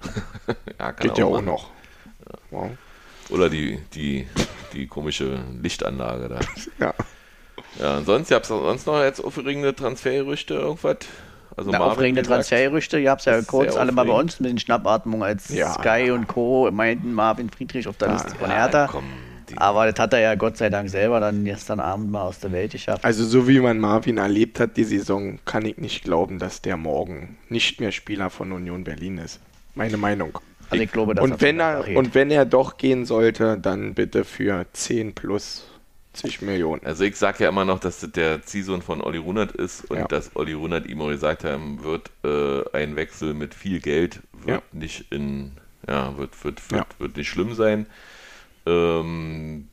Ja, 0.80 0.92
kann 0.92 1.08
Geht 1.08 1.12
er 1.18 1.18
ja 1.20 1.26
auch 1.26 1.42
noch. 1.42 1.70
Wow. 2.52 2.72
Oder 3.30 3.50
die, 3.50 3.80
die, 3.96 4.28
die 4.74 4.88
komische 4.88 5.40
Lichtanlage 5.62 6.30
da. 6.30 6.40
Ja. 6.80 6.94
Ja, 7.80 7.98
und 7.98 8.06
sonst, 8.06 8.30
gab 8.30 8.44
es 8.44 8.50
sonst 8.50 8.86
noch 8.86 9.02
jetzt 9.02 9.20
aufregende 9.24 9.76
Transfergerüchte, 9.76 10.54
irgendwas? 10.54 10.98
Also 11.56 11.72
Na, 11.72 11.80
aufregende 11.80 12.22
Transfergerüchte, 12.24 13.00
ihr 13.00 13.12
habt 13.12 13.22
es 13.22 13.26
ja 13.26 13.42
kurz 13.42 13.76
alle 13.76 13.92
mal 13.92 14.06
bei 14.06 14.14
uns 14.14 14.40
mit 14.40 14.50
den 14.50 14.58
Schnappatmungen, 14.60 15.24
als 15.24 15.50
Ja. 15.50 15.74
Sky 15.74 16.12
und 16.12 16.28
Co. 16.28 16.70
meinten 16.72 17.14
Marvin 17.14 17.50
Friedrich 17.50 17.88
auf 17.88 17.98
der 17.98 18.14
Liste 18.14 18.36
von 18.36 18.50
Hertha. 18.50 18.88
komm, 18.92 19.04
Aber 19.56 19.90
das 19.92 20.00
hat 20.00 20.14
er 20.14 20.20
ja 20.20 20.36
Gott 20.36 20.58
sei 20.58 20.70
Dank 20.70 20.90
selber 20.90 21.20
dann 21.20 21.46
gestern 21.46 21.80
Abend 21.80 22.10
mal 22.12 22.24
aus 22.24 22.40
der 22.40 22.52
Welt 22.52 22.72
geschafft. 22.72 23.06
Also 23.06 23.24
so 23.26 23.48
wie 23.48 23.60
man 23.60 23.80
Marvin 23.80 24.18
erlebt 24.18 24.60
hat 24.60 24.78
die 24.78 24.84
Saison, 24.84 25.38
kann 25.46 25.66
ich 25.66 25.78
nicht 25.78 26.04
glauben, 26.04 26.40
dass 26.40 26.62
der 26.62 26.76
morgen 26.78 27.38
nicht 27.50 27.80
mehr 27.80 27.92
Spieler 27.92 28.30
von 28.30 28.52
Union 28.52 28.84
Berlin 28.84 29.20
ist. 29.20 29.40
Meine 29.76 29.98
Meinung. 29.98 30.40
Also 30.70 30.84
ich 30.84 30.92
glaube, 30.92 31.14
dass 31.14 31.24
Und 31.24 31.42
wenn 31.42 31.60
er 31.60 31.86
und 31.96 32.16
wenn 32.16 32.32
er 32.32 32.46
doch 32.46 32.78
gehen 32.78 33.06
sollte, 33.06 33.58
dann 33.60 33.94
bitte 33.94 34.24
für 34.24 34.66
10 34.74 35.14
plus 35.14 35.66
zig 36.14 36.42
Millionen. 36.42 36.86
Also 36.86 37.04
ich 37.04 37.16
sage 37.16 37.44
ja 37.44 37.50
immer 37.50 37.66
noch, 37.66 37.80
dass 37.80 38.00
das 38.00 38.12
der 38.12 38.44
Ziehsohn 38.44 38.82
von 38.82 39.02
Olli 39.02 39.18
Runert 39.18 39.52
ist 39.54 39.90
und 39.90 39.98
Ja. 39.98 40.08
dass 40.08 40.36
Olli 40.36 40.54
Runert 40.54 40.86
ihm 40.86 41.02
auch 41.02 41.10
gesagt 41.10 41.44
haben 41.44 41.84
wird, 41.84 42.12
äh, 42.24 42.64
ein 42.78 42.96
Wechsel 42.96 43.34
mit 43.34 43.54
viel 43.54 43.80
Geld 43.80 44.20
wird 44.34 44.62
Ja. 44.62 44.80
nicht 44.80 45.12
in, 45.12 45.52
ja, 45.88 46.18
wird, 46.18 46.32
wird, 46.44 46.72
wird, 46.72 46.82
Ja. 46.82 46.86
wird 47.00 47.18
nicht 47.18 47.30
schlimm 47.30 47.54
sein. 47.56 47.88
Ähm, 48.66 49.68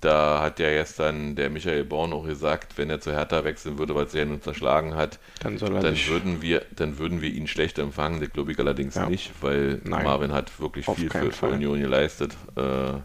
da 0.00 0.40
hat 0.40 0.58
ja 0.58 0.70
gestern 0.70 1.36
der 1.36 1.50
Michael 1.50 1.84
Born 1.84 2.14
auch 2.14 2.24
gesagt, 2.24 2.78
wenn 2.78 2.88
er 2.88 3.00
zu 3.02 3.12
Hertha 3.12 3.44
wechseln 3.44 3.76
würde, 3.78 3.94
weil 3.94 4.06
er 4.14 4.22
ihn 4.22 4.32
unterschlagen 4.32 4.94
hat, 4.94 5.18
Dann 5.40 5.58
dann 5.58 5.96
würden 6.06 6.40
wir, 6.40 6.62
dann 6.74 6.98
würden 6.98 7.20
wir 7.20 7.28
ihn 7.30 7.46
schlecht 7.46 7.78
empfangen. 7.78 8.18
Das 8.20 8.30
glaube 8.32 8.52
ich 8.52 8.58
allerdings 8.58 8.94
Ja. 8.94 9.08
nicht, 9.10 9.30
weil 9.42 9.80
Nein. 9.84 10.04
Marvin 10.04 10.32
hat 10.32 10.58
wirklich 10.58 10.88
Auf 10.88 10.96
viel 10.96 11.10
für, 11.10 11.30
für. 11.32 11.48
Union 11.48 11.80
geleistet. 11.80 12.34
Äh, 12.56 13.00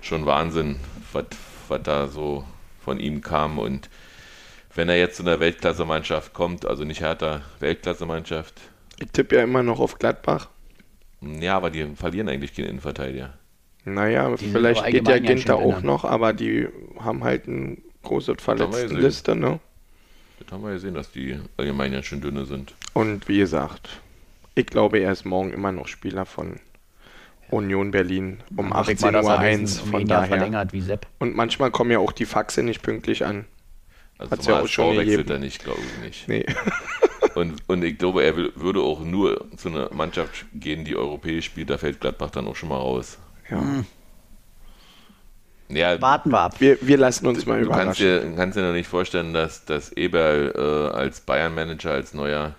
schon 0.00 0.24
Wahnsinn, 0.24 0.76
was 1.12 1.24
was 1.70 1.82
da 1.82 2.08
so 2.08 2.44
von 2.84 2.98
ihm 3.00 3.20
kam. 3.20 3.58
Und 3.58 3.88
wenn 4.74 4.88
er 4.88 4.98
jetzt 4.98 5.16
zu 5.16 5.22
einer 5.22 5.40
Weltklasse-Mannschaft 5.40 6.32
kommt, 6.32 6.66
also 6.66 6.84
nicht 6.84 7.00
Hertha, 7.00 7.42
Weltklasse-Mannschaft, 7.60 8.60
Ich 8.98 9.10
tippe 9.10 9.36
ja 9.36 9.42
immer 9.42 9.62
noch 9.62 9.80
auf 9.80 9.98
Gladbach. 9.98 10.48
ja, 11.20 11.56
aber 11.56 11.70
die 11.70 11.86
verlieren 11.96 12.28
eigentlich 12.28 12.54
keinen 12.54 12.66
Innenverteidiger. 12.68 13.34
Naja, 13.84 14.36
sind 14.36 14.52
vielleicht 14.52 14.84
geht 14.86 15.06
der 15.06 15.20
ganz 15.20 15.28
Ginter 15.40 15.56
auch 15.56 15.80
noch, 15.82 16.04
aber 16.04 16.32
die 16.32 16.66
haben 16.98 17.22
halt 17.22 17.46
eine 17.46 17.76
große 18.02 18.34
Verletztenliste, 18.36 19.36
ne? 19.36 19.60
Das 20.40 20.52
haben 20.52 20.62
wir 20.64 20.72
gesehen, 20.72 20.94
dass 20.94 21.10
die 21.12 21.38
allgemein 21.56 21.92
ja 21.92 22.02
schön 22.02 22.20
dünne 22.20 22.44
sind. 22.46 22.74
Und 22.94 23.28
wie 23.28 23.38
gesagt, 23.38 24.00
ich 24.54 24.66
glaube, 24.66 24.98
er 24.98 25.12
ist 25.12 25.24
morgen 25.24 25.52
immer 25.52 25.72
noch 25.72 25.86
Spieler 25.86 26.26
von 26.26 26.58
Union 27.50 27.90
Berlin 27.90 28.42
um 28.56 28.72
Hab 28.74 28.88
ich 28.88 29.00
mal, 29.00 29.08
18 29.08 29.12
dass 29.14 29.24
Uhr 29.26 29.32
er 29.32 29.38
1 29.38 29.70
diesen 29.70 29.84
um 29.84 29.90
von 29.90 30.06
daher. 30.06 30.26
verlängert 30.28 30.72
wie 30.72 30.80
Sepp. 30.80 31.06
Und 31.18 31.36
manchmal 31.36 31.70
kommen 31.70 31.90
ja 31.90 31.98
auch 31.98 32.12
die 32.12 32.26
Faxe 32.26 32.62
nicht 32.62 32.82
pünktlich 32.82 33.24
an. 33.24 33.44
Also 34.18 34.30
Hat's 34.32 34.46
ja 34.46 34.60
auch 34.60 34.66
schon 34.68 34.96
wechselt 34.96 35.28
er 35.30 35.38
nicht, 35.38 35.62
glaube 35.62 35.80
ich 35.80 36.04
nicht. 36.04 36.28
Nee. 36.28 36.46
Und, 37.34 37.56
und 37.66 37.84
ich 37.84 37.98
glaube, 37.98 38.24
er 38.24 38.34
will, 38.34 38.52
würde 38.54 38.80
auch 38.80 39.00
nur 39.00 39.44
zu 39.58 39.68
einer 39.68 39.92
Mannschaft 39.92 40.46
gehen, 40.54 40.86
die 40.86 40.96
europäisch 40.96 41.44
spielt. 41.44 41.68
Da 41.68 41.76
fällt 41.76 42.00
Gladbach 42.00 42.30
dann 42.30 42.46
auch 42.48 42.56
schon 42.56 42.70
mal 42.70 42.78
raus. 42.78 43.18
Ja. 43.50 43.62
Ja, 45.68 46.00
Warten 46.00 46.30
wir 46.30 46.40
ab. 46.40 46.54
Wir, 46.60 46.78
wir 46.80 46.96
lassen 46.96 47.26
uns 47.26 47.44
mal 47.44 47.60
du 47.62 47.68
kannst 47.68 48.00
überraschen. 48.00 48.30
dir, 48.30 48.36
kannst 48.36 48.56
dir 48.56 48.62
noch 48.62 48.72
nicht 48.72 48.88
vorstellen, 48.88 49.34
dass, 49.34 49.66
dass 49.66 49.92
Eberl 49.92 50.52
äh, 50.56 50.96
als 50.96 51.20
Bayern-Manager, 51.20 51.90
als 51.90 52.14
neuer 52.14 52.54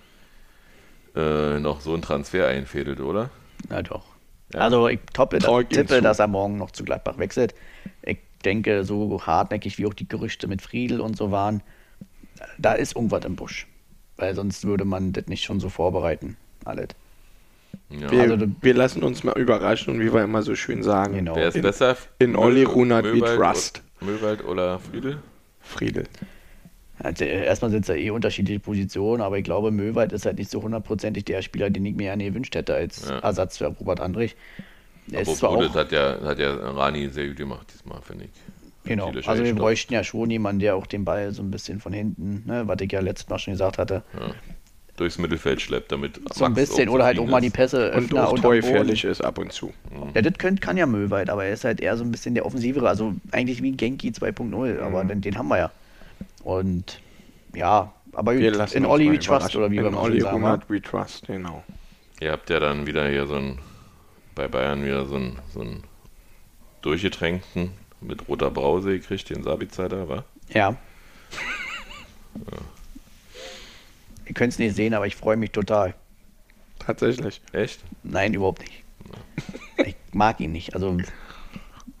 äh, 1.16 1.58
noch 1.58 1.80
so 1.80 1.94
einen 1.94 2.02
Transfer 2.02 2.46
einfädelt, 2.46 3.00
oder? 3.00 3.30
Na 3.68 3.82
doch. 3.82 4.04
Ja. 4.54 4.60
Also 4.60 4.88
ich 4.88 5.00
toppe, 5.12 5.36
ihm 5.36 5.68
tippe, 5.68 5.96
zu. 5.96 6.02
dass 6.02 6.18
er 6.18 6.26
morgen 6.26 6.56
noch 6.56 6.70
zu 6.70 6.84
Gladbach 6.84 7.18
wechselt. 7.18 7.54
Ich 8.02 8.18
denke, 8.44 8.84
so 8.84 9.20
hartnäckig 9.26 9.78
wie 9.78 9.86
auch 9.86 9.94
die 9.94 10.08
Gerüchte 10.08 10.46
mit 10.48 10.62
Friedel 10.62 11.00
und 11.00 11.16
so 11.16 11.30
waren, 11.30 11.62
da 12.56 12.72
ist 12.72 12.96
irgendwas 12.96 13.24
im 13.24 13.36
Busch. 13.36 13.66
Weil 14.16 14.34
sonst 14.34 14.64
würde 14.64 14.84
man 14.84 15.12
das 15.12 15.26
nicht 15.26 15.44
schon 15.44 15.60
so 15.60 15.68
vorbereiten. 15.68 16.36
Alles. 16.64 16.88
Ja. 17.90 18.10
Wir, 18.10 18.22
Also 18.22 18.46
wir 18.60 18.74
lassen 18.74 19.02
uns 19.02 19.22
mal 19.24 19.38
überraschen 19.38 19.94
und 19.94 20.00
wie 20.00 20.12
wir 20.12 20.22
immer 20.22 20.42
so 20.42 20.54
schön 20.54 20.82
sagen, 20.82 21.14
Genau. 21.14 21.36
Wer 21.36 21.48
ist 21.48 21.56
in, 21.56 21.62
besser? 21.62 21.96
in 22.18 22.36
Olli 22.36 22.64
Runert 22.64 23.12
wie 23.12 23.20
Trust. 23.20 23.82
Möwald 24.00 24.44
oder 24.44 24.78
Friedel? 24.78 25.18
Friedel. 25.60 26.04
Also, 27.00 27.24
erstmal 27.24 27.70
sind 27.70 27.82
es 27.82 27.88
ja 27.88 27.94
eh 27.94 28.10
unterschiedliche 28.10 28.60
Positionen, 28.60 29.22
aber 29.22 29.38
ich 29.38 29.44
glaube, 29.44 29.70
Möwald 29.70 30.12
ist 30.12 30.26
halt 30.26 30.38
nicht 30.38 30.50
so 30.50 30.62
hundertprozentig 30.62 31.24
der 31.24 31.42
Spieler, 31.42 31.70
den 31.70 31.84
ich 31.86 31.94
mir 31.94 32.04
gerne 32.04 32.24
gewünscht 32.24 32.54
hätte 32.54 32.74
als 32.74 33.08
Ja. 33.08 33.18
Ersatz 33.20 33.58
für 33.58 33.66
Robert 33.66 34.00
Andrich. 34.00 34.36
Er 35.12 35.22
ist 35.22 35.42
Aber 35.42 35.64
das 35.64 35.74
hat 35.74 35.92
ja, 35.92 36.18
hat 36.22 36.38
ja 36.38 36.52
Rani 36.54 37.08
sehr 37.08 37.28
gut 37.28 37.36
gemacht 37.36 37.66
diesmal, 37.72 38.00
finde 38.02 38.24
ich. 38.26 38.30
genau, 38.84 39.12
also 39.26 39.42
wir 39.44 39.54
bräuchten 39.54 39.94
ja 39.94 40.04
schon 40.04 40.30
jemanden, 40.30 40.60
der 40.60 40.76
auch 40.76 40.86
den 40.86 41.04
Ball 41.04 41.32
so 41.32 41.42
ein 41.42 41.50
bisschen 41.50 41.80
von 41.80 41.92
hinten, 41.92 42.42
ne, 42.46 42.66
was 42.66 42.78
ich 42.80 42.92
ja 42.92 43.00
letztes 43.00 43.28
Mal 43.28 43.38
schon 43.38 43.54
gesagt 43.54 43.78
hatte, 43.78 44.02
durchs 44.96 45.16
Mittelfeld 45.18 45.60
schleppt, 45.62 45.92
damit 45.92 46.20
so 46.34 46.44
ein 46.44 46.54
bisschen 46.54 46.88
oder 46.88 47.04
halt 47.04 47.18
auch 47.18 47.26
mal 47.26 47.40
die. 47.40 47.50
Pässe 47.50 47.92
Und 47.92 48.04
öffner 48.12 48.26
Boden. 48.26 48.42
torgefährlich 48.42 49.04
ist 49.04 49.22
ab 49.22 49.38
und 49.38 49.52
zu. 49.52 49.72
Ja, 50.14 50.20
das 50.22 50.34
könnt, 50.38 50.60
kann 50.60 50.76
ja 50.76 50.86
Möwald, 50.86 51.30
aber 51.30 51.44
er 51.44 51.52
ist 51.52 51.64
halt 51.64 51.80
eher 51.80 51.96
so 51.96 52.04
ein 52.04 52.10
bisschen 52.10 52.34
der 52.34 52.44
offensivere, 52.44 52.88
also 52.88 53.14
eigentlich 53.30 53.62
wie 53.62 53.72
Genki 53.72 54.10
2.0, 54.10 54.80
aber 54.80 55.04
Mhm. 55.04 55.08
den, 55.08 55.20
den 55.22 55.38
haben 55.38 55.48
wir 55.48 55.58
ja. 55.58 55.70
Und 56.44 57.00
ja, 57.54 57.92
aber 58.12 58.36
Wir 58.38 58.50
gut, 58.50 58.58
lassen 58.58 58.78
in 58.78 58.86
Olli 58.86 59.12
we 59.12 59.18
trust 59.18 59.54
oder 59.56 59.70
wie 59.70 59.76
wir 59.76 59.86
In 59.86 59.94
mal 59.94 60.02
Olli 60.02 60.20
sagen. 60.20 60.42
Runert 60.42 60.68
we 60.68 60.80
trust, 60.80 61.26
genau. 61.26 61.62
Ihr 62.20 62.32
habt 62.32 62.50
ja 62.50 62.58
dann 62.60 62.86
wieder 62.86 63.08
hier 63.08 63.26
so 63.26 63.36
ein, 63.36 63.58
bei 64.34 64.48
Bayern 64.48 64.84
wieder 64.84 65.06
so 65.06 65.16
einen, 65.16 65.38
so 65.52 65.60
einen 65.60 65.84
durchgetränkten 66.82 67.70
mit 68.00 68.28
roter 68.28 68.50
Brause 68.50 68.98
gekriegt, 68.98 69.30
den 69.30 69.42
Sabitzer 69.42 69.88
da, 69.88 70.08
war? 70.08 70.24
Ja. 70.48 70.76
Ihr 74.26 74.34
könnt 74.34 74.52
es 74.52 74.58
nicht 74.58 74.76
sehen, 74.76 74.94
aber 74.94 75.06
ich 75.06 75.16
freue 75.16 75.36
mich 75.36 75.50
total. 75.52 75.94
Tatsächlich. 76.78 77.40
Echt? 77.52 77.80
Nein, 78.02 78.34
überhaupt 78.34 78.60
nicht. 78.60 78.84
Ich 79.84 79.96
mag 80.12 80.40
ihn 80.40 80.52
nicht. 80.52 80.74
Also, 80.74 80.96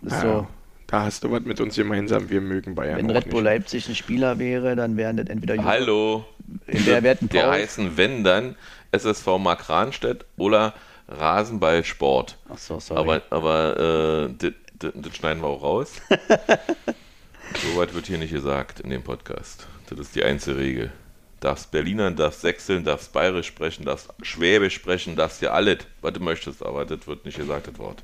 ist 0.02 0.12
Ja, 0.12 0.20
so, 0.20 0.46
Da 0.88 1.02
hast 1.02 1.22
du 1.22 1.30
was 1.30 1.42
mit 1.42 1.60
uns 1.60 1.76
gemeinsam. 1.76 2.30
Wir 2.30 2.40
mögen 2.40 2.74
Bayern 2.74 2.96
wenn 2.96 3.10
Red 3.10 3.28
Bull 3.28 3.42
nicht. 3.42 3.50
Leipzig 3.50 3.88
ein 3.90 3.94
Spieler 3.94 4.38
wäre, 4.38 4.74
dann 4.74 4.96
wären 4.96 5.18
das 5.18 5.26
entweder 5.26 5.54
Jürgen- 5.54 5.68
Hallo. 5.68 6.24
Der 6.66 7.02
wird 7.02 7.20
ein 7.22 7.28
Der 7.28 7.50
heißen, 7.50 7.98
wenn 7.98 8.24
dann, 8.24 8.56
SSV 8.90 9.26
Mark 9.38 9.68
Rahnstedt 9.68 10.24
oder 10.38 10.72
Rasenballsport. 11.08 12.38
Ach 12.48 12.56
so, 12.56 12.80
sorry. 12.80 13.00
Aber, 13.00 13.22
aber 13.28 14.28
äh, 14.40 14.52
das 14.78 15.14
schneiden 15.16 15.42
wir 15.42 15.48
auch 15.48 15.62
raus. 15.62 15.92
Soweit 17.74 17.92
wird 17.94 18.06
hier 18.06 18.16
nicht 18.18 18.32
gesagt 18.32 18.80
in 18.80 18.88
dem 18.88 19.02
Podcast. 19.02 19.66
Das 19.90 19.98
ist 19.98 20.14
die 20.14 20.24
einzige 20.24 20.56
Regel. 20.56 20.92
Darfst 21.40 21.70
Berlinern, 21.70 22.16
darfst 22.16 22.40
Sächseln, 22.40 22.84
darfst 22.84 23.12
Bayerisch 23.12 23.46
sprechen, 23.46 23.84
darfst 23.84 24.08
Schwäbisch 24.22 24.74
sprechen, 24.74 25.16
darfst 25.16 25.42
ja 25.42 25.50
alles, 25.52 25.78
was 26.00 26.14
du 26.14 26.20
möchtest, 26.20 26.64
aber 26.64 26.86
das 26.86 27.06
wird 27.06 27.26
nicht 27.26 27.36
gesagt, 27.36 27.68
das 27.68 27.78
Wort. 27.78 28.02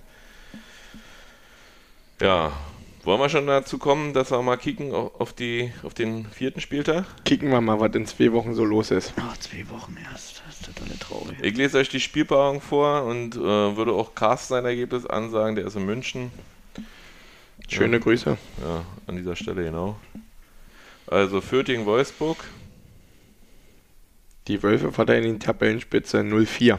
Ja, 2.21 2.53
wollen 3.05 3.21
wir 3.21 3.29
schon 3.29 3.47
dazu 3.47 3.79
kommen, 3.79 4.13
dass 4.13 4.31
wir 4.31 4.41
mal 4.43 4.57
kicken 4.57 4.93
auf, 4.93 5.33
die, 5.33 5.73
auf 5.83 5.95
den 5.95 6.27
vierten 6.27 6.61
Spieltag? 6.61 7.05
Kicken 7.25 7.51
wir 7.51 7.61
mal, 7.61 7.81
was 7.81 7.95
in 7.95 8.07
zwei 8.07 8.33
Wochen 8.33 8.55
so 8.55 8.65
los 8.65 8.91
ist. 8.91 9.13
Ach, 9.17 9.37
zwei 9.39 9.69
Wochen 9.71 9.97
erst. 10.11 10.43
Das 10.47 10.61
ist 10.61 10.79
total 10.79 10.97
traurig. 10.99 11.39
Ich 11.43 11.57
lese 11.57 11.79
euch 11.79 11.89
die 11.89 12.01
Spielpaarung 12.01 12.61
vor 12.61 13.05
und 13.05 13.37
äh, 13.37 13.39
würde 13.39 13.93
auch 13.93 14.15
Carsten 14.15 14.55
sein 14.55 14.65
Ergebnis 14.65 15.07
ansagen, 15.07 15.57
der 15.57 15.67
ist 15.67 15.77
in 15.77 15.85
München. 15.87 16.31
Schöne 17.69 18.01
Grüße. 18.01 18.37
Ja, 18.63 18.85
an 19.07 19.17
dieser 19.17 19.37
Stelle 19.37 19.65
genau. 19.65 19.99
Also 21.07 21.41
Fürth 21.41 21.67
gegen 21.67 21.87
Wolfsburg. 21.87 22.45
Die 24.49 24.63
Wölfe 24.63 24.93
verteidigen 24.93 25.39
die 25.39 25.47
Tabellenspitze 25.47 26.19
0-4. 26.19 26.79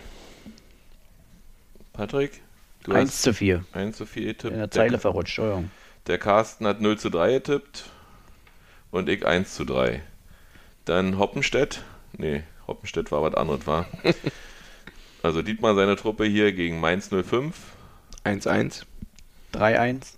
Patrick, 1.94 2.42
du 2.84 2.92
1 2.92 3.22
zu 3.22 3.34
4. 3.34 3.60
hast 3.60 3.76
1 3.76 3.98
zu 3.98 4.06
4 4.06 4.26
getippt. 4.26 4.54
In 4.54 4.60
der 4.60 4.70
Zeile 4.70 5.00
verrutscht, 5.00 5.40
Entschuldigung. 5.40 5.72
Der 6.08 6.18
Carsten 6.18 6.68
hat 6.68 6.82
0 6.82 6.98
zu 6.98 7.10
3 7.10 7.34
getippt 7.34 7.86
und 8.92 9.10
ich 9.10 9.26
1 9.26 9.54
zu 9.54 9.66
3. 9.66 10.02
Dann 10.86 11.18
Hoppenstedt. 11.18 11.84
Nee, 12.18 12.44
Hoppenstedt 12.68 13.12
war 13.12 13.24
was 13.24 13.34
anderes, 13.34 13.66
war. 13.66 13.88
also 15.24 15.42
Dietmar 15.42 15.76
seine 15.76 15.96
Truppe 15.96 16.26
hier 16.26 16.54
gegen 16.54 16.80
Mainz 16.80 17.10
05. 17.10 17.56
1-1. 18.24 18.84
3-1. 19.54 20.14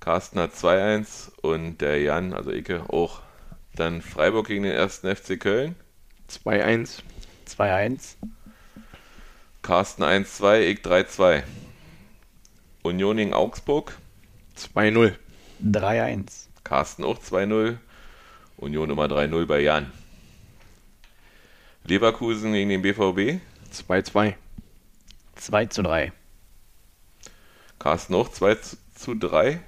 Carsten 0.00 0.38
hat 0.38 0.52
2-1 0.52 1.30
und 1.42 1.78
der 1.78 2.00
Jan, 2.00 2.32
also 2.32 2.50
Icke, 2.50 2.84
auch. 2.88 3.20
Dann 3.74 4.02
Freiburg 4.02 4.46
gegen 4.48 4.64
den 4.64 4.72
ersten 4.72 5.14
FC 5.14 5.38
Köln. 5.38 5.76
2-1. 6.30 7.02
2-1. 7.46 8.16
Carsten 9.62 10.02
1-2, 10.02 10.60
ich 10.60 10.80
3-2. 10.80 11.42
Union 12.82 13.18
gegen 13.18 13.34
Augsburg. 13.34 13.96
2-0. 14.60 15.14
3-1. 15.64 16.48
Carsten 16.64 17.04
auch 17.04 17.18
2-0. 17.18 17.78
Union 18.56 18.90
immer 18.90 19.06
3-0 19.06 19.46
bei 19.46 19.60
Jan. 19.60 19.90
Leverkusen 21.84 22.52
gegen 22.52 22.68
den 22.68 22.82
BVB. 22.82 23.40
2-2. 23.72 24.34
2 25.36 25.66
zu 25.66 25.82
3. 25.82 26.12
Carsten 27.78 28.14
auch 28.14 28.28
2 28.28 28.56
zu 28.94 29.14
3. 29.14 29.60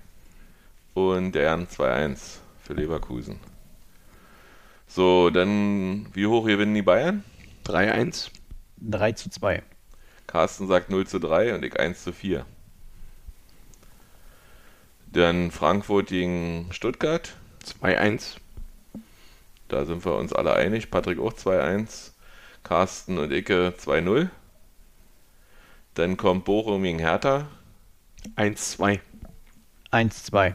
Und 0.94 1.32
der 1.32 1.44
Jan 1.44 1.66
2-1 1.66 2.38
für 2.62 2.74
Leverkusen. 2.74 3.40
So, 4.86 5.30
dann 5.30 6.06
wie 6.12 6.26
hoch 6.26 6.44
gewinnen 6.44 6.74
die 6.74 6.82
Bayern? 6.82 7.24
3-1. 7.64 8.30
3 8.76 9.12
zu 9.12 9.30
2. 9.30 9.62
Carsten 10.26 10.68
sagt 10.68 10.90
0 10.90 11.06
zu 11.06 11.18
3 11.18 11.54
und 11.54 11.64
ich 11.64 11.78
1 11.78 12.04
zu 12.04 12.12
4. 12.12 12.44
Dann 15.12 15.50
Frankfurt 15.50 16.06
gegen 16.06 16.68
Stuttgart. 16.70 17.34
2-1. 17.82 18.36
Da 19.68 19.84
sind 19.84 20.04
wir 20.06 20.16
uns 20.16 20.32
alle 20.32 20.54
einig. 20.54 20.90
Patrick 20.90 21.18
auch 21.18 21.34
2-1. 21.34 22.12
Carsten 22.62 23.18
und 23.18 23.30
Icke 23.30 23.74
2-0. 23.78 24.30
Dann 25.94 26.16
kommt 26.16 26.46
Bochum 26.46 26.82
gegen 26.82 26.98
Hertha. 26.98 27.46
1-2. 28.36 29.00
1 29.90 30.24
2. 30.24 30.54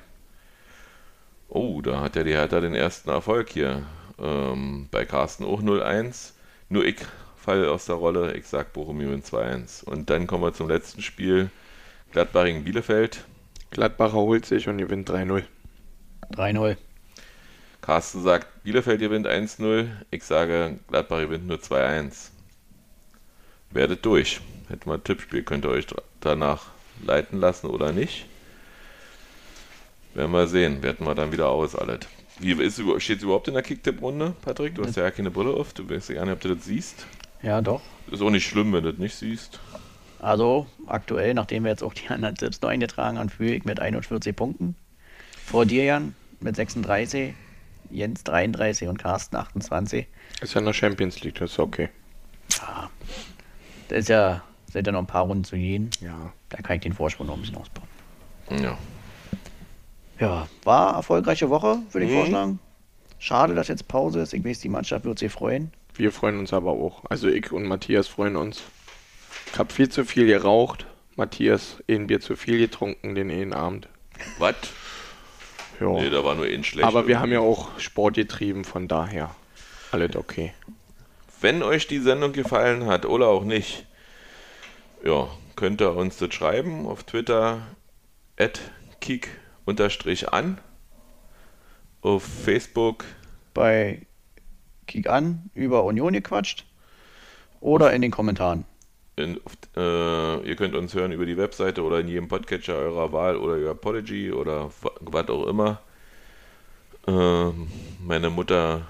Oh, 1.50 1.82
da 1.82 2.02
hat 2.02 2.16
ja 2.16 2.24
die 2.24 2.34
Hertha 2.34 2.60
den 2.60 2.74
ersten 2.74 3.12
Erfolg 3.12 3.50
hier. 3.50 3.86
Ähm, 4.18 4.88
bei 4.90 5.06
Carsten 5.06 5.46
auch 5.46 5.62
0-1. 5.62 6.32
Nur 6.70 6.84
ich 6.84 6.98
falle 7.36 7.70
aus 7.72 7.86
der 7.86 7.96
Rolle. 7.96 8.36
Ich 8.36 8.48
sag 8.48 8.74
Bochum 8.74 8.98
gewinnt 8.98 9.26
2-1. 9.26 9.84
Und 9.84 10.10
dann 10.10 10.26
kommen 10.26 10.44
wir 10.44 10.54
zum 10.54 10.68
letzten 10.68 11.04
Spiel. 11.04 11.52
Gladbach 12.12 12.46
gegen 12.46 12.64
Bielefeld. 12.64 13.24
Gladbacher 13.72 14.14
holt 14.14 14.46
sich 14.46 14.68
und 14.68 14.78
gewinnt 14.78 15.10
3-0. 15.10 15.44
3-0. 16.34 16.78
Carsten 17.82 18.24
sagt, 18.24 18.64
Bielefeld 18.64 19.00
gewinnt 19.00 19.28
1-0. 19.28 19.88
Ich 20.12 20.24
sage, 20.24 20.80
Gladbach 20.88 21.20
gewinnt 21.20 21.48
nur 21.48 21.58
2-1. 21.58 22.30
Werdet 23.72 24.06
durch. 24.06 24.42
Hätten 24.70 24.90
wir 24.90 24.96
ein 24.96 25.04
Tippspiel, 25.04 25.44
könnt 25.44 25.66
ihr 25.66 25.70
euch 25.70 25.88
danach 26.20 26.68
leiten 27.06 27.40
lassen 27.40 27.68
oder 27.68 27.92
nicht. 27.92 28.26
Werden 30.14 30.32
wir 30.32 30.48
sehen. 30.48 30.82
Werten 30.84 31.06
wir 31.06 31.16
dann 31.16 31.32
wieder 31.32 31.50
aus, 31.50 31.76
alles. 31.76 32.00
Wie 32.40 32.54
steht 33.00 33.18
es 33.18 33.24
überhaupt 33.24 33.48
in 33.48 33.54
der 33.54 33.64
Kicktipp-Runde, 33.64 34.36
Patrick? 34.42 34.76
Du 34.76 34.84
hast 34.84 34.98
ja 34.98 35.10
keine 35.12 35.32
Brille 35.32 35.52
auf. 35.52 35.74
Du 35.74 35.90
weißt 35.90 36.10
ja 36.10 36.16
gar 36.16 36.26
nicht, 36.26 36.34
ob 36.34 36.42
du 36.42 36.56
das 36.56 36.66
siehst. 36.66 37.06
Ja, 37.42 37.62
doch. 37.62 37.82
Ist 38.12 38.22
auch 38.22 38.30
nicht 38.30 38.48
schlimm, 38.48 38.74
wenn 38.74 38.84
du 38.84 38.92
das 38.92 39.00
nicht 39.00 39.16
siehst. 39.16 39.60
Also 40.20 40.66
aktuell, 40.88 41.34
nachdem 41.34 41.64
wir 41.64 41.72
jetzt 41.72 41.84
auch 41.84 41.94
die 41.94 42.08
anderen 42.10 42.36
Tipps 42.36 42.62
noch 42.62 42.70
eingetragen 42.70 43.20
haben, 43.20 43.30
führe 43.30 43.54
ich 43.54 43.66
mit 43.66 43.80
41 43.80 44.36
Punkten. 44.36 44.76
Vor 45.46 45.66
dir, 45.66 45.84
Jan, 45.86 46.16
mit 46.40 46.56
36, 46.56 47.34
Jens 47.90 48.24
33 48.24 48.88
und 48.88 48.98
Carsten 48.98 49.36
28. 49.36 50.08
Ist 50.42 50.54
ja 50.54 50.60
in 50.60 50.66
der 50.66 50.74
Champions 50.74 51.22
League, 51.22 51.36
das 51.36 51.52
ist 51.52 51.60
okay. 51.60 51.90
Ja, 52.58 52.90
da 53.90 53.96
ist 53.96 54.10
ja, 54.10 54.42
sind 54.72 54.88
ja 54.88 54.92
noch 54.94 55.00
ein 55.00 55.08
paar 55.08 55.24
Runden 55.24 55.44
zu 55.44 55.56
gehen. 55.56 55.90
Ja. 56.02 56.34
Da 56.50 56.58
kann 56.62 56.78
ich 56.78 56.82
den 56.82 56.94
Vorsprung 56.94 57.28
noch 57.28 57.36
ein 57.36 57.42
bisschen 57.42 57.58
ausbauen. 57.58 57.88
Ja. 58.62 58.78
Ja, 60.20 60.48
war 60.64 60.96
erfolgreiche 60.96 61.50
Woche, 61.50 61.78
würde 61.92 62.06
ich 62.08 62.12
Mhm. 62.12 62.18
vorschlagen. 62.18 62.60
Schade, 63.20 63.54
dass 63.56 63.68
jetzt 63.68 63.88
Pause 63.88 64.22
ist. 64.22 64.34
Ich 64.34 64.44
weiß, 64.44 64.60
die 64.60 64.70
Mannschaft 64.70 65.06
wird 65.06 65.20
sich 65.20 65.32
freuen. 65.32 65.72
Wir 65.96 66.12
freuen 66.12 66.40
uns 66.40 66.54
aber 66.54 66.72
auch. 66.72 67.04
Also 67.10 67.28
ich 67.28 67.52
und 67.52 67.66
Matthias 67.66 68.08
freuen 68.08 68.36
uns. 68.36 68.64
Ich 69.52 69.60
habe 69.60 69.74
viel 69.74 69.90
zu 69.90 70.06
viel 70.06 70.28
geraucht. 70.28 70.86
Matthias 71.16 71.84
ein 71.90 72.08
Bier 72.08 72.20
zu 72.22 72.36
viel 72.36 72.60
getrunken 72.60 73.16
den 73.16 73.32
einen 73.32 73.54
Abend. 73.54 73.90
Was? 74.38 74.56
Ja. 75.80 75.92
Nee, 75.92 76.10
da 76.10 76.24
war 76.24 76.36
nur 76.36 76.46
ein 76.46 76.64
schlecht. 76.64 76.88
aber 76.88 77.08
wir 77.08 77.20
haben 77.20 77.32
ja 77.32 77.40
auch 77.40 77.80
Sport 77.80 78.16
getrieben, 78.16 78.66
von 78.66 78.88
daher 78.88 79.36
alles 79.92 80.16
okay. 80.16 80.54
wenn 81.42 81.64
euch 81.64 81.88
die 81.88 82.00
Sendung 82.00 82.34
gefallen 82.34 82.86
hat 82.86 83.06
oder 83.06 83.28
auch 83.28 83.44
nicht, 83.44 83.86
ja, 85.04 85.28
könnt 85.56 85.82
ihr 85.82 85.96
uns 85.96 86.18
das 86.18 86.34
schreiben 86.34 86.86
auf 86.88 87.04
Twitter 87.04 87.62
at 88.38 88.60
kick-an, 89.02 90.60
auf 92.02 92.24
Facebook 92.24 93.06
Bei 93.54 94.02
Kick 94.88 95.10
an 95.10 95.50
über 95.54 95.84
Union 95.84 96.14
gequatscht 96.14 96.66
oder 97.60 97.94
in 97.94 98.02
den 98.02 98.12
Kommentaren. 98.12 98.66
In, 99.18 99.42
äh, 99.76 100.40
ihr 100.48 100.56
könnt 100.56 100.76
uns 100.76 100.94
hören 100.94 101.12
über 101.12 101.26
die 101.26 101.38
Webseite 101.38 101.82
oder 101.84 102.00
in 102.00 102.08
jedem 102.08 102.28
Podcatcher 102.28 102.76
eurer 102.76 103.12
Wahl 103.12 103.36
oder 103.36 103.56
über 103.56 103.74
Podigy 103.74 104.32
oder 104.32 104.70
wa- 104.82 104.92
was 105.02 105.28
auch 105.30 105.48
immer. 105.48 105.80
Ähm, 107.08 107.68
meine 108.00 108.30
Mutter, 108.30 108.86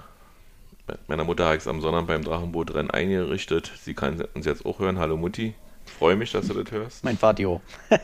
meiner 1.06 1.24
Mutter 1.24 1.46
habe 1.46 1.56
ich 1.56 1.62
es 1.62 1.66
am 1.68 1.80
Sonntag 1.80 2.06
beim 2.08 2.22
Drachenbootrennen 2.22 2.90
eingerichtet. 2.90 3.72
Sie 3.80 3.94
kann 3.94 4.20
uns 4.34 4.44
jetzt 4.44 4.66
auch 4.66 4.78
hören. 4.80 4.98
Hallo 4.98 5.16
Mutti. 5.16 5.54
Freue 5.86 6.14
mich, 6.16 6.30
dass 6.32 6.46
du 6.48 6.54
das 6.62 6.70
hörst. 6.72 7.04
Mein 7.04 7.16
Fatio. 7.16 7.60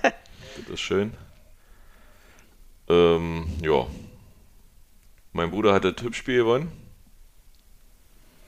Das 0.56 0.68
ist 0.74 0.80
schön. 0.80 1.12
Ähm, 2.88 3.46
ja. 3.60 3.86
Mein 5.32 5.50
Bruder 5.50 5.74
hat 5.74 5.84
das 5.84 5.96
Tippspiel 5.96 6.38
gewonnen. 6.38 6.70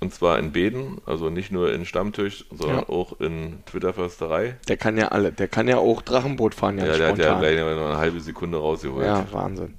Und 0.01 0.13
zwar 0.13 0.39
in 0.39 0.53
Beden, 0.53 1.01
also 1.07 1.31
nicht 1.31 1.51
nur 1.51 1.73
in 1.73 1.87
Stammtisch, 1.87 2.45
sondern 2.51 2.81
Ja. 2.81 2.89
auch 2.91 3.19
in 3.21 3.65
Twitter-Försterei. 3.65 4.57
Der 4.69 4.77
kann 4.77 4.99
ja 4.99 5.09
alle. 5.09 5.33
Der 5.33 5.49
kann 5.49 5.69
ja 5.69 5.79
auch 5.79 6.03
Drachenboot 6.03 6.55
fahren, 6.55 6.79
ja, 6.79 6.87
Ja, 6.87 6.97
der 6.99 7.09
hat 7.09 7.19
ja 7.19 7.25
spontan. 7.25 7.41
gleich 7.41 7.57
noch 7.61 7.87
eine 7.87 7.97
halbe 7.97 8.21
Sekunde 8.21 8.59
rausgeholt. 8.59 9.07
Ja, 9.07 9.27
Wahnsinn. 9.33 9.75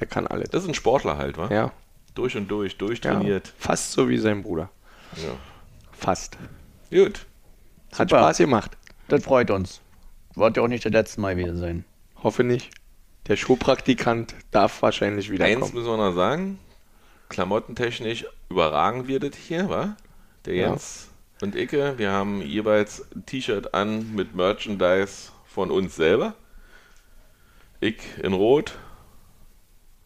Der 0.00 0.06
kann 0.06 0.26
alles. 0.26 0.48
Das 0.50 0.62
ist 0.62 0.68
ein 0.68 0.74
Sportler 0.74 1.18
halt, 1.18 1.36
wa? 1.36 1.48
Ja, 1.52 1.72
Durch 2.14 2.36
und 2.36 2.48
durch, 2.50 2.72
ja. 2.72 2.78
durchtrainiert. 2.78 3.52
Fast 3.58 3.92
so 3.92 4.08
wie 4.08 4.18
sein 4.18 4.42
Bruder. 4.42 4.70
Ja. 5.16 5.30
Fast. 5.92 6.38
Gut. 6.90 7.26
Hat 7.92 8.08
Super. 8.08 8.20
Spaß 8.22 8.38
gemacht. 8.38 8.76
Das 9.08 9.22
freut 9.24 9.50
uns. 9.50 9.80
Wird 10.34 10.56
ja 10.56 10.62
auch 10.62 10.68
nicht 10.68 10.84
das 10.86 10.92
letzte 10.92 11.20
Mal 11.20 11.36
wieder 11.36 11.54
sein. 11.54 11.84
Hoffe 12.22 12.42
nicht. 12.44 12.70
Der 13.28 13.36
Schuhpraktikant 13.36 14.34
darf 14.50 14.80
wahrscheinlich 14.82 15.26
Eins 15.26 15.32
wiederkommen. 15.34 15.74
müssen 15.74 15.86
wir 15.86 15.96
noch 15.96 16.14
sagen. 16.14 16.58
Klamottentechnisch 17.28 18.26
überragen 18.54 19.08
wir 19.08 19.18
das 19.18 19.34
hier, 19.36 19.68
wa? 19.68 19.96
Der 20.46 20.54
Ja. 20.54 20.68
Jens 20.68 21.08
und 21.42 21.56
Icke, 21.56 21.94
wir 21.98 22.12
haben 22.12 22.40
jeweils 22.40 23.04
ein 23.14 23.26
T-Shirt 23.26 23.74
an 23.74 24.14
mit 24.14 24.36
Merchandise 24.36 25.30
von 25.44 25.70
uns 25.72 25.96
selber. 25.96 26.34
Ich 27.80 27.96
in 28.22 28.32
Rot 28.32 28.78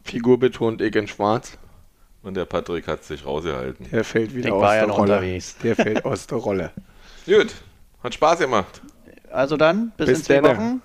Figur 0.03 0.39
betont, 0.39 0.81
ich 0.81 0.95
in 0.95 1.07
schwarz. 1.07 1.57
und 2.23 2.33
der 2.35 2.45
Patrick 2.45 2.87
hat 2.87 3.03
sich 3.03 3.23
rausgehalten. 3.25 3.87
Der 3.91 4.03
fällt 4.03 4.33
wieder 4.33 4.47
Ich 4.47 4.53
aus 4.53 4.61
war 4.63 4.73
ja 4.75 4.79
der 4.81 4.87
noch 4.87 4.97
Rolle. 4.97 5.13
unterwegs. 5.13 5.55
Der 5.63 5.75
fällt 5.75 6.03
aus 6.03 6.25
der 6.25 6.39
Rolle. 6.39 6.71
Gut, 7.27 7.53
hat 8.03 8.13
Spaß 8.15 8.39
gemacht. 8.39 8.81
Also 9.31 9.55
dann, 9.57 9.91
bis, 9.97 10.07
Bis 10.07 10.17
in 10.19 10.25
zwei. 10.25 10.43
Wochen. 10.43 10.81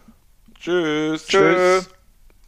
Tschüss. 0.61 1.27
Tschüss. 1.27 1.89